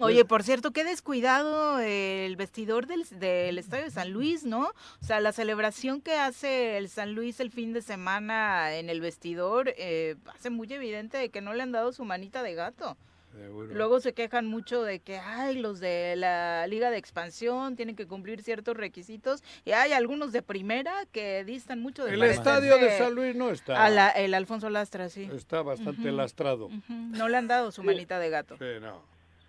[0.00, 4.68] Oye, por cierto, qué descuidado el vestidor del, del Estadio de San Luis, ¿no?
[5.02, 9.00] O sea, la celebración que hace el San Luis el fin de semana en el
[9.00, 12.96] vestidor eh, hace muy evidente de que no le han dado su manita de gato.
[13.38, 13.74] Seguro.
[13.74, 18.06] Luego se quejan mucho de que, ay, los de la Liga de Expansión tienen que
[18.06, 22.78] cumplir ciertos requisitos y hay algunos de primera que distan mucho de El parecerse estadio
[22.78, 23.84] de San Luis no está.
[23.84, 25.28] a la- el Alfonso Lastra, sí.
[25.32, 26.68] Está bastante lastrado.
[26.88, 28.56] No le han dado su manita de gato.
[28.58, 29.02] Sí, no.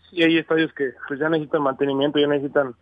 [0.10, 2.76] Sí, hay estadios que pues ya necesitan mantenimiento, ya necesitan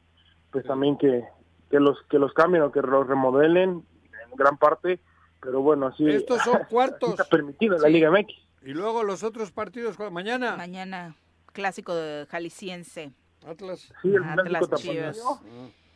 [0.52, 1.24] pues también que,
[1.70, 5.00] que los que los cambien o que los remodelen en gran parte,
[5.42, 7.12] pero bueno, así Estos son cuartos.
[7.12, 8.34] está permitido en la Liga MX.
[8.64, 10.56] Y luego los otros partidos, mañana.
[10.56, 11.16] Mañana,
[11.54, 13.12] clásico de jalisciense.
[13.46, 13.94] Atlas.
[14.02, 15.20] Sí, el Atlas Chivas.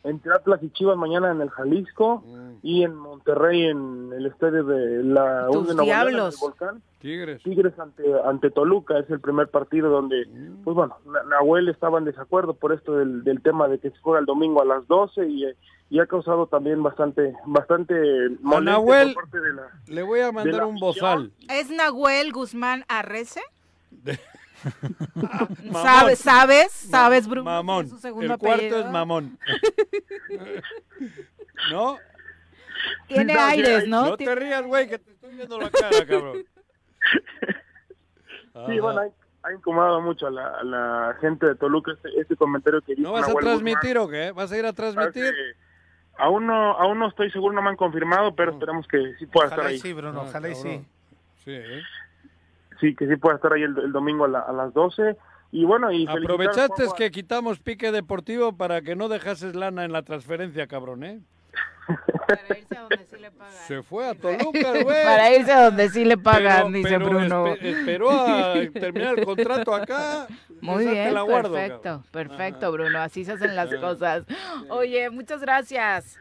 [0.04, 2.24] Entre Atlas y Chivas mañana en el Jalisco
[2.62, 6.30] y en Monterrey en el estadio de la Tus U de Nuevo.
[6.40, 6.82] Volcán.
[7.00, 7.42] Tigres.
[7.42, 10.26] Tigres ante, ante Toluca es el primer partido donde,
[10.64, 13.98] pues bueno, Na- Nahuel estaba en desacuerdo por esto del, del tema de que se
[13.98, 15.44] juega el domingo a las 12 y,
[15.90, 17.94] y ha causado también bastante bastante
[18.40, 19.62] molestia Nahuel por parte de la...
[19.88, 21.30] Le voy a de mandar un bozal.
[21.48, 23.40] ¿Es Nahuel Guzmán Arrece?
[24.04, 24.18] Mamón.
[25.72, 26.18] ¿Sabes?
[26.18, 26.72] ¿Sabes?
[26.72, 27.44] ¿Sabes, Bruno?
[27.44, 27.88] Mamón.
[27.88, 28.80] Su segundo El cuarto apellido.
[28.80, 29.38] es mamón.
[31.70, 31.98] ¿No?
[33.06, 34.06] Tiene No, aires, ¿no?
[34.10, 36.44] No te rías, güey, que te estoy viendo la cara, cabrón.
[38.66, 42.36] Sí, bueno, ha, ha incomodado mucho a la, a la gente de Toluca este, este
[42.36, 44.04] comentario que dijo ¿No vas a transmitir Guzmán.
[44.06, 44.32] o qué?
[44.32, 45.32] ¿Vas a ir a transmitir?
[46.18, 49.46] Aún no, aún no estoy seguro, no me han confirmado, pero esperamos que sí pueda
[49.46, 49.80] estar Ojalá y ahí.
[49.80, 50.84] sí, Bruno, Ah, ojalá y sí.
[51.44, 51.82] Sí, ¿eh?
[52.82, 55.16] Sí, que sí pueda estar ahí el, el domingo a, la- a las 12.
[55.52, 60.02] Y bueno, y Aprovechaste que quitamos pique deportivo para que no dejases lana en la
[60.02, 61.20] transferencia, cabrón, ¿eh?
[62.26, 63.52] Para irse a donde sí le pagan.
[63.66, 65.04] Se fue a Toluca, güey.
[65.04, 67.46] Para irse a donde sí le pagan, Pero- dice pero Bruno.
[67.48, 70.26] espe- esperó a terminar el contrato acá.
[70.60, 72.04] Muy Esa bien, la guardo, perfecto, cabrón.
[72.12, 72.98] perfecto, Bruno.
[73.00, 74.24] Así se hacen las cosas.
[74.70, 76.18] Oye, muchas gracias.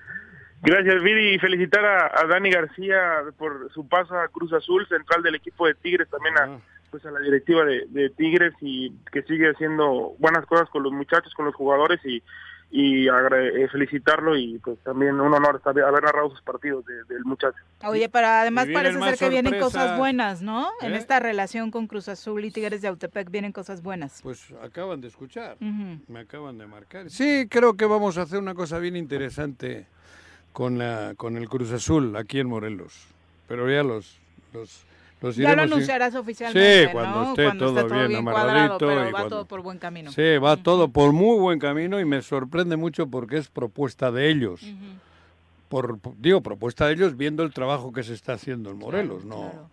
[0.62, 5.24] Gracias, Viri, y felicitar a, a Dani García por su paso a Cruz Azul, central
[5.24, 6.60] del equipo de Tigres, también a,
[6.92, 10.92] pues a la directiva de, de Tigres y que sigue haciendo buenas cosas con los
[10.94, 12.22] muchachos, con los jugadores y,
[12.70, 17.26] y eh, felicitarlo y pues también un honor estar- haber narrado sus partidos de- del
[17.26, 17.58] muchacho.
[17.86, 19.82] Oye, pero además vienen parece ser que vienen sorpresas.
[19.84, 20.70] cosas buenas, ¿no?
[20.82, 20.98] En ¿Eh?
[20.98, 24.20] esta relación con Cruz Azul y Tigres de Autepec vienen cosas buenas.
[24.22, 25.58] Pues acaban de escuchar.
[25.60, 26.02] Ujú.
[26.08, 27.10] Me acaban de marcar.
[27.10, 29.88] Sí, creo que vamos a hacer una cosa bien interesante
[30.54, 32.94] con la con el Cruz Azul aquí en Morelos.
[33.48, 34.18] Pero ya los
[34.54, 34.84] los,
[35.22, 37.30] los Ya lo anunciarás oficialmente, Sí, cuando ¿no?
[37.30, 39.78] esté Cuando todo esté todo bien, cuadrado, amarradito pero y va cuando- todo por buen
[39.78, 40.12] camino.
[40.12, 44.30] Sí, va todo por muy buen camino y me sorprende mucho porque es propuesta de
[44.30, 44.62] ellos.
[45.72, 49.70] Por, digo, propuesta de ellos viendo el trabajo que se está haciendo en Morelos, no.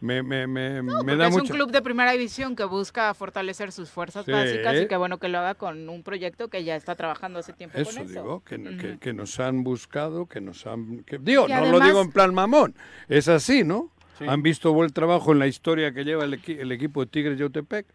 [0.00, 1.44] Me, me, me, me da es mucho.
[1.44, 4.32] un club de primera división que busca fortalecer sus fuerzas Sí.
[4.32, 7.52] básicas y qué bueno que lo haga con un proyecto que ya está trabajando hace
[7.52, 8.12] tiempo Eso con eso.
[8.22, 11.04] digo, que, que, que nos han buscado, que nos han...
[11.04, 12.74] que- digo, Y no lo digo en plan mamón,
[13.08, 13.90] es así, ¿no?
[14.18, 14.24] Sí.
[14.26, 17.34] Han visto buen trabajo en la historia que lleva el, equi- el equipo de Tigres
[17.36, 17.86] de Yautepec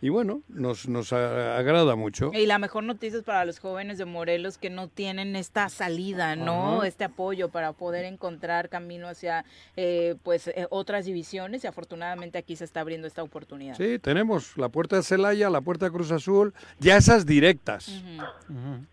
[0.00, 2.30] y bueno, nos, nos agrada mucho.
[2.32, 6.36] Y la mejor noticia es para los jóvenes de Morelos que no tienen esta salida,
[6.36, 6.78] ¿no?
[6.78, 6.86] Ajá.
[6.86, 9.44] Este apoyo para poder encontrar camino hacia
[9.76, 13.76] eh, pues eh, otras divisiones y afortunadamente aquí se está abriendo esta oportunidad.
[13.76, 17.88] Sí, tenemos la puerta de Celaya, la puerta de Cruz Azul, ya esas directas.
[17.88, 18.84] Ujú.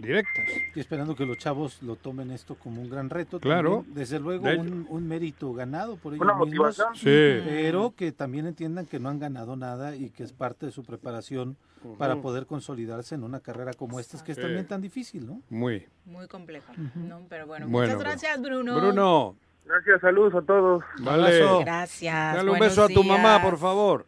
[0.00, 0.44] Directas.
[0.74, 3.40] Y esperando que los chavos lo tomen esto como un gran reto.
[3.40, 3.76] Claro.
[3.78, 6.48] también, desde luego, De- un, un mérito ganado por ellos Una mismos.
[6.78, 6.94] motivación.
[6.94, 7.04] Sí.
[7.44, 10.84] Pero que también entiendan que no han ganado nada y que es parte de su
[10.84, 11.56] preparación
[11.98, 14.42] para poder consolidarse en una carrera como esta, que es Sí.
[14.42, 15.40] también tan difícil, ¿no?
[15.50, 15.86] Muy.
[16.04, 17.20] Muy complejo, ¿no?
[17.28, 18.74] Pero bueno, Bueno, muchas gracias, Bruno.
[18.76, 20.82] Bruno, Gracias, saludos a todos.
[21.00, 21.40] vale.
[21.60, 22.36] Gracias.
[22.36, 24.06] Dale un beso a tu mamá, por favor.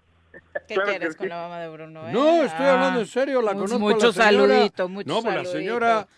[0.67, 1.29] ¿Qué Claro quieres con sí.
[1.31, 2.09] la mamá de Bruno?
[2.09, 2.13] eh?
[2.13, 3.79] No, estoy Ah, hablando en serio, la conozco.
[3.79, 4.25] Mucho la señora.
[4.55, 6.09] saludito, mucho No, pues la señora,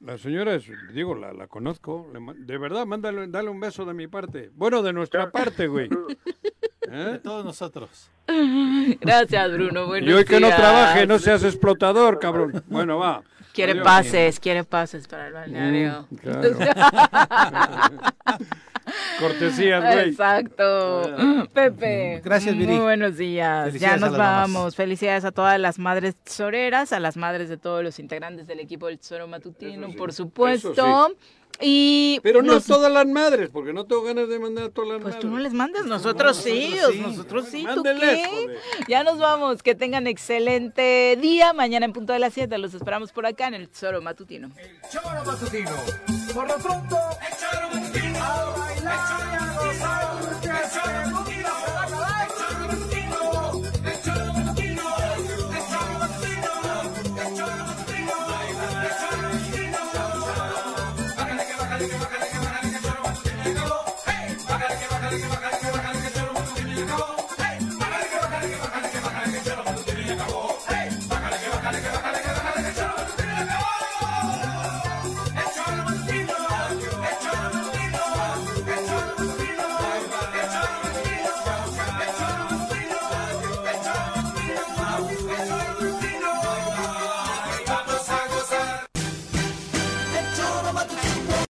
[0.00, 2.08] la señora es, digo, la, la conozco.
[2.12, 4.50] le de verdad, mándale, dale un beso de mi parte.
[4.54, 5.88] Bueno, de nuestra parte, güey.
[6.86, 7.18] De ¿Eh?
[7.22, 8.10] todos nosotros.
[9.00, 9.86] Gracias, Bruno.
[9.88, 12.62] Buenos Y hoy que no trabaje, no seas explotador, cabrón.
[12.68, 13.24] Bueno, va.
[13.52, 13.84] Quiere Adiós.
[13.84, 16.06] pases, quiere pases para el balneario.
[16.10, 16.42] Mm, claro.
[19.18, 20.10] Cortesías, güey.
[20.10, 21.02] Exacto.
[21.52, 22.20] Pepe.
[22.24, 22.72] Gracias, Viri.
[22.72, 23.74] Muy buenos días.
[23.74, 24.76] Ya nos vamos.
[24.76, 28.86] Felicidades a todas las madres tesoreras, a las madres de todos los integrantes del equipo
[28.86, 31.16] del Tesoro Matutino, por supuesto.
[31.60, 35.02] Y Pero no todas las madres, porque no tengo ganas de mandar a todas las
[35.02, 35.20] Pues madres.
[35.20, 37.00] tú no les mandas, nosotros sí, nosotros sí.
[37.00, 38.26] nosotros sí, ¿tú qué?
[38.28, 38.58] joder.
[38.88, 43.12] Ya nos vamos, que tengan excelente día, mañana en punto de las 7 los esperamos
[43.12, 44.50] por acá en el Tesoro Matutino.
[44.90, 45.70] Choro matutino.
[46.34, 46.96] Por lo pronto,
[47.26, 48.18] el choro matutino.
[48.22, 48.98] A bailar
[49.32, 50.16] y a gozar.
[50.42, 51.48] El choro matutino